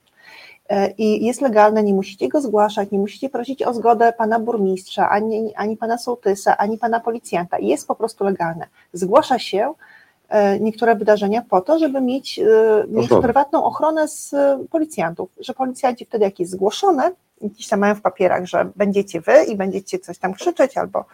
[0.68, 5.10] E, I jest legalne, nie musicie go zgłaszać, nie musicie prosić o zgodę pana burmistrza,
[5.10, 7.59] ani, ani pana sołtysa, ani pana policjanta.
[7.59, 8.66] Jest po prostu legalne.
[8.93, 9.74] Zgłasza się
[10.60, 16.05] niektóre wydarzenia po to, żeby mieć, e, mieć prywatną ochronę z e, policjantów, że policjanci
[16.05, 20.18] wtedy jak jest zgłoszone, gdzieś tam mają w papierach, że będziecie wy i będziecie coś
[20.18, 21.05] tam krzyczeć albo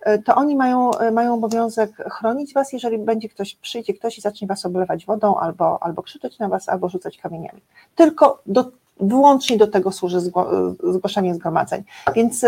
[0.00, 4.20] e, to oni mają, e, mają obowiązek chronić was, jeżeli będzie ktoś, przyjdzie ktoś i
[4.20, 7.60] zacznie was oblewać wodą albo, albo krzyczeć na was, albo rzucać kamieniami.
[7.94, 8.70] Tylko do
[9.00, 11.82] wyłącznie do tego służy zgło- zgłaszanie zgromadzeń.
[12.14, 12.44] Więc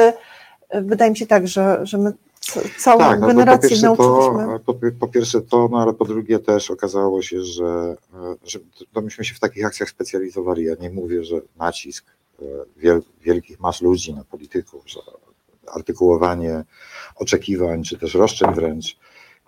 [0.70, 2.12] wydaje mi się tak, że, że my
[2.78, 4.58] całą Tak, no to po generację pierwsze, nauczyliśmy.
[4.66, 8.58] to, po, po pierwsze to, no ale po drugie też okazało się, że, e, że
[8.92, 10.64] to myśmy się w takich akcjach specjalizowali.
[10.64, 12.04] Ja nie mówię, że nacisk
[12.42, 12.44] e,
[12.76, 15.00] wiel, wielkich mas ludzi na polityków, że
[15.66, 16.64] artykułowanie
[17.16, 18.96] oczekiwań, czy też roszczeń wręcz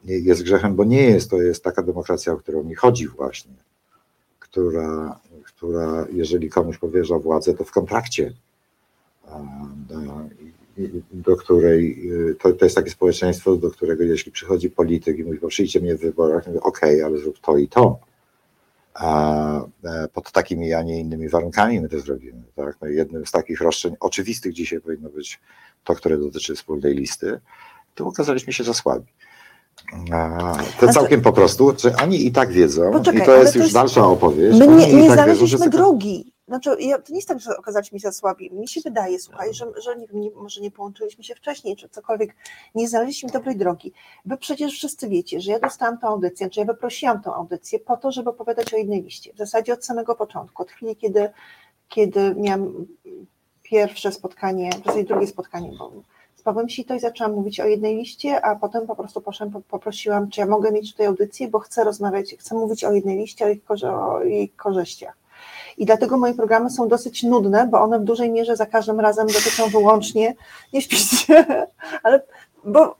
[0.04, 1.30] jest grzechem, bo nie jest.
[1.30, 3.52] To jest taka demokracja, o którą mi chodzi właśnie,
[4.38, 8.32] która, która jeżeli komuś powierza władzę, to w kontrakcie
[10.40, 10.47] i-
[11.12, 15.38] do której, y, to, to jest takie społeczeństwo, do którego jeśli przychodzi polityk i mówi,
[15.38, 17.98] poprzyjcie mnie w wyborach, mówię, okej, ale zrób to i to.
[18.94, 22.42] A e, pod takimi, a nie innymi warunkami my to zrobimy.
[22.56, 22.76] Tak?
[22.82, 25.40] No jednym z takich roszczeń oczywistych dzisiaj powinno być
[25.84, 27.40] to, które dotyczy wspólnej listy,
[27.94, 29.06] to okazaliśmy się za słabi.
[30.12, 33.58] A, to całkiem po prostu, że oni i tak wiedzą, Poczekaj, i to jest to
[33.58, 34.58] już jest- dalsza opowieść.
[34.58, 36.32] My nie, nie tak wiedzą, znaleźliśmy tylko- drogi.
[36.48, 38.50] Znaczy, ja, to nie jest tak, że okazaliśmy się słabi.
[38.52, 42.36] Mi się wydaje, słuchaj, że, że nie, nie, może nie połączyliśmy się wcześniej, czy cokolwiek,
[42.74, 43.92] nie znaleźliśmy dobrej drogi.
[44.24, 47.96] Wy przecież wszyscy wiecie, że ja dostałam tę audycję, że ja wyprosiłam tę audycję po
[47.96, 49.32] to, żeby opowiadać o jednej liście.
[49.32, 51.30] W zasadzie od samego początku, od chwili, kiedy,
[51.88, 52.86] kiedy miałam
[53.62, 55.92] pierwsze spotkanie, w zasadzie drugie spotkanie, bo
[56.36, 59.60] z Pawłem Sito i zaczęłam mówić o jednej liście, a potem po prostu poszłam, po-
[59.60, 63.44] poprosiłam, czy ja mogę mieć tutaj audycję, bo chcę rozmawiać, chcę mówić o jednej liście,
[63.44, 65.16] o jej, korze- o jej korzyściach.
[65.78, 69.26] I dlatego moje programy są dosyć nudne, bo one w dużej mierze za każdym razem
[69.26, 70.34] dotyczą wyłącznie,
[70.72, 71.44] nie śpicie,
[72.02, 72.22] ale
[72.64, 72.96] bo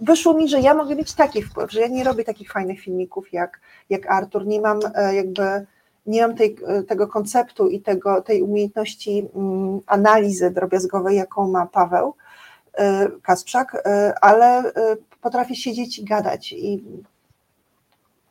[0.00, 3.32] wyszło mi, że ja mogę mieć taki wpływ, że ja nie robię takich fajnych filmików
[3.32, 3.60] jak,
[3.90, 5.66] jak Artur, nie mam e, jakby
[6.06, 11.66] nie mam tej, e, tego konceptu i tego, tej umiejętności mm, analizy drobiazgowej, jaką ma
[11.66, 12.14] Paweł
[12.74, 13.82] e, Kasprzak,
[14.20, 14.72] ale
[15.20, 16.84] potrafię siedzieć i gadać i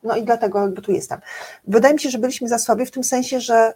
[0.07, 1.19] no i dlatego jakby tu jestem.
[1.67, 3.73] Wydaje mi się, że byliśmy za słabi w tym sensie, że,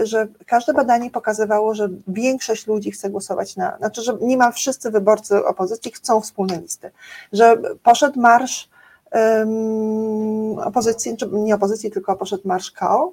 [0.00, 4.90] y, że każde badanie pokazywało, że większość ludzi chce głosować na, znaczy, że niemal wszyscy
[4.90, 6.90] wyborcy opozycji chcą wspólnej listy,
[7.32, 8.68] że poszedł marsz
[9.12, 13.12] um, opozycji, nie opozycji, tylko poszedł marsz KO,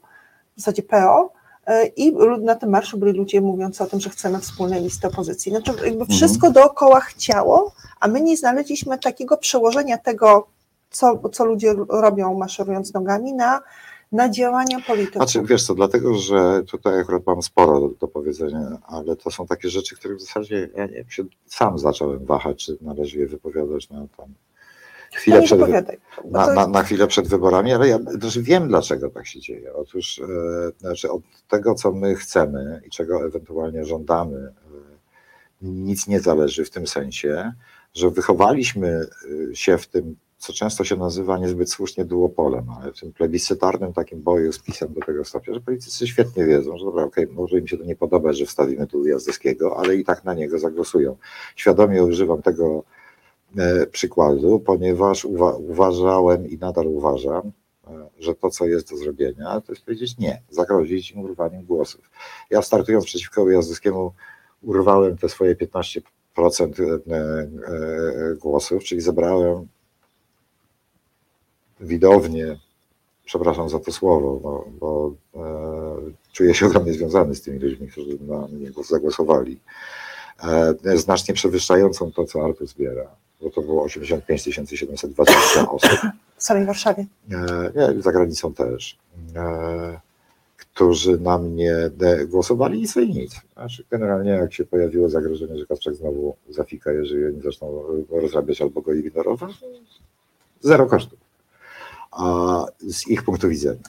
[0.57, 1.31] w zasadzie PO,
[1.69, 5.51] y, i na tym marszu byli ludzie mówiący o tym, że chcemy wspólnej listy opozycji.
[5.51, 10.47] Znaczy, jakby wszystko dookoła chciało, a my nie znaleźliśmy takiego przełożenia tego,
[10.89, 13.61] co, co ludzie robią maszerując nogami, na,
[14.11, 15.29] na działania polityków.
[15.29, 19.47] Znaczy, wiesz co, dlatego, że tutaj akurat mam sporo do, do powiedzenia, ale to są
[19.47, 23.89] takie rzeczy, które w zasadzie ja nie, się sam zacząłem wahać, czy należy je wypowiadać
[23.89, 24.33] na tam
[25.13, 25.59] chwilę no przed,
[26.31, 29.73] na, na, na chwilę przed wyborami, ale ja też wiem, dlaczego tak się dzieje.
[29.73, 30.25] Otóż e,
[30.79, 34.51] znaczy od tego, co my chcemy i czego ewentualnie żądamy, e,
[35.61, 37.53] nic nie zależy w tym sensie,
[37.93, 38.87] że wychowaliśmy
[39.51, 43.93] e, się w tym, co często się nazywa niezbyt słusznie duopolem, ale w tym plebiscytarnym
[43.93, 47.59] takim boju z pisem do tego stopnia, że politycy świetnie wiedzą, że dobra, okej, może
[47.59, 51.17] im się to nie podobać, że wstawimy tu Jazdowskiego, ale i tak na niego zagłosują.
[51.55, 52.83] Świadomie używam tego
[53.57, 57.51] e, przykładu, ponieważ uwa- uważałem i nadal uważam,
[57.87, 62.09] e, że to, co jest do zrobienia, to jest powiedzieć nie, zagrozić im urwaniem głosów.
[62.49, 64.13] Ja startując przeciwko Jazdowskiemu
[64.61, 66.01] urwałem te swoje 15%
[66.79, 69.67] e, e, głosów, czyli zebrałem
[71.79, 72.59] widownie,
[73.25, 78.17] przepraszam za to słowo, bo, bo e, czuję się ogromnie związany z tymi ludźmi, którzy
[78.21, 79.59] na mnie zagłosowali,
[80.43, 83.07] e, znacznie przewyższającą to, co Artur zbiera,
[83.41, 84.41] bo to było 85
[84.75, 85.99] 720 osób,
[86.37, 87.05] w samej Warszawie.
[87.31, 88.97] e, nie, za granicą też,
[89.35, 89.99] e,
[90.57, 91.75] którzy na mnie
[92.27, 93.41] głosowali i i nic.
[93.53, 98.81] Znaczy, generalnie jak się pojawiło zagrożenie, że Kasprzak znowu zafika, jeżeli oni zaczną rozrabiać albo
[98.81, 99.51] go ignorować,
[100.61, 101.28] zero kosztów
[102.79, 103.81] z ich punktu widzenia.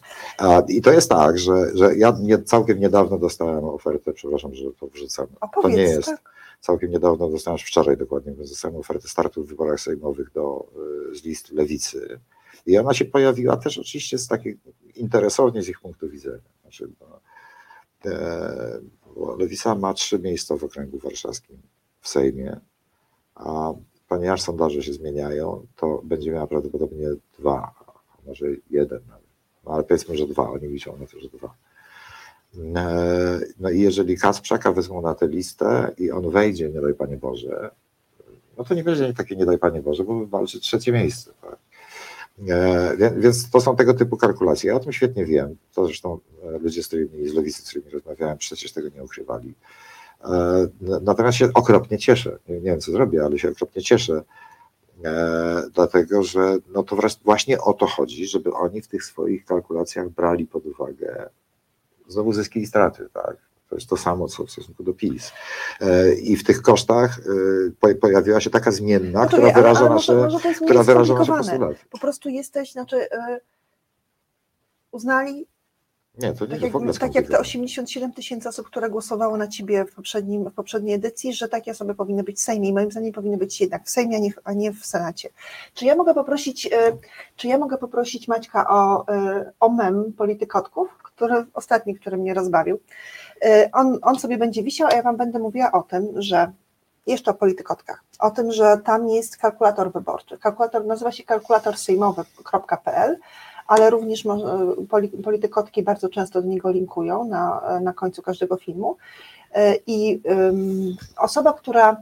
[0.69, 4.87] I to jest tak, że, że ja nie, całkiem niedawno dostałem ofertę, przepraszam, że to
[4.87, 5.27] wrzucam.
[5.41, 6.09] Opowiedz, to nie jest.
[6.09, 6.31] tak.
[6.61, 10.67] Całkiem niedawno dostałem, wczoraj dokładnie, dostałem ofertę startu w wyborach sejmowych do,
[11.13, 12.21] y, z list lewicy.
[12.67, 14.59] I ona się pojawiła też oczywiście z takiej
[14.97, 16.39] interesownie z ich punktu widzenia.
[16.63, 17.21] Znaczy, no,
[18.11, 18.81] e,
[19.39, 21.59] lewica ma trzy miejsca w okręgu warszawskim
[22.01, 22.61] w Sejmie,
[23.35, 23.73] a
[24.09, 27.75] ponieważ sondaże się zmieniają, to będzie miała prawdopodobnie dwa,
[28.27, 29.31] może jeden nawet.
[29.65, 31.55] No ale powiedzmy, że dwa, oni to, że dwa.
[33.61, 37.71] No i jeżeli Kasprzaka wezmą na tę listę i on wejdzie, nie daj Panie Boże,
[38.59, 41.31] no to nie będzie takie nie daj Panie Boże, bo walczy trzecie miejsce.
[41.43, 41.59] Tak?
[42.49, 44.71] E, Więc to są tego typu kalkulacje.
[44.71, 45.57] Ja o tym świetnie wiem.
[45.75, 46.19] To zresztą
[46.55, 49.55] e, ludzie z którymi, z lewicy, z którymi rozmawiałem, przecież tego nie ukrywali.
[50.25, 50.69] E,
[51.03, 52.39] Natomiast się okropnie cieszę.
[52.49, 54.23] Nie nie wiem, co zrobię, ale się okropnie cieszę,
[55.75, 60.47] dlatego że no to właśnie o to chodzi, żeby oni w tych swoich kalkulacjach brali
[60.47, 61.29] pod uwagę
[62.09, 63.37] znowu zyski i straty, tak?
[63.69, 65.33] To jest to samo, co w stosunku do PiS.
[65.81, 67.23] E, I w tych kosztach e,
[67.81, 70.83] po- pojawiła się taka zmienna, No która wie, wyraża ale może- nasze, może jest która
[70.83, 71.77] wyraża nasze postulaty.
[71.91, 73.07] Po prostu jesteś, znaczy
[74.91, 75.47] uznali,
[76.23, 77.41] Nie, to nie tak jak, w ogóle tak jak te skomplikowane.
[77.49, 81.95] 87 tysięcy osób, które głosowało na ciebie w, poprzednim, w poprzedniej edycji, że takie osoby
[81.95, 84.41] powinny być w Sejmie i moim zdaniem powinny być jednak w Sejmie, a nie, w-
[84.45, 85.29] a nie w Senacie.
[85.75, 86.71] Czy ja mogę poprosić, y,
[87.37, 92.81] czy ja mogę poprosić Maćka o, y, o mem politykotków, który, ostatni, który mnie rozbawił.
[93.45, 96.53] Y, On, on sobie będzie wisiał, a ja wam będę mówiła o tym, że
[97.07, 100.39] jeszcze o politykotkach, o tym, że tam jest kalkulator wyborczy.
[100.39, 103.19] Kalkulator nazywa się kalkulatorsyjmowy.pl,
[103.71, 104.25] ale również
[105.25, 108.97] politykotki bardzo często do niego linkują na, na końcu każdego filmu.
[109.57, 110.21] Y, I
[111.17, 111.97] osoba, która,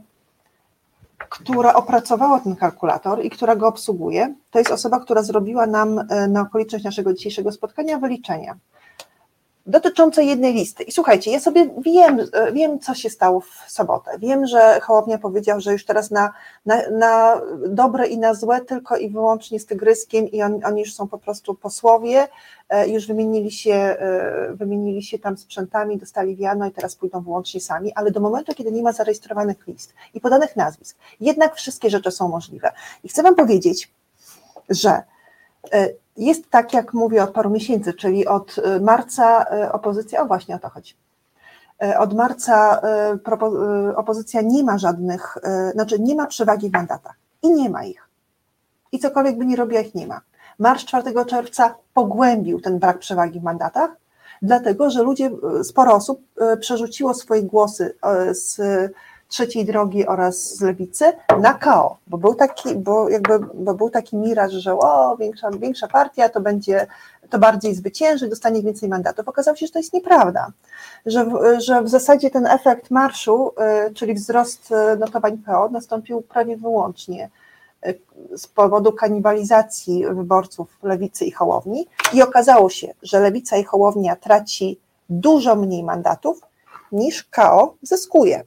[1.29, 6.27] która opracowała ten kalkulator i która go obsługuje, to jest osoba, która zrobiła nam y,
[6.27, 8.57] na okoliczność naszego dzisiejszego spotkania wyliczenia
[9.69, 10.83] dotyczące jednej listy.
[10.83, 14.11] I słuchajcie, ja sobie wiem, e, wiem, co się stało w sobotę.
[14.19, 16.33] Wiem, że Hołownia powiedział, że już teraz na,
[16.65, 20.93] na, na dobre i na złe tylko i wyłącznie z Tygryskiem i on, oni już
[20.93, 22.27] są po prostu posłowie,
[22.69, 27.61] e, już wymienili się, e, wymienili się tam sprzętami, dostali wiano i teraz pójdą wyłącznie
[27.61, 32.11] sami, ale do momentu, kiedy nie ma zarejestrowanych list i podanych nazwisk, jednak wszystkie rzeczy
[32.11, 32.71] są możliwe.
[33.03, 33.91] I chcę Wam powiedzieć,
[34.69, 35.03] że
[36.19, 40.55] jest tak, jak mówię od paru miesięcy, czyli od e, marca e, opozycja, o właśnie
[40.55, 40.95] o to chodzi.
[41.81, 42.81] E, Od marca
[43.95, 45.37] opozycja nie ma żadnych,
[45.73, 48.07] znaczy nie ma przewagi w mandatach i nie ma ich.
[48.91, 50.21] I cokolwiek by nie robiła, ich nie ma.
[50.59, 53.91] Marsz 4 czerwca pogłębił ten brak przewagi w mandatach,
[54.41, 55.31] dlatego że ludzie,
[55.63, 56.21] sporo osób
[56.59, 57.95] przerzuciło swoje głosy
[58.31, 58.61] z
[59.29, 64.17] trzeciej drogi oraz z lewicy na KO, bo był taki, bo jakby, bo był taki
[64.17, 66.87] miraż, że o, większa, większa partia to będzie,
[67.29, 69.27] to bardziej zwycięży, dostanie więcej mandatów.
[69.27, 70.51] Okazało się, że to jest nieprawda,
[71.05, 71.25] że
[71.57, 73.51] że w zasadzie ten efekt marszu,
[73.87, 77.29] y, czyli wzrost y, notowań PO nastąpił prawie wyłącznie
[77.87, 77.99] y,
[78.37, 84.79] z powodu kanibalizacji wyborców Lewicy i Hołowni i okazało się, że Lewica i Hołownia traci
[85.09, 86.41] dużo mniej mandatów
[86.91, 88.43] niż KO zyskuje.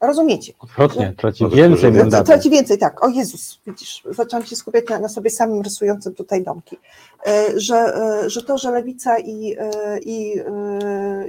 [0.00, 0.52] Rozumiecie?
[0.58, 2.26] Odwrotnie, traci więcej mandatów.
[2.26, 3.04] Traci więcej, tak.
[3.04, 6.78] O Jezus, widzisz, zaczęłam się skupiać na, na sobie samym rysującym tutaj domki.
[7.26, 10.34] E, Że, e, że to, że Lewica i, e, i,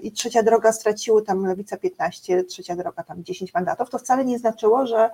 [0.01, 4.39] i Trzecia Droga straciły tam Lewica 15, Trzecia Droga tam 10 mandatów, to wcale nie
[4.39, 5.09] znaczyło, że,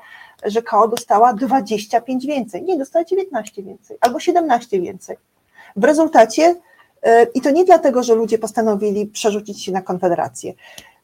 [0.46, 2.64] że KO dostała 25 więcej.
[2.64, 5.18] Nie, dostała 19 więcej albo 17 więcej.
[5.76, 6.56] W rezultacie,
[7.34, 10.54] i to nie dlatego, że ludzie postanowili przerzucić się na Konfederację.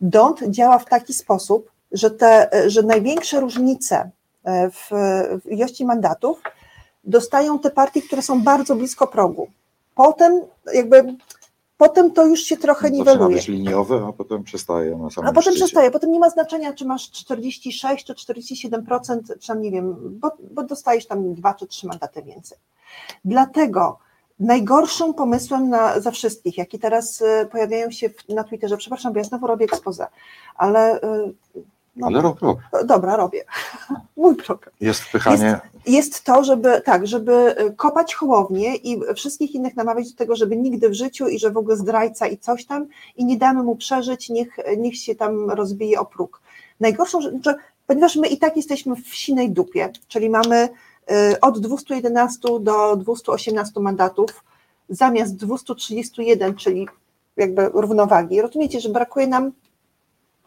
[0.02, 4.10] DONT działa w taki sposób, że, te, że największe różnice
[4.44, 4.90] e, w,
[5.46, 6.42] w ilości mandatów
[7.04, 9.48] dostają te partie, które są bardzo blisko progu.
[9.96, 10.42] Potem
[10.74, 11.16] jakby
[11.78, 13.36] potem to już się trochę Zaczyna niweluje.
[13.36, 15.56] być liniowe, a potem przestaje na samym A potem szczycie.
[15.66, 20.32] przestaje, potem nie ma znaczenia, czy masz 46 czy 47%, czy tam nie wiem, bo,
[20.52, 22.58] bo dostajesz tam dwa czy trzy mandaty więcej.
[23.26, 24.00] Dlatego
[24.40, 29.26] najgorszym pomysłem na, za wszystkich, jaki teraz y, pojawiają się na Twitterze, przepraszam, bo ja
[29.26, 30.08] znowu robię expose,
[30.56, 31.00] ale
[31.96, 32.60] no, Ale rok, rok.
[32.86, 33.44] dobra, robię.
[34.18, 40.12] Mój program Jest wpychanie, jest to, żeby tak, żeby kopać Hołownię i wszystkich innych namawiać
[40.12, 43.26] do tego, żeby nigdy w życiu i że w ogóle zdrajca i coś tam i
[43.26, 46.42] nie damy mu przeżyć, niech, niech się tam rozbije o próg.
[46.80, 47.34] Najgorszą rzecz,
[47.88, 50.70] ponieważ my i tak jesteśmy w sinej dupie, czyli mamy
[51.32, 54.44] y, od 211 do 218 mandatów
[54.90, 56.88] zamiast 231, czyli
[57.38, 58.42] jakby równowagi.
[58.42, 59.52] Rozumiecie, że brakuje nam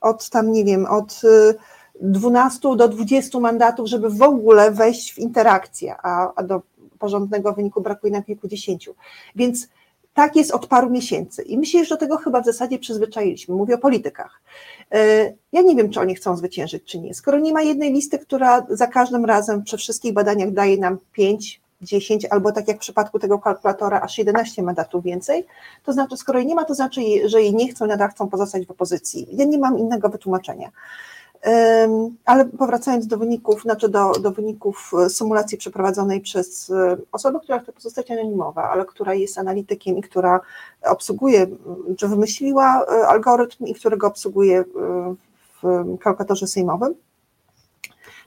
[0.01, 1.55] od tam, nie wiem, od y,
[2.01, 6.63] 12 do 20 mandatów, żeby w ogóle wejść w interakcję, a, a do
[6.99, 8.95] porządnego wyniku brakuje nam kilkudziesięciu.
[9.37, 9.69] Więc
[10.15, 13.55] tak jest od paru miesięcy i my się już do tego chyba w zasadzie przyzwyczailiśmy.
[13.55, 14.43] Mówię o politykach.
[14.95, 17.15] Y, Ja nie wiem, czy oni chcą zwyciężyć, czy nie.
[17.15, 21.61] Skoro nie ma jednej listy, która za każdym razem przy wszystkich badaniach daje nam 5,
[21.83, 25.47] 10 albo tak jak w przypadku tego kalkulatora aż 11 mandatów więcej,
[25.85, 28.67] to znaczy, skoro jej nie ma, to znaczy, że jej nie chcą nadal chcą pozostać
[28.67, 29.29] w opozycji.
[29.33, 30.71] Ja nie mam innego wytłumaczenia.
[32.25, 37.59] Ale powracając do wyników, znaczy do, do wyników e, symulacji przeprowadzonej przez e, osobę, która
[37.59, 40.41] chce pozostać anonimowa, ale która jest analitykiem i która
[40.83, 41.47] obsługuje,
[41.99, 44.65] czy wymyśliła e, algorytm i którego obsługuje
[45.63, 46.95] w kalkulatorze sejmowym,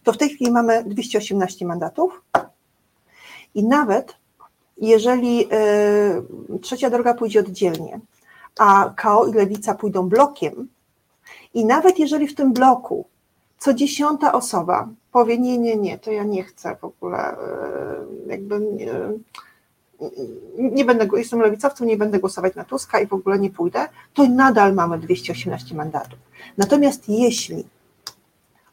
[0.03, 2.21] to w tej chwili mamy 218 mandatów
[3.55, 4.15] i nawet
[4.77, 6.21] jeżeli e,
[6.61, 7.99] trzecia droga pójdzie oddzielnie,
[8.59, 10.67] a KO i Lewica pójdą blokiem,
[11.53, 13.05] i nawet jeżeli w tym bloku
[13.59, 17.37] co dziesiąta osoba powie, nie, nie, nie, to ja nie chcę w ogóle, e,
[18.27, 18.93] jakby, nie,
[20.57, 24.27] nie będę, jestem lewicowcem, nie będę głosować na Tuska i w ogóle nie pójdę, to
[24.27, 26.19] nadal mamy 218 mandatów.
[26.57, 27.65] Natomiast jeśli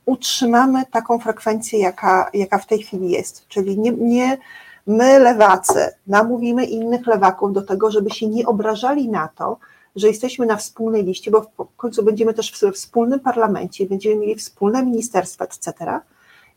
[0.04, 4.38] utrzymamy taką frekwencję, jaka, jaka w tej chwili jest, czyli nie, nie
[4.86, 9.56] my lewacy namówimy innych lewaków do tego, żeby się nie obrażali na to,
[9.96, 14.34] że jesteśmy na wspólnej liście, bo w końcu będziemy też w wspólnym parlamencie, będziemy mieli
[14.34, 15.72] wspólne ministerstwa, etc.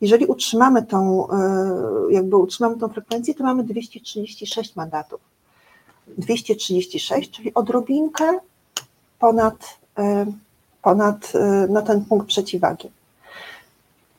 [0.00, 1.32] Jeżeli utrzymamy tą, e,
[2.10, 5.20] jakby utrzymamy tą frekwencję, to mamy 236 mandatów.
[6.18, 8.38] 236, czyli odrobinkę
[9.18, 10.26] ponad, e,
[10.82, 11.32] ponad
[11.68, 12.90] na ten punkt przeciwwagi.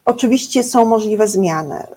[0.05, 1.87] Oczywiście są możliwe zmiany.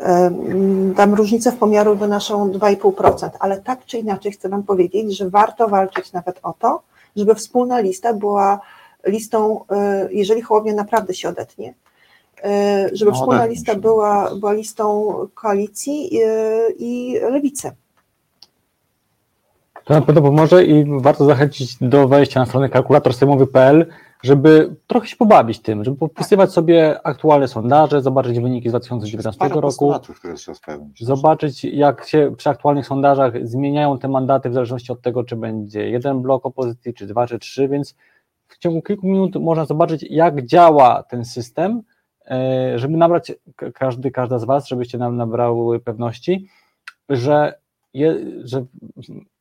[0.97, 5.69] Tam różnice w pomiaru wynoszą 2,5%, ale tak czy inaczej chcę Wam powiedzieć, że warto
[5.69, 6.83] walczyć nawet o to,
[7.17, 8.61] żeby wspólna lista była
[9.07, 9.65] listą,
[10.11, 11.75] jeżeli Hołownia naprawdę się odetnie,
[12.45, 17.71] E, żeby no, wspólna lista była, była listą koalicji i, e, i lewicy.
[19.85, 23.87] To na pewno pomoże i warto zachęcić do wejścia na stronę kalkulator.sejmowy.pl,
[24.25, 29.95] żeby trochę się pobawić tym, żeby popisywać sobie aktualne sondaże, zobaczyć wyniki z 2019 roku,
[31.01, 35.91] zobaczyć jak się przy aktualnych sondażach zmieniają te mandaty w zależności od tego, czy będzie
[35.91, 37.95] jeden blok opozycji, czy dwa, czy trzy, więc
[38.49, 41.83] w ciągu kilku minut można zobaczyć, jak działa ten system,
[42.31, 43.33] E, żeby nabrać,
[43.75, 46.49] każdy, każda z Was, żebyście nam nabrały pewności,
[47.09, 47.59] że,
[47.95, 48.65] je, że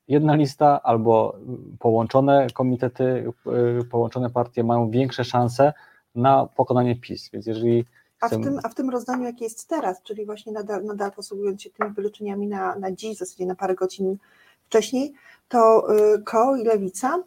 [0.08, 1.36] jedna lista albo
[1.80, 3.34] połączone komitety,
[3.80, 5.74] e, połączone partie mają większe szanse
[6.16, 7.30] na pokonanie PiS.
[7.30, 7.86] Więc jeżeli
[8.24, 11.62] a w, tym, a w tym rozdaniu, jakie jest teraz, czyli właśnie nadal, nadal posługując
[11.62, 14.18] się tymi wyliczeniami na, na dziś, w zasadzie na parę godzin
[14.66, 15.14] wcześniej,
[15.50, 17.24] to y, KO i Lewica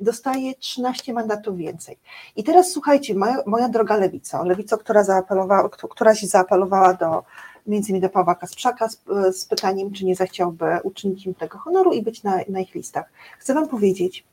[0.00, 1.98] dostaje 13 mandatów więcej.
[2.36, 7.24] I teraz słuchajcie, moja, moja droga lewico, lewico, która, zaapelowała, która się zaapelowała do
[7.66, 9.02] między innymi do Pawła Kasprzaka z,
[9.32, 13.12] z pytaniem, czy nie zechciałby uczynić im tego honoru i być na, na ich listach.
[13.38, 14.24] Chcę Wam powiedzieć,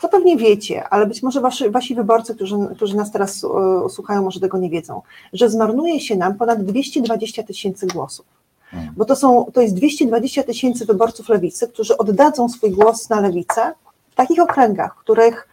[0.00, 4.22] to pewnie wiecie, ale być może wasi, wasi wyborcy, którzy, którzy nas teraz uh, słuchają,
[4.22, 5.02] może tego nie wiedzą,
[5.32, 8.26] że zmarnuje się nam ponad 220 tysięcy głosów.
[8.70, 8.94] Hmm.
[8.96, 13.72] Bo to, są, to jest 220 tysięcy wyborców lewicy, którzy oddadzą swój głos na lewicę
[14.10, 15.48] w takich okręgach, w których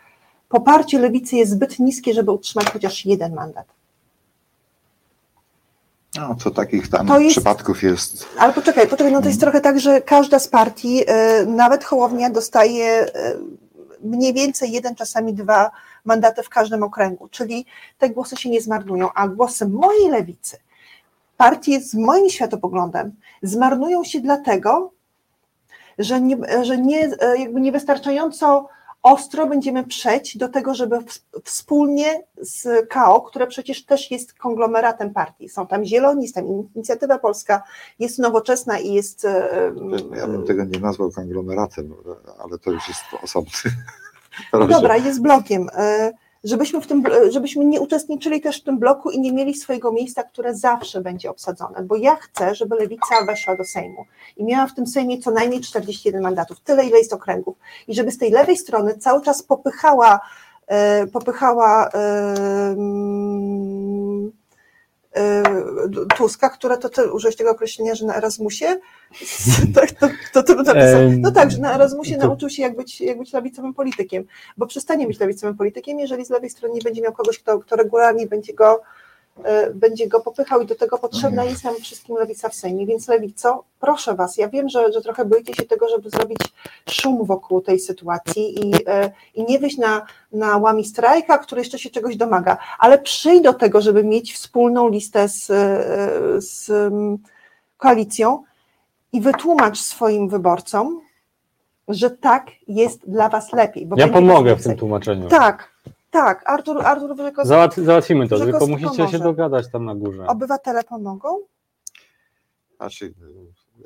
[0.50, 3.66] poparcie lewicy jest zbyt niskie, żeby utrzymać chociaż jeden mandat.
[6.16, 8.26] No, to takich tam to jest, przypadków jest.
[8.38, 9.52] Ale poczekaj, poczekaj, no to jest hmm.
[9.52, 13.10] trochę tak, że każda z partii, y, nawet Hołownia dostaje y,
[14.04, 15.72] mniej więcej jeden, czasami dwa
[16.06, 17.66] mandaty w każdym okręgu, czyli
[17.98, 20.58] te głosy się nie zmarnują, a głosy mojej lewicy,
[21.38, 24.92] partii z moim światopoglądem, zmarnują się dlatego,
[25.98, 28.68] że, nie, że nie, jakby niewystarczająco
[29.04, 30.98] ostro będziemy przeć do tego, żeby
[31.44, 37.20] wspólnie z KO, które przecież też jest konglomeratem partii, są tam Zieloni, jest tam Inicjatywa
[37.20, 37.64] Polska,
[38.00, 39.28] jest nowoczesna i jest...
[40.16, 41.94] Ja bym tego nie nazwał konglomeratem,
[42.44, 43.52] ale to już jest osobny.
[44.70, 45.68] Dobra, jest blokiem.
[46.44, 50.24] Żebyśmy, w tym, żebyśmy nie uczestniczyli też w tym bloku i nie mieli swojego miejsca,
[50.24, 54.06] które zawsze będzie obsadzone, bo ja chcę, żeby Lewica weszła do Sejmu.
[54.38, 57.58] I miała w tym Sejmie co najmniej 41 mandatów, tyle ile jest okręgów.
[57.88, 60.20] I żeby z tej lewej strony cały czas popychała
[60.68, 61.90] e, popychała
[66.18, 68.66] Tuska, która to ty użyłeś tego określenia, że na Erasmusie,
[69.76, 70.74] tak, to, to, to, to
[71.18, 74.24] No tak, że na Erasmusie nauczył się jak być, jak być lewicowym politykiem,
[74.58, 77.76] bo przestanie być lewicowym politykiem, jeżeli z lewej strony nie będzie miał kogoś, kto, kto
[77.76, 78.82] regularnie będzie go
[79.74, 82.86] będzie go popychał i do tego potrzebna jest nam wszystkim lewica w Sejmie.
[82.86, 86.40] Więc lewico, proszę Was, ja wiem, że, że trochę boicie się tego, żeby zrobić
[86.90, 91.80] szum wokół tej sytuacji i, e, i nie wyjść na, na łami strajka, który jeszcze
[91.80, 96.72] się czegoś domaga, ale przyjdź do tego, żeby mieć wspólną listę z, e, z
[97.78, 98.44] koalicją
[99.14, 101.02] i wytłumacz swoim wyborcom,
[101.88, 103.90] że tak jest dla Was lepiej.
[103.96, 105.28] ja pomogę w tym tłumaczeniu.
[105.28, 105.71] Tak,
[106.12, 107.48] tak, Artur, Artur Wyrzekowski.
[107.48, 109.18] Załat, załatwimy to, tylko musicie pomoże.
[109.18, 110.28] się dogadać tam na górze.
[110.28, 111.40] Obywatele pomogą?
[112.78, 113.14] Znaczy,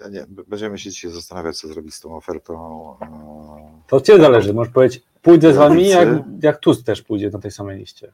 [0.02, 2.96] ja nie, będziemy się dzisiaj zastanawiać, co zrobić z tą ofertą.
[3.02, 6.08] E, to od Ciebie zależy, możesz powiedzieć, pójdę z Wami, jak,
[6.44, 8.12] jak Tusk też pójdzie na tej samej liście.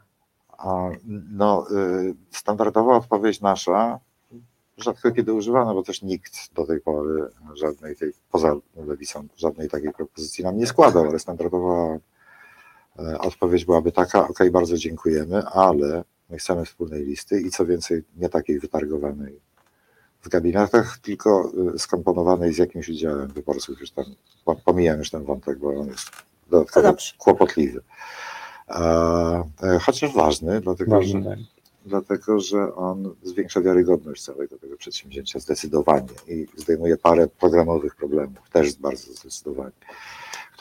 [1.32, 4.00] No, y, standardowa odpowiedź nasza,
[4.78, 9.94] rzadko kiedy używana, bo też nikt do tej pory żadnej tej, poza lewicą, żadnej takiej
[9.94, 11.98] propozycji nam nie składał, ale standardowa
[13.20, 18.30] odpowiedź byłaby taka, ok, bardzo dziękujemy, ale my chcemy wspólnej listy i co więcej, nie
[18.30, 19.40] takiej wytargowanej
[20.22, 23.80] w gabinetach, tylko e, skomponowanej z jakimś udziałem wyborców.
[23.80, 24.06] Już tam,
[24.66, 26.10] pomijam już ten wątek, bo on jest
[26.50, 27.82] dodatkowo kłopotliwy.
[28.70, 31.40] E, chociaż ważny, dlatego ważny, że, tak.
[31.86, 38.74] dlatego że on zwiększa wiarygodność całego tego przedsięwzięcia zdecydowanie i zdejmuje parę programowych problemów, też
[38.74, 39.72] bardzo zdecydowanie,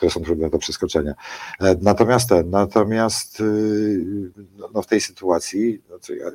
[0.01, 1.13] które są trudne do przeskoczenia.
[1.59, 6.31] E, Natomiast ten, natomiast y, no, no w tej sytuacji, no ja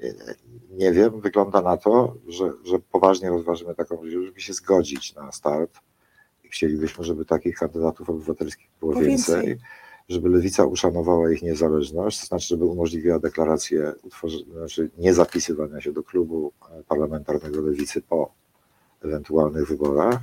[0.00, 0.14] nie,
[0.70, 5.32] nie, wiem, wygląda na to, że, że poważnie rozważymy taką możliwość, żeby się zgodzić na
[5.32, 5.78] start
[6.44, 9.36] i chcielibyśmy, żeby takich kandydatów obywatelskich było Więcej.
[9.36, 9.58] więcej
[10.08, 13.92] żeby lewica uszanowała ich niezależność, to znaczy, żeby umożliwiła deklarację,
[14.52, 18.32] znaczy nie zapisywania się do klubu e, parlamentarnego lewicy po
[19.04, 20.18] ewentualnych wyborach,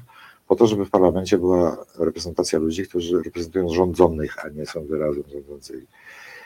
[0.51, 5.23] po to, żeby w parlamencie była reprezentacja ludzi, którzy reprezentują rządzonych, a nie są wyrazem
[5.33, 5.87] rządzącej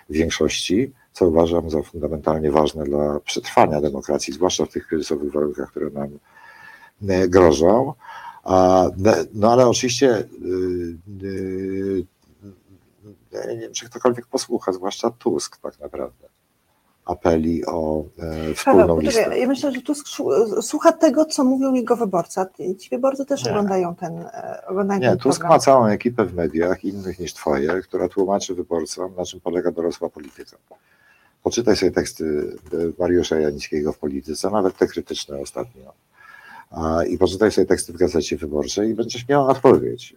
[0.09, 5.89] większości, co uważam za fundamentalnie ważne dla przetrwania demokracji, zwłaszcza w tych kryzysowych warunkach, które
[5.89, 6.19] nam
[7.09, 7.93] e, grożą.
[8.43, 8.89] A,
[9.33, 10.25] No ale oczywiście y,
[11.23, 12.05] y,
[13.31, 16.27] ja nie wiem, czy ktokolwiek posłucha, zwłaszcza Tusk tak naprawdę,
[17.05, 18.03] apeli o
[18.49, 19.19] e, wspólną Paweł, listę.
[19.19, 20.07] poczekaj, ja myślę, że Tusk
[20.61, 22.45] słucha tego, co mówił jego wyborca.
[22.79, 23.51] Ci wyborcy też Nie.
[23.51, 25.55] oglądają ten, e, oglądają Nie, ten Tusk program.
[25.55, 30.09] ma całą ekipę w mediach, innych niż twoje, która tłumaczy wyborcom, na czym polega dorosła
[30.09, 30.57] polityka.
[31.43, 35.93] Poczytaj sobie teksty e, Mariusza Janickiego w polityce, nawet te krytyczne ostatnio.
[37.09, 40.13] I poczytaj sobie teksty w gazecie wyborczej i będziesz miał odpowiedź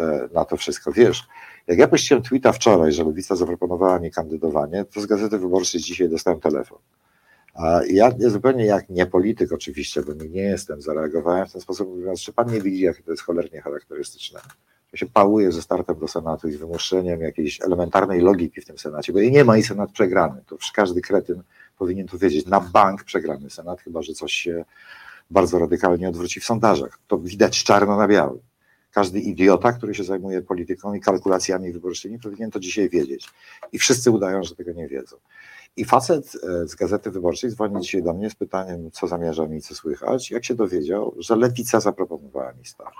[0.00, 0.92] e, na to wszystko.
[0.92, 1.22] Wiesz,
[1.66, 6.08] jak ja puściłem tweeta wczoraj, że Lewica zaproponowała mi kandydowanie, to z gazety wyborczej dzisiaj
[6.08, 6.78] dostałem telefon.
[7.88, 12.20] Ja nie- zupełnie jak nie polityk oczywiście, bo nie, jestem, zareagowałem w ten sposób, mówiąc,
[12.20, 14.40] że pan nie widzi, jak to jest cholernie charakterystyczne.
[14.92, 19.12] Ja się pałuję ze startem do Senatu i wymuszeniem jakiejś elementarnej logiki w tym Senacie,
[19.12, 20.42] bo jej nie ma i Senat przegrany.
[20.46, 21.42] To każdy kretyn
[21.78, 22.46] powinien to wiedzieć.
[22.46, 24.64] Na bank przegrany Senat, chyba że coś się
[25.30, 26.98] bardzo radykalnie odwróci w sondażach.
[27.06, 28.40] To widać czarno na białym.
[28.90, 33.28] Każdy idiota, który się zajmuje polityką i kalkulacjami wyborczymi, powinien to dzisiaj wiedzieć.
[33.72, 35.16] I wszyscy udają, że tego nie wiedzą.
[35.76, 39.60] I facet e, z Gazety Wyborczej dzwoni dzisiaj do mnie z pytaniem, co zamierzam i
[39.60, 40.30] co słychać.
[40.30, 42.96] Jak się dowiedział, że Lewica zaproponowała mi start.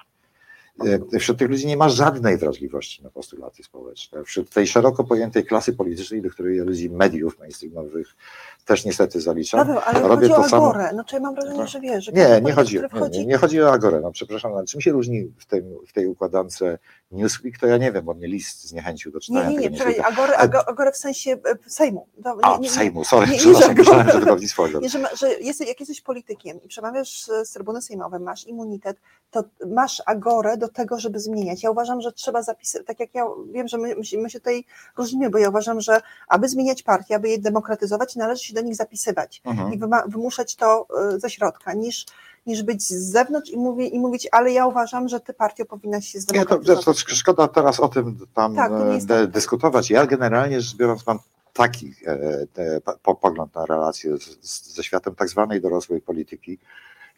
[0.85, 4.25] E, Wśród tych ludzi nie ma żadnej wrażliwości na postulaty społeczne.
[4.25, 8.17] Wśród tej szeroko pojętej klasy politycznej, do której ja ludzi mediów mainstreamowych
[8.65, 10.71] też niestety zaliczam, Paweł, ale robię chodzi o to samo.
[10.71, 10.91] Agorę.
[10.97, 13.27] No, czy ja mam wrażenie, że wiesz, że Nie, nie chodzi, który nie, wchodzi, nie,
[13.27, 14.01] nie chodzi o Agorę.
[14.01, 16.63] No, przepraszam, ale czym się różni w, tym, w tej układance
[17.11, 19.95] Newsweek, to ja nie wiem, bo mnie list zniechęcił do Nie, czytania nie, nie, czekaj,
[19.95, 20.09] Newsweeka.
[20.09, 22.07] Agorę, Ago- Agorę w sensie Sejmu.
[22.25, 24.81] To, A, nie, nie, Sejmu, sorry, nie, nie, przepraszam, że myślałem, że wydawnictwo Agora.
[24.81, 28.97] Nie, że, ma, że jesteś, jak jesteś politykiem i przemawiasz z trybuny sejmowej, masz immunitet,
[29.31, 31.63] to masz agorę do tego, żeby zmieniać.
[31.63, 34.65] Ja uważam, że trzeba zapisywać, tak jak ja wiem, że my, my się tutaj
[34.97, 38.77] różnimy, bo ja uważam, że aby zmieniać partię, aby je demokratyzować, należy się do nich
[38.77, 39.73] zapisywać Mhm.
[39.73, 42.07] i wymuszać to e, ze środka, niż,
[42.47, 46.07] niż być z zewnątrz i, mówię, i mówić, ale ja uważam, że ty partią powinnaś
[46.09, 47.05] się Nie, to, zdemokratyzować.
[47.05, 49.31] to szkoda teraz o tym tam Tak, nie e, de, tak.
[49.31, 49.91] dyskutować.
[49.91, 51.19] Ja generalnie rzecz biorąc mam
[51.53, 56.59] taki e, po, pogląd na relacje ze światem tak zwanej dorosłej polityki.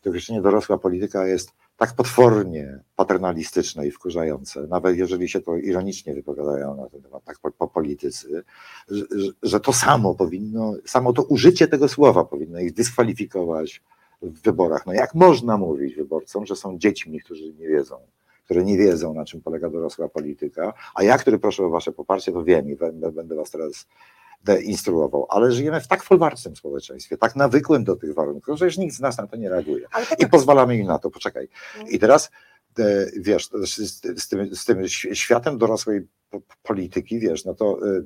[0.03, 6.15] To określenie dorosła polityka jest tak potwornie paternalistyczne i wkurzające, nawet jeżeli się to ironicznie
[6.15, 8.43] wypowiadają na ten temat, tak po, po politycy,
[8.91, 9.05] że-
[9.43, 13.83] że to samo powinno, samo to użycie tego słowa powinno ich dyskwalifikować
[14.23, 14.87] w wyborach.
[14.87, 17.97] No jak można mówić wyborcom, że są dziećmi, którzy nie wiedzą,
[18.45, 22.33] które nie wiedzą, na czym polega dorosła polityka, a ja, który proszę o wasze poparcie,
[22.33, 23.87] to wiem i będę, was teraz
[24.65, 28.95] instruował, ale żyjemy w tak folwarcznym społeczeństwie, tak nawykłym do tych warunków, że już nikt
[28.95, 29.87] z nas na to nie reaguje.
[29.93, 31.49] Tak I pozwalamy im na to, poczekaj.
[31.79, 31.85] No.
[31.89, 32.31] I teraz
[32.79, 33.49] e, wiesz,
[34.17, 38.03] z, tym, z tym światem dorosłej po- polityki, wiesz, no to e, e,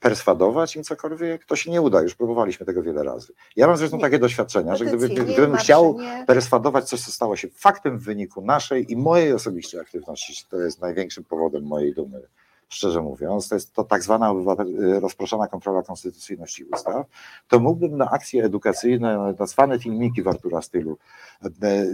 [0.00, 2.02] perswadować im cokolwiek, to się nie uda.
[2.02, 3.32] Już próbowaliśmy tego wiele razy.
[3.56, 4.02] Ja mam zresztą Nie.
[4.02, 6.24] takie doświadczenia, że gdyby, gdybym chciał nie.
[6.26, 10.80] perswadować coś, co stało się faktem w wyniku naszej i mojej osobiście aktywności, to jest
[10.80, 12.22] największym powodem mojej dumy,
[12.68, 17.06] szczerze mówiąc, to jest to tak zwana obywatel- rozproszona kontrola konstytucyjności ustaw,
[17.48, 20.98] to mógłbym na akcje edukacyjne, na cwane filmiki w Artura stylu
[21.42, 21.86] e, e,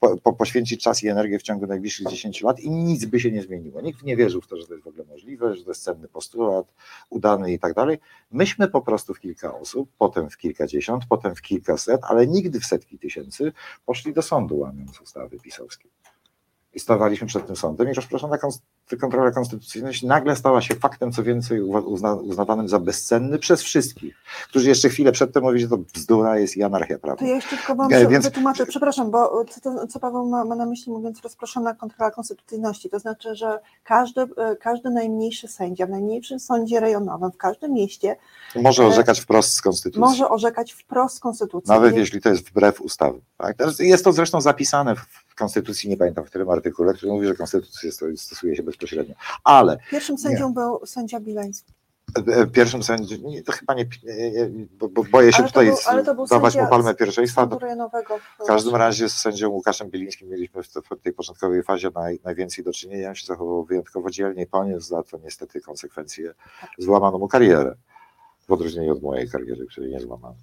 [0.00, 3.30] po, po, poświęcić czas i energię w ciągu najbliższych 10 lat i nic by się
[3.30, 3.80] nie zmieniło.
[3.80, 6.08] Nikt nie wierzył w to, że to jest w ogóle możliwe, że to jest cenny
[6.08, 6.74] postulat,
[7.10, 7.98] udany i tak dalej.
[8.30, 12.66] Myśmy po prostu w kilka osób, potem w kilkadziesiąt, potem w kilkaset, ale nigdy w
[12.66, 13.52] setki tysięcy
[13.86, 15.88] poszli do sądu łamiąc ustawy pisowskie.
[16.74, 18.38] I stawaliśmy przed tym sądem i rozproszona
[18.96, 24.14] kontrola konstytucyjność nagle stała się faktem, co więcej, uzna, uznawanym za bezcenny przez wszystkich,
[24.48, 27.26] którzy jeszcze chwilę przedtem mówili, że to bzdura jest i anarchia To prawna.
[27.28, 28.24] ja jeszcze tylko wam E, Więc...
[28.24, 32.90] wytłumaczę, przepraszam, bo co, to, co Paweł ma, ma na myśli mówiąc rozproszona kontrola konstytucyjności,
[32.90, 38.16] to znaczy, że każdy, e, każdy najmniejszy sędzia w najmniejszym sądzie rejonowym w każdym mieście
[38.56, 40.00] Może orzekać wprost z konstytucji.
[40.00, 41.74] może orzekać wprost konstytucję.
[41.74, 43.20] Nawet Nie- jeśli to jest wbrew ustawie.
[43.38, 43.56] Tak?
[43.78, 47.92] Jest to zresztą zapisane w Konstytucji, nie pamiętam w którym artykule, który mówi, że Konstytucja
[47.92, 48.81] sto- stosuje się bezpośrednio.
[49.44, 51.72] Ale Pierwszym sędzią był sędzia Bileński.
[52.26, 55.48] e, pierwszym sędzią, nie, to chyba nie, nie, nie bo, bo boję się Ale to
[55.48, 55.66] tutaj
[56.14, 57.46] był- dawać mu palmę pierwszeństwa.
[57.46, 62.64] W- każdym razie z sędzią Łukaszem Bielińskim mieliśmy w, w tej początkowej fazie naj, najwięcej
[62.64, 63.08] do czynienia.
[63.08, 66.34] On się zachował wyjątkowo dzielnie i poniósł za to niestety konsekwencje.
[66.78, 67.74] Złamano mu karierę,
[68.48, 70.34] w odróżnieniu od mojej kariery, której nie złamano.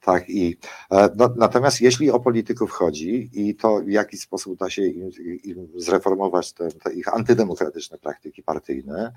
[0.00, 0.56] Tak i
[0.90, 5.10] e, no, natomiast jeśli o polityków chodzi i to w jaki sposób da się im,
[5.44, 9.12] im zreformować te, te ich antydemokratyczne praktyki partyjne,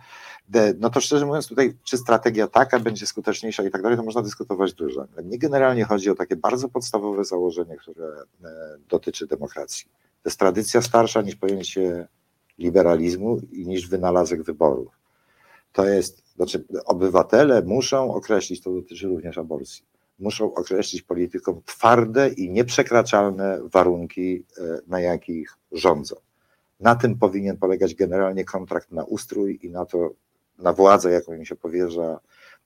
[0.79, 4.21] no to szczerze mówiąc tutaj, czy strategia taka będzie skuteczniejsza i tak dalej, to można
[4.21, 5.05] dyskutować dużo.
[5.23, 8.07] Mnie generalnie chodzi o takie bardzo podstawowe założenie, które
[8.43, 8.49] e,
[8.89, 9.85] dotyczy demokracji.
[10.23, 12.07] To jest tradycja starsza niż pojęcie
[12.57, 15.02] liberalizmu i niż wynalazek wyborów.
[15.73, 19.85] To jest, znaczy obywatele muszą określić, to dotyczy również aborcji,
[20.19, 26.15] muszą określić politykom twarde i nieprzekraczalne warunki, e, na jakich rządzą.
[26.79, 30.13] Na tym powinien polegać generalnie kontrakt na ustrój i na to,
[30.59, 32.19] na władzę, jaką im się powierza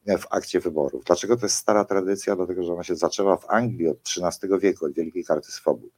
[0.08, 1.04] w akcie wyborów.
[1.06, 2.36] Dlaczego to jest stara tradycja?
[2.36, 5.92] Dlatego, że ona się zaczęła w Anglii od XIII wieku, od Wielkiej Karty Swobód.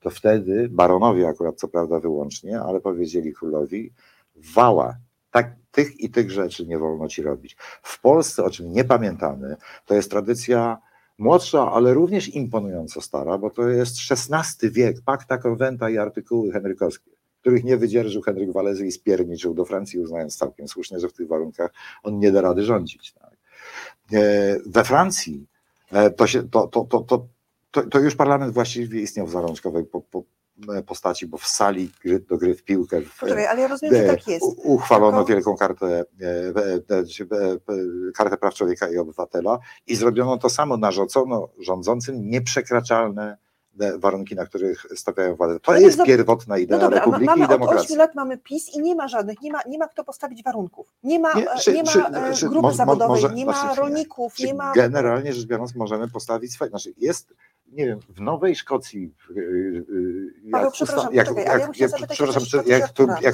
[0.00, 3.92] To wtedy baronowie akurat co prawda wyłącznie, ale powiedzieli królowi,
[4.36, 4.96] wała,
[5.42, 7.56] tak, tych i tych rzeczy nie wolno ci robić.
[7.82, 9.56] W Polsce, o czym nie pamiętamy,
[9.86, 10.78] to jest tradycja
[11.18, 17.10] młodsza, ale również imponująco stara, bo to jest XVI wiek, pakta, konwenta i artykuły henrykowskie,
[17.40, 21.28] których nie wydzierżył Henryk Walezy i spierniczył do Francji, uznając całkiem słusznie, że w tych
[21.28, 21.70] warunkach
[22.02, 23.12] on nie da rady rządzić.
[23.12, 23.36] Tak.
[24.66, 25.46] We Francji
[25.92, 27.26] e, to, się, to, to, to,
[27.70, 30.22] to, to już parlament właściwie istniał w zarączkowej po, po,
[30.86, 34.04] postaci, bo w sali gry, do gry w piłkę w, Poczekaj, ale ja rozumiem, że
[34.04, 34.44] e, tak jest.
[34.64, 40.38] uchwalono Tylko- wielką kartę, e, e, e, e, kartę praw człowieka i obywatela i zrobiono
[40.38, 43.36] to samo, narzucono rządzącym nieprzekraczalne
[43.80, 45.60] e, warunki, na których stawiają władzę.
[45.60, 47.86] To No jest pierwotna No idea dobra, a ma- republiki mamy i od demokracji.
[47.86, 50.94] 8 lat mamy PiS i nie ma żadnych, nie ma, nie ma kto postawić warunków.
[51.02, 51.88] Nie ma, Nie, czy- nie ma
[52.32, 54.72] czy- e, grupy mo- zawodowej, może- nie ma znaczy, rolników, nie ma...
[54.72, 57.34] generalnie rzecz biorąc możemy postawić swoje, znaczy jest,
[57.72, 62.42] nie wiem, w Nowej Szkocji, y, y, jak, przepraszam, jak, poczekaj, ja przepraszam,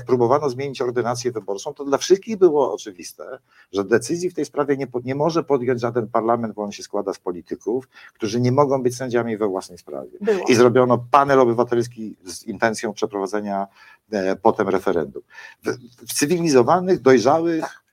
[0.06, 3.38] próbowano zmienić ordynację wyborczą, to dla wszystkich było oczywiste,
[3.72, 7.12] że decyzji w tej sprawie nie, nie może podjąć żaden parlament, bo on się składa
[7.14, 10.18] z polityków, którzy nie mogą być sędziami we własnej sprawie.
[10.20, 10.44] Było.
[10.48, 13.66] I zrobiono panel obywatelski z intencją przeprowadzenia
[14.12, 15.22] e, potem referendum.
[15.64, 15.76] W,
[16.08, 17.84] w cywilizowanych, dojrzałych,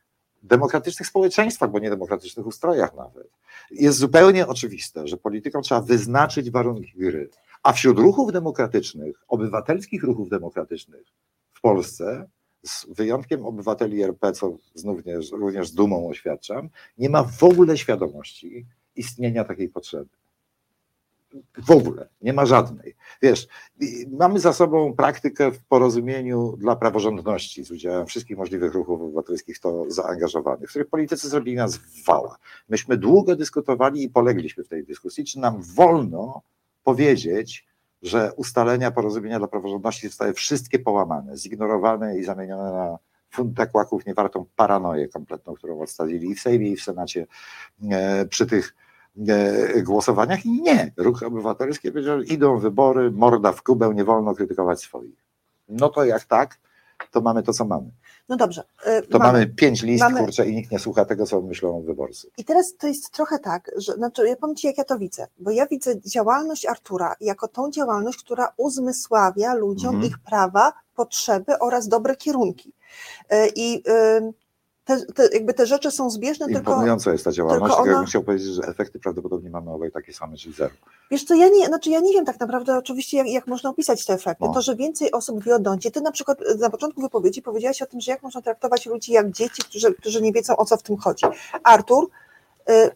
[0.44, 3.28] demokratycznych społeczeństwach, bo nie demokratycznych ustrojach nawet,
[3.72, 7.30] jest zupełnie oczywiste, że politykom trzeba wyznaczyć warunki gry.
[7.64, 11.06] A wśród ruchów demokratycznych, obywatelskich ruchów demokratycznych
[11.54, 12.30] w Polsce,
[12.64, 17.78] z wyjątkiem obywateli RP, co znów nie, również z dumą oświadczam, nie ma w ogóle
[17.78, 18.66] świadomości
[18.96, 20.21] istnienia takiej potrzeby.
[21.58, 22.96] W ogóle, nie ma żadnej.
[23.22, 23.48] Wiesz,
[24.12, 29.60] mamy za sobą praktykę w porozumieniu dla praworządności z udziałem wszystkich możliwych ruchów obywatelskich w
[29.60, 32.38] to zaangażowanych, w których politycy zrobili nas wała.
[32.70, 36.42] Myśmy długo dyskutowali i polegliśmy w tej dyskusji, czy nam wolno
[36.84, 37.68] powiedzieć,
[38.02, 42.98] że ustalenia porozumienia dla praworządności zostały wszystkie połamane, zignorowane i zamienione na
[43.32, 47.28] funtę kłaków niewartą paranoję kompletną, którą odstawili i w Sejmie, i w Senacie
[47.92, 48.76] e, przy tych
[49.84, 50.46] głosowaniach.
[50.46, 55.16] I nie, ruch obywatelski powiedział, idą wybory, morda w kubę, nie wolno krytykować swoich.
[55.70, 56.58] No to jak tak,
[57.12, 57.92] to mamy to, co mamy.
[58.30, 58.64] No dobrze.
[58.86, 62.28] e, To mamy, pięć list, mamy- kurczę, i nikt nie słucha tego, co myślą wyborcy.
[62.38, 65.28] I teraz to jest trochę tak, że znaczy ja powiem Ci, jak ja to widzę,
[65.40, 70.12] bo ja widzę działalność Artura jako tą działalność, która uzmysławia ludziom Mhm.
[70.12, 72.74] ich prawa, potrzeby oraz dobre kierunki.
[73.30, 74.32] E, I e,
[74.86, 78.02] te, te, jakby te rzeczy są zbieżne, tylko Imponująca jest ta działalność, tylko ja ona-
[78.02, 80.74] bym chciał powiedzieć, że efekty prawdopodobnie mamy obaj takie same, czyli zero.
[81.12, 84.06] Wiesz co, ja nie, znaczy ja nie wiem tak naprawdę oczywiście, jak, jak można opisać
[84.06, 84.46] te efekty.
[84.46, 84.54] No.
[84.54, 85.92] To, że więcej osób wie o Doncie.
[85.92, 89.12] Ty na przykład e, na początku wypowiedzi powiedziałaś o tym, że jak można traktować ludzi
[89.12, 91.26] jak dzieci, którzy, którzy nie wiedzą o co w tym chodzi.
[91.64, 92.10] Artur,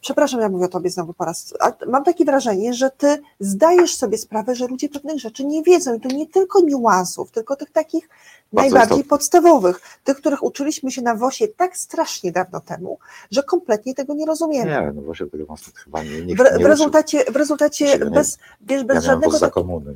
[0.01, 1.53] przepraszam, ja mówię o tobie znowu po raz,
[1.87, 6.01] mam takie wrażenie, że ty zdajesz sobie sprawę, że ludzie pewnych rzeczy nie wiedzą i
[6.01, 8.09] to nie tylko niuansów, tylko tych takich
[8.53, 9.09] najbardziej istotne.
[9.09, 12.99] podstawowych, tych, których uczyliśmy się na WOSie tak strasznie dawno temu,
[13.31, 14.71] że kompletnie tego nie rozumiemy.
[14.71, 18.37] Nie, no właśnie tego nas chyba nie, nikt W, nie w rezultacie, w rezultacie bez,
[18.61, 19.31] wiesz, bez ja żadnego.
[19.31, 19.95] WOS za tak- komuny.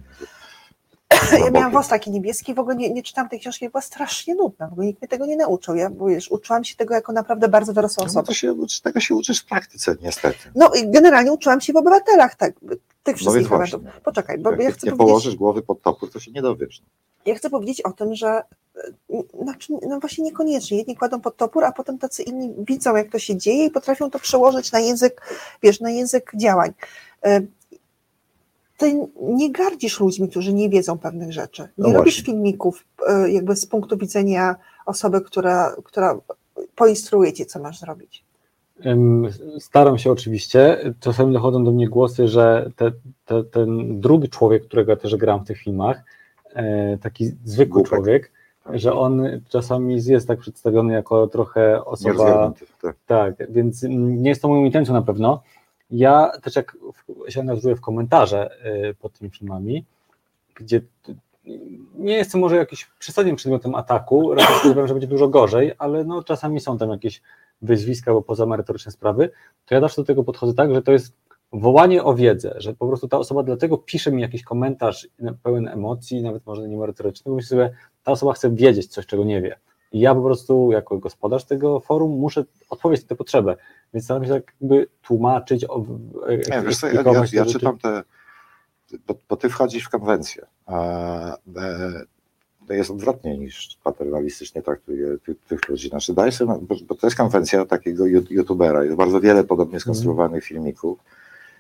[1.46, 4.68] Ja miałam włos taki niebieski, w ogóle nie, nie czytałam tej książki, była strasznie nudna,
[4.68, 5.76] w ogóle nikt mnie tego nie nauczył.
[5.76, 8.26] Ja bo wiesz, uczyłam się tego jako naprawdę bardzo dorosła No osoba.
[8.28, 10.52] to się tego się uczysz w praktyce, niestety.
[10.56, 12.54] No i generalnie uczyłam się w obywatelach tak,
[13.04, 13.76] tych wszystkich No właśnie.
[13.76, 14.02] elementów.
[14.04, 16.82] Poczekaj, bo Jak ja nie chcę, powiedzieć, położysz głowy pod topór, to się nie dowiesz.
[17.26, 20.78] ja chcę powiedzieć o tym, że e, znaczy, no właśnie niekoniecznie.
[20.78, 24.10] Jedni kładą pod topór, a potem tacy inni widzą, jak to się dzieje i potrafią
[24.12, 25.22] to przełożyć na język,
[25.64, 26.72] wiesz, na język działań.
[28.80, 31.70] Ty nie gardzisz ludźmi, którzy nie wiedzą pewnych rzeczy.
[31.78, 32.34] No Nie robisz właśnie.
[32.34, 36.20] filmików e, jakby z punktu widzenia osoby, która, która
[36.76, 38.24] poinstruuje cię, co masz zrobić.
[39.60, 40.78] Staram się oczywiście.
[41.00, 42.92] Czasami dochodzą do mnie głosy, że te,
[43.26, 46.04] te, ten drugi człowiek, którego ja też gram w tych filmach,
[46.54, 47.90] e, taki zwykły Głupek.
[47.90, 48.32] człowiek,
[48.74, 52.54] że on czasami jest tak przedstawiony jako trochę osoba.
[52.82, 52.96] Tak.
[53.08, 55.42] Tak, więc mm, nie jest to moją intencją na pewno.
[55.92, 56.78] Ja też jak
[57.28, 58.50] się angażuję w komentarze
[58.90, 59.86] y, pod tymi filmami,
[60.56, 60.82] gdzie
[61.96, 66.24] nie jestem może jakiś przesadnym przedmiotem ataku, raczej spodziewałem, że będzie dużo gorzej, ale no
[66.24, 67.22] czasami są tam jakieś
[67.62, 69.30] wyzwiska albo pozamerytoryczne sprawy,
[69.66, 71.14] to ja zawsze do tego podchodzę tak, że to jest
[71.54, 75.08] wołanie o wiedzę, że po prostu ta osoba dlatego pisze mi jakiś komentarz
[75.44, 79.24] pełen emocji, nawet może nie merytoryczny, bo myślę sobie, ta osoba chce wiedzieć coś, czego
[79.24, 79.60] nie wie.
[79.92, 83.56] I ja po prostu, jako gospodarz tego forum, muszę odpowiedzieć na tę potrzebę.
[83.94, 85.86] Więc staram się tak jakby tłumaczyć, o,
[86.30, 88.04] Nie, wiesz co, ja, ja, ja czytam te,
[89.08, 90.78] bo, bo ty wchodzisz w konwencję, a
[91.56, 92.04] e,
[92.68, 95.90] to jest odwrotnie niż paternalistycznie traktuje tych, tych ludzi.
[95.90, 100.44] Znaczy, daj sobie, bo, bo to jest konwencja takiego youtubera, jest bardzo wiele podobnie skonstruowanych
[100.44, 101.00] filmików.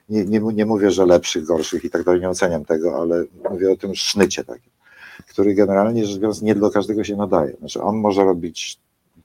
[0.09, 3.71] Nie, nie, nie mówię, że lepszych, gorszych i tak dalej, nie oceniam tego, ale mówię
[3.71, 4.71] o tym sznycie takim,
[5.27, 7.57] który generalnie rzecz biorąc nie do każdego się nadaje.
[7.59, 8.79] Znaczy, on może robić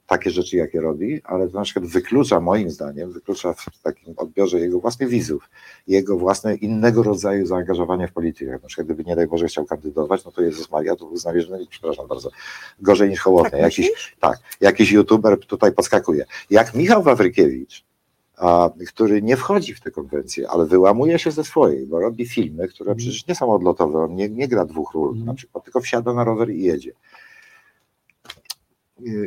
[0.07, 4.61] takie rzeczy, jakie robi, ale to na przykład wyklucza, moim zdaniem, wyklucza w takim odbiorze
[4.61, 5.51] jego własnych widzów,
[5.87, 8.53] jego własne innego rodzaju zaangażowanie w politykę.
[8.53, 11.59] Na przykład, gdyby nie daj Boże chciał kandydować, no to Jezus Maria, to uznaje, że,
[11.71, 12.31] przepraszam bardzo,
[12.81, 13.51] gorzej niż hołownia.
[13.51, 16.25] Tak jakiś, tak, jakiś youtuber tutaj podskakuje.
[16.51, 17.85] Jak Michał Wawrykiewicz,
[18.37, 22.69] a, który nie wchodzi w tę konwencję, ale wyłamuje się ze swojej, bo robi filmy,
[22.69, 22.97] które Mhm.
[22.99, 25.27] przecież nie są odlotowe, on nie, nie gra dwóch ról Mhm.
[25.27, 26.93] na przykład, tylko wsiada na rower i jedzie.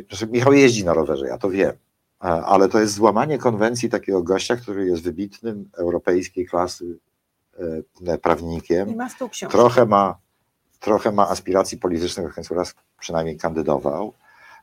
[0.08, 1.72] Znaczy, Michał jeździ na rowerze, ja to wiem,
[2.20, 6.98] ale to jest złamanie konwencji takiego gościa, który jest wybitnym europejskiej klasy
[7.58, 9.56] e, I prawnikiem, ma stół książki.
[9.56, 10.18] trochę ma,
[10.80, 14.12] trochę ma aspiracji politycznych, w raz przynajmniej kandydował.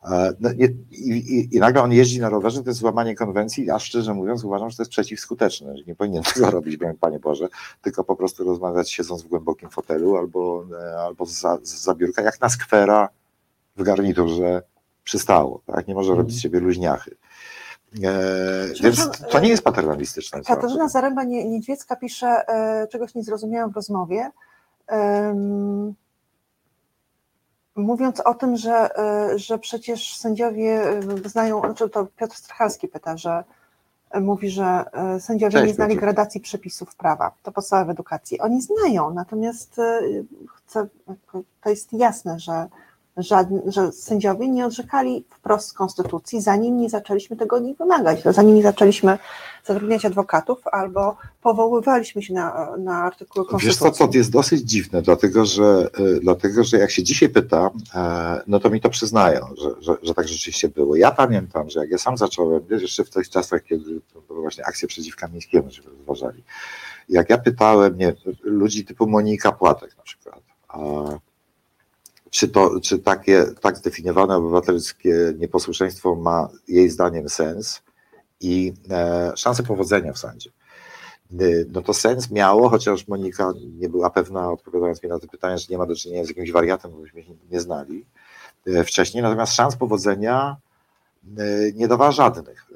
[0.04, 3.80] E, no i, i, I nagle on jeździ na rowerze, to jest złamanie konwencji, a
[3.80, 7.48] szczerze mówiąc uważam, że to jest przeciwskuteczne, że nie powinien tego robić, Panie Boże,
[7.82, 12.42] tylko po prostu rozmawiać siedząc w głębokim fotelu albo, e, albo za, za biurka, jak
[12.42, 13.10] na skwera
[13.76, 14.62] w garniturze
[15.06, 15.88] przystało, tak?
[15.88, 16.18] Nie może Mhm.
[16.18, 17.16] robić z siebie luźniachy.
[18.04, 20.42] E, więc to nie jest paternalistyczne.
[20.42, 24.32] co Katarzyna Zaręba-Niedźwiecka pisze, e, czegoś nie zrozumiałam w rozmowie,
[24.88, 25.94] em,
[27.76, 30.84] mówiąc o tym, że, e, że przecież sędziowie
[31.26, 33.44] e, znają, znaczy to Piotr Strachalski pyta, że
[34.12, 38.40] e, mówi, że e, sędziowie Cześć, nie znali gradacji przepisów prawa, to podstawa w edukacji.
[38.40, 40.00] Oni znają, natomiast e,
[40.56, 40.88] chcę,
[41.64, 42.68] to jest jasne, że,
[43.18, 48.24] żadni, że sędziowie nie odrzekali wprost z konstytucji, zanim nie zaczęliśmy tego od nich wymagać,
[48.24, 49.18] zanim nie zaczęliśmy
[49.66, 53.92] zatrudniać adwokatów albo powoływaliśmy się na, na artykuły Wiesz konstytucji.
[53.92, 58.42] co, to jest dosyć dziwne, dlatego że, y, dlatego, że jak się dzisiaj pyta, e,
[58.48, 60.96] no to mi to przyznają, że, że, że tak rzeczywiście było.
[60.96, 64.42] Ja pamiętam, że jak ja sam zacząłem, wiesz, jeszcze w tych czasach, kiedy to były
[64.42, 66.44] właśnie akcje przeciw Kamińskiemu, żeby rozważali,
[67.10, 68.14] jak ja pytałem nie,
[68.44, 70.80] ludzi typu Monika Płatek na przykład, a,
[72.36, 77.82] czy, to, czy takie tak zdefiniowane obywatelskie nieposłuszeństwo ma jej zdaniem sens
[78.42, 80.50] i e, szansę powodzenia w sądzie.
[81.42, 85.58] Y, no to sens miało, chociaż Monika nie była pewna, odpowiadając mi na to pytanie,
[85.58, 88.06] że nie ma do czynienia z jakimś wariatem, bo byśmy nie znali
[88.68, 90.58] y, wcześniej, natomiast szans powodzenia
[91.40, 92.72] y, nie dawała żadnych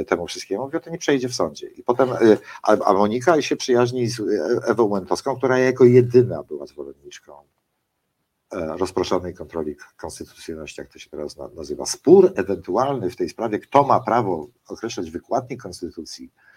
[0.00, 1.66] y, temu wszystkiemu, mówię, to nie przejdzie w sądzie.
[1.66, 2.08] I potem,
[2.62, 4.20] a, Monika się przyjaźni z
[4.64, 7.65] Ewą Łętowską, która jako jedyna była zwolenniczką e,
[8.60, 11.86] rozproszonej kontroli konstytucyjności, jak to się teraz na- nazywa.
[11.86, 16.55] Spór ewentualny w tej sprawie, kto ma prawo określać wykładnik konstytucji, e,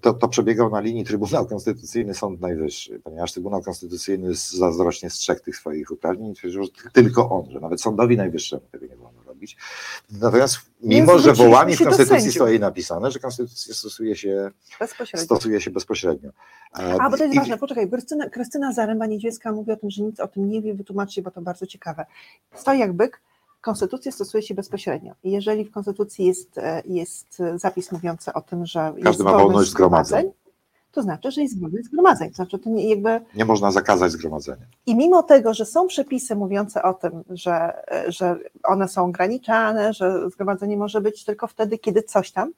[0.00, 5.56] to, to przebiegał na linii Trybunał Konstytucyjny, Sąd Najwyższy, ponieważ Trybunał Konstytucyjny zazdrośnie strzegł tych
[5.56, 9.56] swoich uprawnień i twierdził, że tylko on, że nawet Sądowi Najwyższemu tego nie wolno robić.
[10.20, 15.24] Natomiast mimo, że wołami w Konstytucji stoi napisane, że Konstytucja stosuje się, Bezpośrednio.
[15.24, 16.30] stosuje się bezpośrednio.
[16.78, 20.02] E, A, bo to jest i- ważne, poczekaj, Krystyna, Krystyna Zaręba-Niedźwiecka mówi o tym, że
[20.02, 22.06] nic o tym nie wie, wytłumaczcie, bo to bardzo ciekawe.
[22.54, 23.20] Stoi jak byk,
[23.62, 25.14] konstytucja stosuje się bezpośrednio.
[25.24, 29.24] I jeżeli w konstytucji jest, e, jest e, zapis mówiący o tym, że jest Każdy
[29.24, 30.30] ma wolność zgromadzeń.
[30.92, 32.28] to znaczy, że jest wolność zgromadzeń.
[32.30, 34.66] To znaczy, to nie, jakby Nie można zakazać zgromadzenia.
[34.86, 40.30] i mimo tego, że są przepisy mówiące o tym, że, że one są ograniczane, że
[40.30, 42.52] zgromadzenie może być tylko wtedy, kiedy coś tam,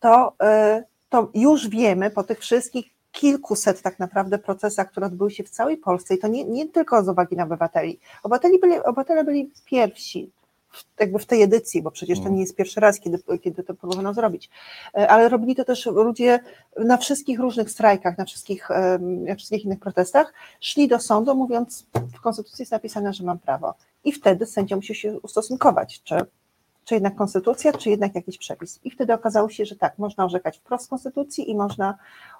[0.00, 0.32] to,
[0.78, 5.50] y, to już wiemy po tych wszystkich kilkuset tak naprawdę procesach, które odbyły się w
[5.50, 7.98] całej Polsce i to nie, nie tylko z uwagi na obywateli.
[8.22, 10.30] Obywateli byli, obywatele byli pierwsi
[11.00, 12.34] jakby w tej edycji, bo przecież to Mm.
[12.34, 14.50] nie jest pierwszy raz, kiedy, kiedy to próbowano zrobić.
[14.94, 16.38] E, Ale robili to też ludzie
[16.78, 18.68] na wszystkich różnych strajkach, na wszystkich,
[19.00, 21.86] na wszystkich innych protestach, szli do sądu mówiąc,
[22.16, 23.74] w konstytucji jest napisane, że mam prawo.
[24.04, 26.14] I wtedy sędzia musi się ustosunkować, czy,
[26.84, 28.80] czy jednak konstytucja, czy jednak jakiś przepis.
[28.84, 31.98] I wtedy okazało się, że tak, można orzekać wprost konstytucji i można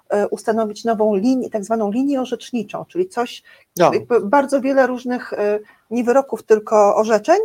[0.09, 3.43] e, ustanowić nową linię, tak zwaną linię orzeczniczą, czyli coś,
[3.77, 3.93] No.
[3.93, 5.59] jakby bardzo wiele różnych, e,
[5.91, 7.37] nie wyroków, tylko orzeczeń,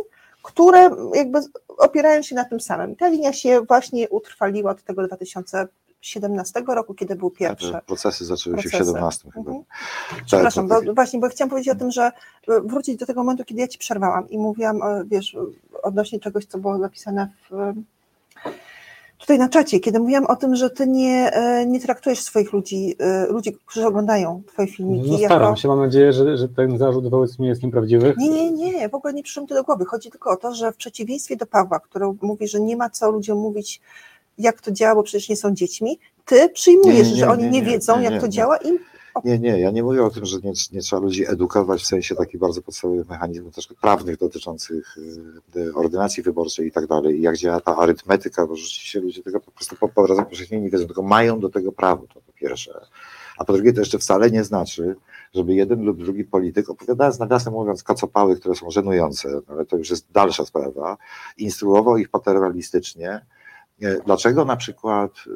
[0.43, 1.39] które jakby
[1.77, 2.91] opierają się na tym samym.
[2.91, 7.71] I ta linia się właśnie utrwaliła od tego 2017 roku, kiedy był pierwszy.
[7.71, 8.91] Te procesy zaczęły się w Procesy.
[8.91, 9.39] 17 chyba.
[9.39, 9.65] Mhm.
[10.09, 12.11] Tak, Przepraszam, bo właśnie, bo chciałam powiedzieć o tym, że e,
[12.61, 15.37] wrócić do tego momentu, kiedy ja ci przerwałam i mówiłam, e, wiesz,
[15.83, 17.73] odnośnie czegoś, co było napisane w,
[19.23, 22.95] tutaj na czacie, kiedy mówiłam o tym, że ty nie, e, nie traktujesz swoich ludzi,
[22.99, 25.35] e, ludzi, którzy oglądają twoje filmiki, No jako...
[25.35, 28.13] staram się, mam nadzieję, że, że ten zarzut wobec mnie jest nieprawdziwy.
[28.17, 29.85] Nie, nie, nie, w ogóle nie przyszło mi to do głowy.
[29.85, 33.11] Chodzi tylko o to, że w przeciwieństwie do Pawła, który mówi, że nie ma co
[33.11, 33.81] ludziom mówić,
[34.37, 37.61] jak to działa, bo przecież nie są dziećmi, ty przyjmujesz, Nie, nie, że oni nie,
[37.61, 38.67] wiedzą, jak to działa i
[39.23, 42.15] Nie, nie, ja nie mówię o tym, że nie, nie trzeba ludzi edukować w sensie
[42.15, 44.97] takich bardzo podstawowych mechanizmów też prawnych dotyczących
[45.55, 49.39] y, ordynacji wyborczej i tak dalej, i jak działa ta arytmetyka, bo rzeczywiście ludzie tego
[49.39, 52.33] po prostu po po razem powszechnie nie wiedzą, tylko mają do tego prawo, to po
[52.33, 52.85] pierwsze.
[53.37, 54.95] A po drugie to jeszcze wcale nie znaczy,
[55.33, 59.77] żeby jeden lub drugi polityk, opowiadając nawiasem mówiąc kocopały, które są żenujące, no ale to
[59.77, 60.97] już jest dalsza sprawa,
[61.37, 63.21] instruował ich paternalistycznie,
[63.81, 65.31] E, Dlaczego na przykład e,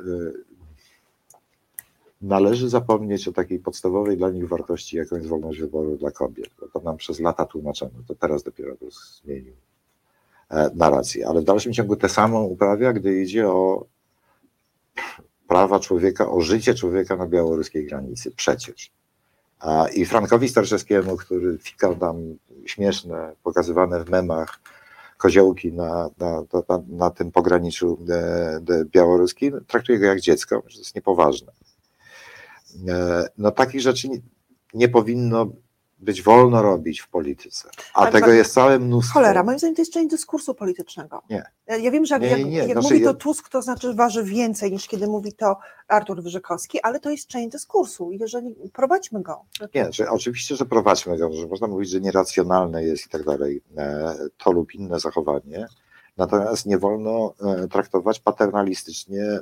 [2.21, 6.49] należy zapomnieć o takiej podstawowej dla nich wartości, jaką jest wolność wyboru dla kobiet?
[6.73, 8.85] To nam przez lata tłumaczono, to teraz dopiero to
[9.23, 9.53] zmienił
[10.49, 13.85] e, narrację, ale w dalszym ciągu tę samą uprawia, gdy idzie o
[15.47, 18.31] prawa człowieka, o życie człowieka na białoruskiej granicy.
[18.31, 18.91] Przecież.
[19.93, 24.59] I Frankowi Starczewskiemu, który fikał tam śmieszne, pokazywane w memach,
[25.17, 30.81] koziołki na, na, na, na tym pograniczu e, białoruskim, traktuje go jak dziecko, że to
[30.81, 31.51] jest niepoważne.
[32.87, 34.07] E, No takich rzeczy
[34.73, 35.47] nie, powinno
[35.99, 39.13] być wolno robić w polityce, a Ale tego jest całe mnóstwo.
[39.13, 41.21] Cholera, moim zdaniem to jest część dyskursu politycznego.
[41.29, 41.43] Nie.
[41.67, 42.57] Ja wiem, że jak, Nie, nie, nie.
[42.57, 45.57] jak Znaczy, mówi to Tusk, to znaczy waży więcej niż kiedy mówi to
[45.87, 48.11] Artur Wyrzykowski, ale to jest część dyskursu.
[48.11, 49.45] Jeżeli prowadźmy go.
[49.75, 53.61] Nie, że oczywiście, że prowadźmy go, że można mówić, że nieracjonalne jest i tak dalej,
[53.77, 55.67] e, to lub inne zachowanie,
[56.17, 59.41] natomiast nie wolno e, traktować paternalistycznie e,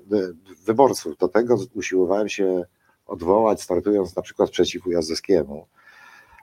[0.66, 1.18] wyborców.
[1.18, 2.66] Do tego usiłowałem się
[3.06, 5.68] odwołać, startując na przykład przeciw Ujazdowskiemu.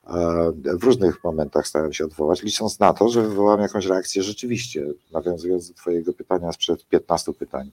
[0.07, 4.87] E, W różnych momentach starałem się odwołać, licząc na to, że wywołam jakąś reakcję rzeczywiście,
[5.13, 7.71] nawiązując do Twojego pytania sprzed 15 pytań.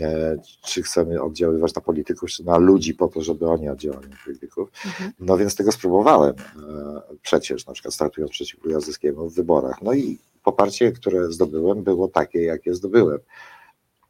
[0.00, 4.16] E, Czy chcemy oddziaływać na polityków, czy na ludzi po to, żeby oni oddziałali na
[4.24, 4.70] polityków.
[4.86, 5.12] Mhm.
[5.20, 9.82] No więc tego spróbowałem e, przecież, na przykład startując przeciw Ujazdowskiemu w wyborach.
[9.82, 13.18] No i poparcie, które zdobyłem, było takie, jakie zdobyłem.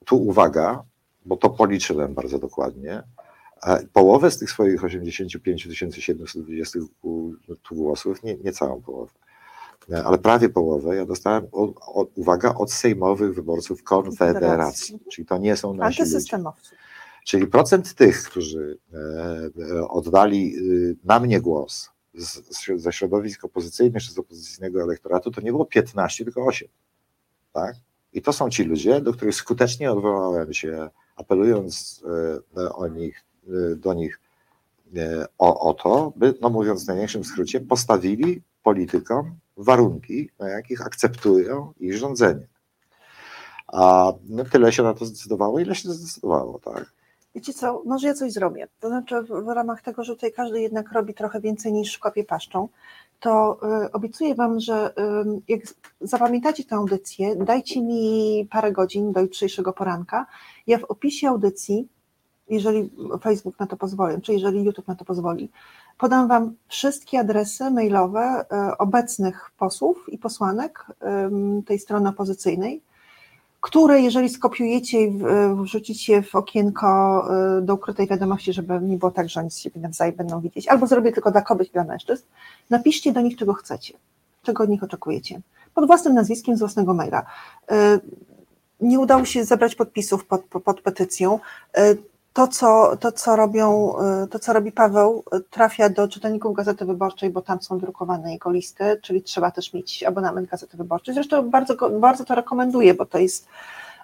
[0.05, 0.82] Tu uwaga,
[1.26, 3.02] bo to policzyłem bardzo dokładnie.
[3.93, 6.78] Połowę z tych swoich 85 720
[7.62, 9.12] tu głosów, nie, nie całą połowę,
[10.05, 11.62] ale prawie połowę, ja dostałem, o,
[12.01, 15.01] o, uwaga, od sejmowych wyborców Konfederacji.
[15.12, 16.03] Czyli to nie są nasi ludzie.
[16.03, 16.78] Antysystemowców.
[17.24, 18.99] Czyli procent tych, którzy e,
[19.77, 25.31] e, oddali y, na mnie głos z, z, ze środowisk opozycyjnych czy z opozycyjnego elektoratu,
[25.31, 26.69] to nie było 15, tylko 8.
[27.53, 27.77] Tak?
[28.12, 32.03] I to są ci ludzie, do których skutecznie odwołałem się, apelując
[32.57, 33.24] e, o nich,
[33.76, 34.20] do nich
[34.96, 40.86] e, o, o to, by, no mówiąc w największym skrócie, postawili politykom warunki, na jakich
[40.86, 42.46] akceptują ich rządzenie.
[43.66, 46.92] A no, tyle się na to zdecydowało, ile się zdecydowało, tak?
[47.34, 48.68] Wiecie co, może ja coś zrobię.
[48.80, 52.68] To znaczy w, ramach tego, że tutaj każdy jednak robi trochę więcej niż kopie paszczą,
[53.20, 55.60] to y, obiecuję Wam, że y, jak
[56.00, 60.26] zapamiętacie tę audycję, dajcie mi parę godzin do jutrzejszego poranka.
[60.66, 61.88] Ja w opisie audycji,
[62.48, 62.90] jeżeli
[63.22, 65.48] Facebook na to pozwoli, czy jeżeli YouTube na to pozwoli,
[65.98, 70.86] podam Wam wszystkie adresy mailowe y, obecnych posłów i posłanek
[71.66, 72.80] tej strony opozycyjnej,
[73.60, 77.24] które jeżeli skopiujecie i w- wrzucicie w okienko
[77.58, 80.86] y, do ukrytej wiadomości, żeby nie było tak, że oni siebie nawzajem będą widzieć, albo
[80.86, 82.24] zrobię tylko dla kobiet dla mężczyzn,
[82.70, 83.94] napiszcie do nich, czego chcecie,
[84.42, 85.40] czego od nich oczekujecie.
[85.74, 87.26] Pod własnym nazwiskiem, z własnego maila.
[88.80, 91.38] Nie udało się zebrać podpisów pod, pod, pod petycją.
[92.35, 93.94] Y, To co, to, co robią,
[94.24, 98.32] y, to, co robi Paweł, y, trafia do czytelników Gazety Wyborczej, bo tam są drukowane
[98.32, 101.15] jego listy, czyli trzeba też mieć abonament Gazety Wyborczej.
[101.15, 103.47] Zresztą bardzo, bardzo to rekomenduję, bo to jest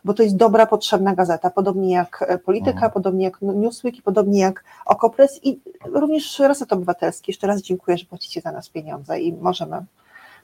[0.04, 2.92] bo to jest dobra, potrzebna gazeta, podobnie jak e, Polityka, Mhm.
[2.92, 7.30] podobnie jak Newsweek i podobnie jak Okopres i również Reset Obywatelski.
[7.30, 9.84] Jeszcze raz dziękuję, że płacicie za nas pieniądze i możemy,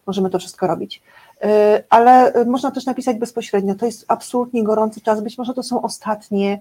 [0.07, 1.03] możemy to wszystko robić.
[1.43, 5.83] E, Ale można też napisać bezpośrednio, to jest absolutnie gorący czas, być może to są
[5.83, 6.61] ostatnie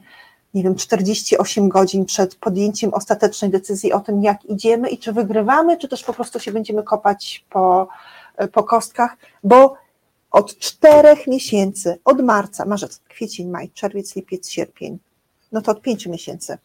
[0.56, 5.78] nie wiem, 48 godzin przed podjęciem ostatecznej decyzji o tym, jak idziemy i czy wygrywamy,
[5.78, 7.88] czy też po prostu się będziemy kopać po,
[8.54, 9.76] po kostkach, bo
[10.32, 15.00] Od czterech miesięcy, od marca, marzec, kwiecień, maj, czerwiec, lipiec, sierpień,
[15.52, 16.58] no to od pięciu miesięcy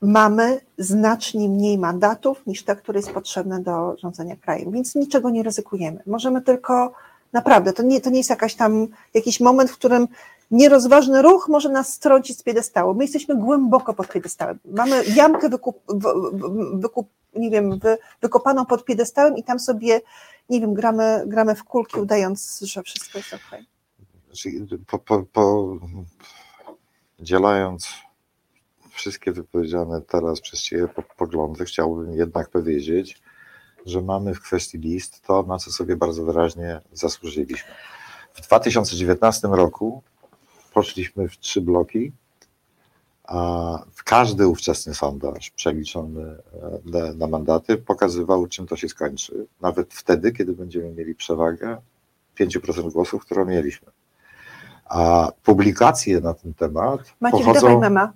[0.00, 5.42] mamy znacznie mniej mandatów niż te, które jest potrzebne do rządzenia krajem, więc niczego nie
[5.42, 6.02] ryzykujemy.
[6.06, 6.92] Możemy tylko,
[7.32, 10.08] naprawdę, to nie, to nie jest jakaś tam, jakiś moment, w którym
[10.50, 12.94] nierozważny ruch może nas strącić z piedestału.
[12.94, 14.58] My jesteśmy głęboko pod piedestałem.
[14.64, 15.82] Mamy jamkę wykup,
[16.72, 20.00] wykup, nie wiem, wy, wykopaną pod piedestałem i tam sobie,
[20.48, 23.60] nie wiem, gramy, gramy w kulki, udając, że wszystko jest ok.
[24.26, 24.50] Znaczy,
[24.86, 25.76] po, po, po,
[27.20, 27.88] dzielając
[28.90, 33.22] wszystkie wypowiedziane teraz przez Ciebie poglądy, chciałbym jednak powiedzieć,
[33.86, 37.70] że mamy w kwestii list to, na co sobie bardzo wyraźnie zasłużyliśmy.
[38.34, 40.02] W 2019 roku
[40.78, 42.12] poszliśmy w trzy bloki,
[43.24, 43.38] a
[44.04, 46.36] każdy ówczesny sondaż przeliczony
[46.94, 49.46] e, na mandaty pokazywał, czym to się skończy.
[49.60, 51.76] Nawet wtedy, kiedy będziemy mieli przewagę
[52.40, 53.88] 5% głosów, którą mieliśmy.
[54.84, 58.12] A publikacje na ten temat Maciek, pochodzą, mema.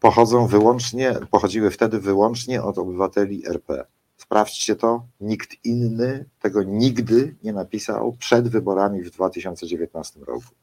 [0.00, 3.84] pochodzą wyłącznie, pochodziły wtedy wyłącznie od obywateli RP.
[4.16, 10.54] Sprawdźcie to, nikt inny tego nigdy nie napisał przed wyborami w 2019 roku.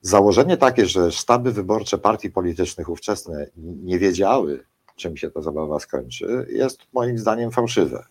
[0.00, 4.64] Założenie takie, że sztaby wyborcze partii politycznych ówczesne nie wiedziały,
[4.96, 8.04] czym się ta zabawa skończy, jest moim zdaniem fałszywe.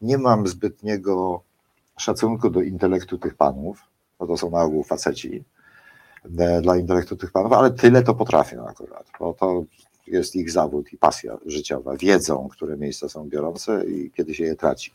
[0.00, 1.42] Nie mam zbytniego
[1.98, 3.82] szacunku do intelektu tych panów,
[4.18, 5.44] bo to są na ogół faceci,
[6.38, 9.64] e, dla intelektu tych panów, ale tyle to potrafią akurat, bo to
[10.06, 11.96] jest ich zawód i pasja życiowa.
[11.96, 14.94] Wiedzą, które miejsca są biorące i kiedy się je traci.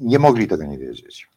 [0.00, 1.28] Nie mogli tego nie wiedzieć.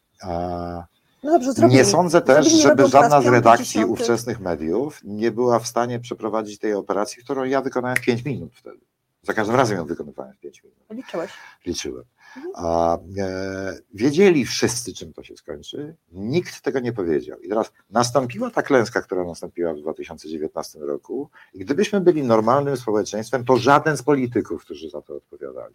[1.24, 1.78] No dobrze, zrobili.
[1.78, 3.86] Nie sądzę też, Zrobili żeby żadna z redakcji 10.
[3.86, 8.52] ówczesnych mediów nie była w stanie przeprowadzić tej operacji, którą ja wykonałem w 5 minut
[8.54, 8.80] wtedy.
[9.22, 10.78] Za każdym razem ją wykonywałem w 5 minut.
[10.90, 11.30] Liczyłeś.
[11.66, 12.04] Liczyłem.
[12.36, 12.54] Mhm.
[12.56, 15.96] A, e, wiedzieli wszyscy, czym to się skończy.
[16.12, 17.38] Nikt tego nie powiedział.
[17.40, 21.30] I teraz nastąpiła ta klęska, która nastąpiła w 2019 roku.
[21.54, 25.74] I gdybyśmy byli normalnym społeczeństwem, to żaden z polityków, którzy za to odpowiadali,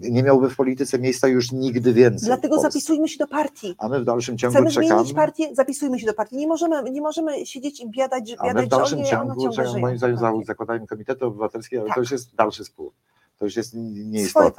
[0.00, 2.26] nie miałby w polityce miejsca już nigdy więcej.
[2.26, 3.74] Dlatego zapisujmy się do partii.
[3.78, 4.88] A my w dalszym ciągu Chcemy czekamy.
[4.88, 6.36] zmienić partię, zapisujmy się do partii.
[6.36, 9.68] Nie możemy, nie możemy siedzieć i biadać, że A my w biadać, dalszym ciągu, czego
[9.68, 9.80] żyją.
[9.80, 10.44] moim zdaniem, za- Partie.
[10.44, 11.94] zakładają komitety obywatelskie, ale Tak.
[11.94, 12.92] to już jest dalszy spór.
[13.40, 14.50] To już jest nieistotne.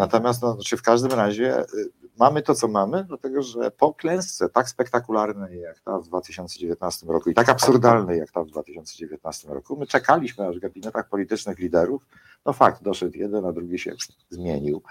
[0.00, 1.66] Natomiast no, czy w każdym razie y,
[2.18, 7.30] mamy to, co mamy, dlatego że po klęsce tak spektakularnej jak ta w 2019 roku
[7.30, 12.06] i tak absurdalnej jak ta w 2019 roku, my czekaliśmy aż w gabinetach politycznych liderów,
[12.46, 13.92] no fakt, doszedł jeden, a drugi się
[14.30, 14.82] zmienił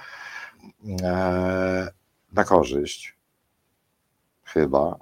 [1.04, 1.88] e,
[2.34, 3.18] na korzyść
[4.44, 4.98] chyba,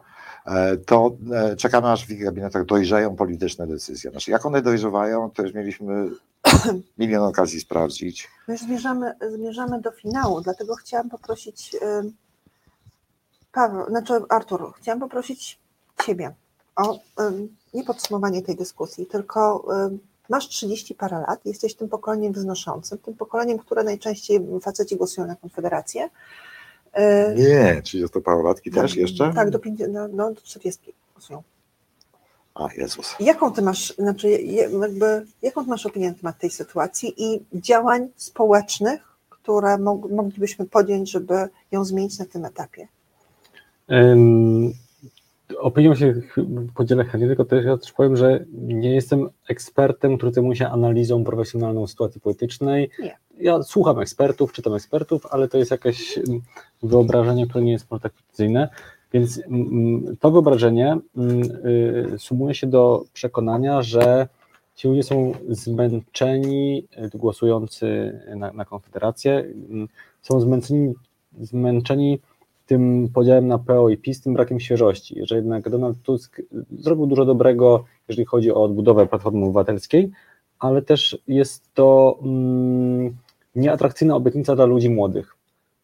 [0.45, 4.11] e, to e, czekamy aż w ich gabinetach dojrzeją polityczne decyzje.
[4.11, 6.09] Znaczy, jak one dojrzewają, to już mieliśmy
[6.97, 8.27] milion okazji sprawdzić.
[8.47, 11.75] My już zmierzamy, zmierzamy do finału, dlatego chciałam poprosić
[13.51, 15.59] Paweł, znaczy Artur, chciałam poprosić
[16.05, 16.33] Ciebie
[16.75, 16.99] o
[17.73, 19.65] nie podsumowanie tej dyskusji, tylko
[20.29, 25.35] masz 30 parę lat, jesteś tym pokoleniem wznoszącym, tym pokoleniem, które najczęściej faceci głosują na
[25.35, 26.09] Konfederację.
[26.97, 29.33] Y, Nie, 30-parolatki też jeszcze?
[29.35, 31.43] Tak, do, 50, no, no, do 40 głosują.
[32.55, 33.15] A, Jezus.
[33.19, 34.29] Jaką ty masz, znaczy,
[34.81, 40.65] jakby, jaką ty masz opinię na temat tej sytuacji i działań społecznych, które mog, moglibyśmy
[40.65, 41.33] podjąć, żeby
[41.71, 42.87] ją zmienić na tym etapie?
[43.91, 44.73] Ym,
[45.59, 46.13] Opinią się
[46.75, 51.23] podzielę chętnie, tylko też ja też powiem, że nie jestem ekspertem, który zajmuje się analizą
[51.23, 52.89] profesjonalną sytuacji politycznej.
[52.99, 53.17] Nie.
[53.39, 56.19] Ja słucham ekspertów, czytam ekspertów, ale to jest jakieś
[56.83, 58.69] wyobrażenie, które nie jest może tak precyzyjne.
[59.13, 61.41] Więc mm, to wyobrażenie mm,
[62.13, 64.27] y, sumuje się do przekonania, że
[64.75, 69.33] ci ludzie są zmęczeni, y, głosujący na, na Konfederację,
[69.69, 69.87] mm,
[70.21, 70.93] są zmęczeni,
[71.39, 72.19] zmęczeni
[72.65, 76.41] tym podziałem na PO i PiS, tym brakiem świeżości, że jednak Donald Tusk
[76.79, 80.11] zrobił dużo dobrego, jeżeli chodzi o odbudowę Platformy Obywatelskiej,
[80.59, 83.15] ale też jest to mm,
[83.55, 85.35] nieatrakcyjna obietnica dla ludzi młodych,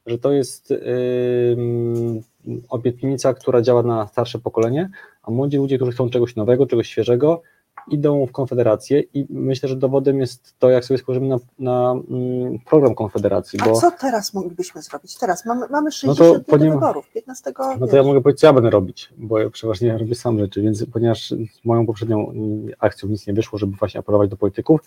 [0.06, 2.24] że to jest ym,
[2.70, 4.90] obietnica, która działa na starsze pokolenie,
[5.24, 7.42] a młodzi ludzie, którzy chcą czegoś nowego, czegoś świeżego,
[7.88, 12.60] idą w Konfederację i myślę, że dowodem jest to, jak sobie spojrzymy na, na mm,
[12.60, 15.18] program Konfederacji, A bo co teraz moglibyśmy zrobić?
[15.18, 18.22] Teraz mamy, mamy No 60 to dni do ponieważ- wyborów, 15 No to ja mogę
[18.22, 21.86] powiedzieć, co ja będę robić, bo ja przeważnie robię sam rzeczy, więc ponieważ z moją
[21.86, 24.82] poprzednią mm, akcją nic nie wyszło, żeby właśnie apelować do polityków,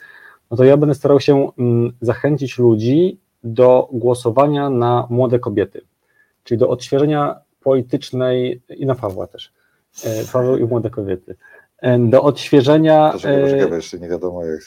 [0.50, 5.80] no to ja będę starał się mm, zachęcić ludzi do głosowania na młode kobiety,
[6.44, 9.52] czyli do odświeżenia politycznej i na Pawła też,
[10.05, 11.36] e, Paweł i młode kobiety,
[11.82, 13.09] E, Do odświeżenia.
[13.09, 14.60] E, poczekaj, jeszcze nie wiadomo jak...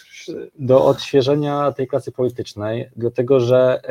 [0.60, 3.82] do odświeżenia tej klasy politycznej, dlatego że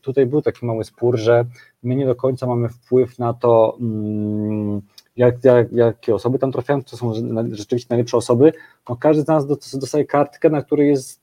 [0.00, 1.44] tutaj był taki mały spór, że
[1.82, 4.80] my nie do końca mamy wpływ na to, mm,
[5.16, 7.12] jak, jak, jakie osoby tam trafiają, to są
[7.50, 8.52] rzeczywiście najlepsze osoby.
[8.88, 11.20] No, każdy z nas dos- dostaje kartkę, na której jest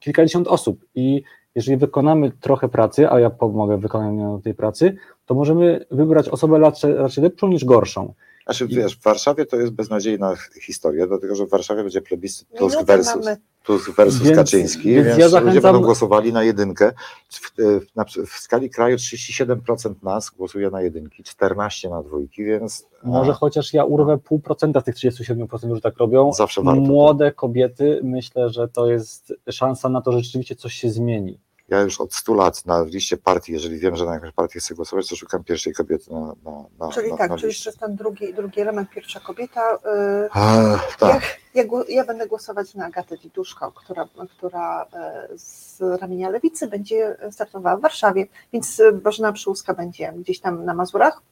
[0.00, 1.22] kilkadziesiąt osób i
[1.54, 6.58] jeżeli wykonamy trochę pracy, a ja pomogę w wykonaniu tej pracy, to możemy wybrać osobę
[6.58, 8.14] raczej, raczej lepszą niż gorszą.
[8.44, 12.76] Znaczy, wiesz, w Warszawie to jest beznadziejna historia, dlatego że w Warszawie będzie plebiscyt Tusk
[12.76, 13.26] Minutę versus.
[13.64, 16.92] Tusk versus Więc- Kaczyński, więc więc, ja ludzie zachęcam- będą głosowali na jedynkę.
[17.28, 22.86] W, w, na, w skali kraju 37% nas głosuje na jedynki, 14% na dwójki, więc
[23.04, 26.32] Może a, chociaż ja urwę pół procenta z tych 37%, że tak robią.
[26.32, 26.80] zawsze warto.
[26.80, 31.38] Młode kobiety, myślę, że to jest szansa na to, że rzeczywiście coś się zmieni.
[31.68, 34.74] Ja już od 100 lat na liście partii, jeżeli wiem, że na jakąś partię chcę
[34.74, 37.96] głosować, to szukam pierwszej kobiety na, na, na, Czyli na, tak, na czyli przez ten
[37.96, 39.74] drugi, drugi element, pierwsza kobieta.
[39.74, 41.22] y, Ach, tak.
[41.54, 47.16] Ja, ja, ja będę głosować na Agatę Diduszko, która, która e, z ramienia lewicy będzie
[47.30, 51.22] startowała w Warszawie, więc e, Bożena Przyłuska będzie gdzieś tam na Mazurach,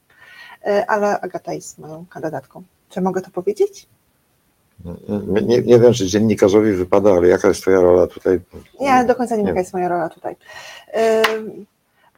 [0.65, 2.63] e, ale Agata jest moją kandydatką.
[2.89, 3.87] Czy mogę to powiedzieć?
[5.41, 8.39] Nie, nie, wiem, czy dziennikarzowi wypada, ale jaka jest twoja rola tutaj?
[8.79, 10.35] Nie, do końca nie wiem, jaka jest moja rola tutaj.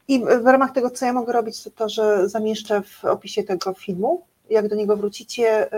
[0.07, 3.73] I w ramach tego, co ja mogę robić, to to, że zamieszczę w opisie tego
[3.73, 5.69] filmu, jak do niego wrócicie,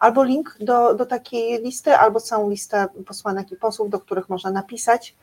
[0.00, 4.50] albo link do, do takiej listy, albo całą listę posłanek i posłów, do których można
[4.50, 5.14] napisać,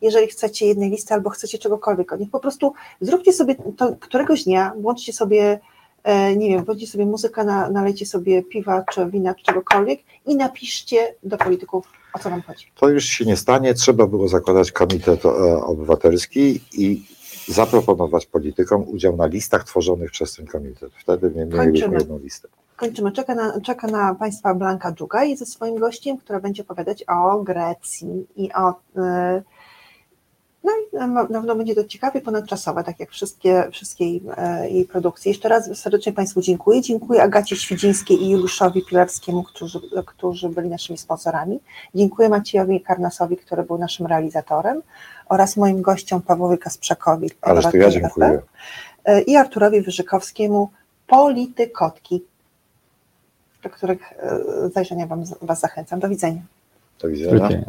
[0.00, 2.30] jeżeli chcecie jednej listy, albo chcecie czegokolwiek od nich.
[2.30, 5.60] Po prostu zróbcie sobie to któregoś dnia, włączcie sobie,
[6.36, 11.14] nie wiem, włączcie sobie muzykę, na, nalejcie sobie piwa, czy wina, czy czegokolwiek i napiszcie
[11.22, 12.66] do polityków, o co wam chodzi.
[12.74, 13.74] To już się nie stanie.
[13.74, 15.28] Trzeba było zakładać komitet e,
[15.64, 17.06] obywatelski i
[17.48, 20.92] zaproponować politykom udział na listach tworzonych przez ten komitet.
[21.00, 22.48] Wtedy mielibyśmy jedną listę.
[22.76, 23.12] Kończymy.
[23.12, 28.26] Czeka na, czeka na Państwa Blanka Dżugaj ze swoim gościem, która będzie opowiadać o Grecji
[28.36, 28.70] i o.
[28.70, 29.42] y,
[30.68, 34.84] No i na pewno będzie to ciekawe, ponadczasowe, tak jak wszystkie, wszystkie jej, e, jej
[34.84, 35.32] produkcje.
[35.32, 36.82] Jeszcze raz serdecznie Państwu dziękuję.
[36.82, 41.60] Dziękuję Agacie Świdzińskiej i Juliuszowi Pilarskiemu, którzy, którzy byli naszymi sponsorami.
[41.94, 44.82] Dziękuję Maciejowi Karnasowi, który był naszym realizatorem
[45.28, 47.30] oraz moim gościom Pawłowi Kasprzakowi.
[47.40, 48.42] Ależ to ja dziękuję.
[49.04, 50.70] e, I Arturowi Wyżykowskiemu,
[51.06, 52.24] Politykotki,
[53.62, 54.38] do których e,
[54.74, 56.00] zajrzenia wam, Was zachęcam.
[56.00, 56.42] Do widzenia.
[57.02, 57.62] Do widzenia.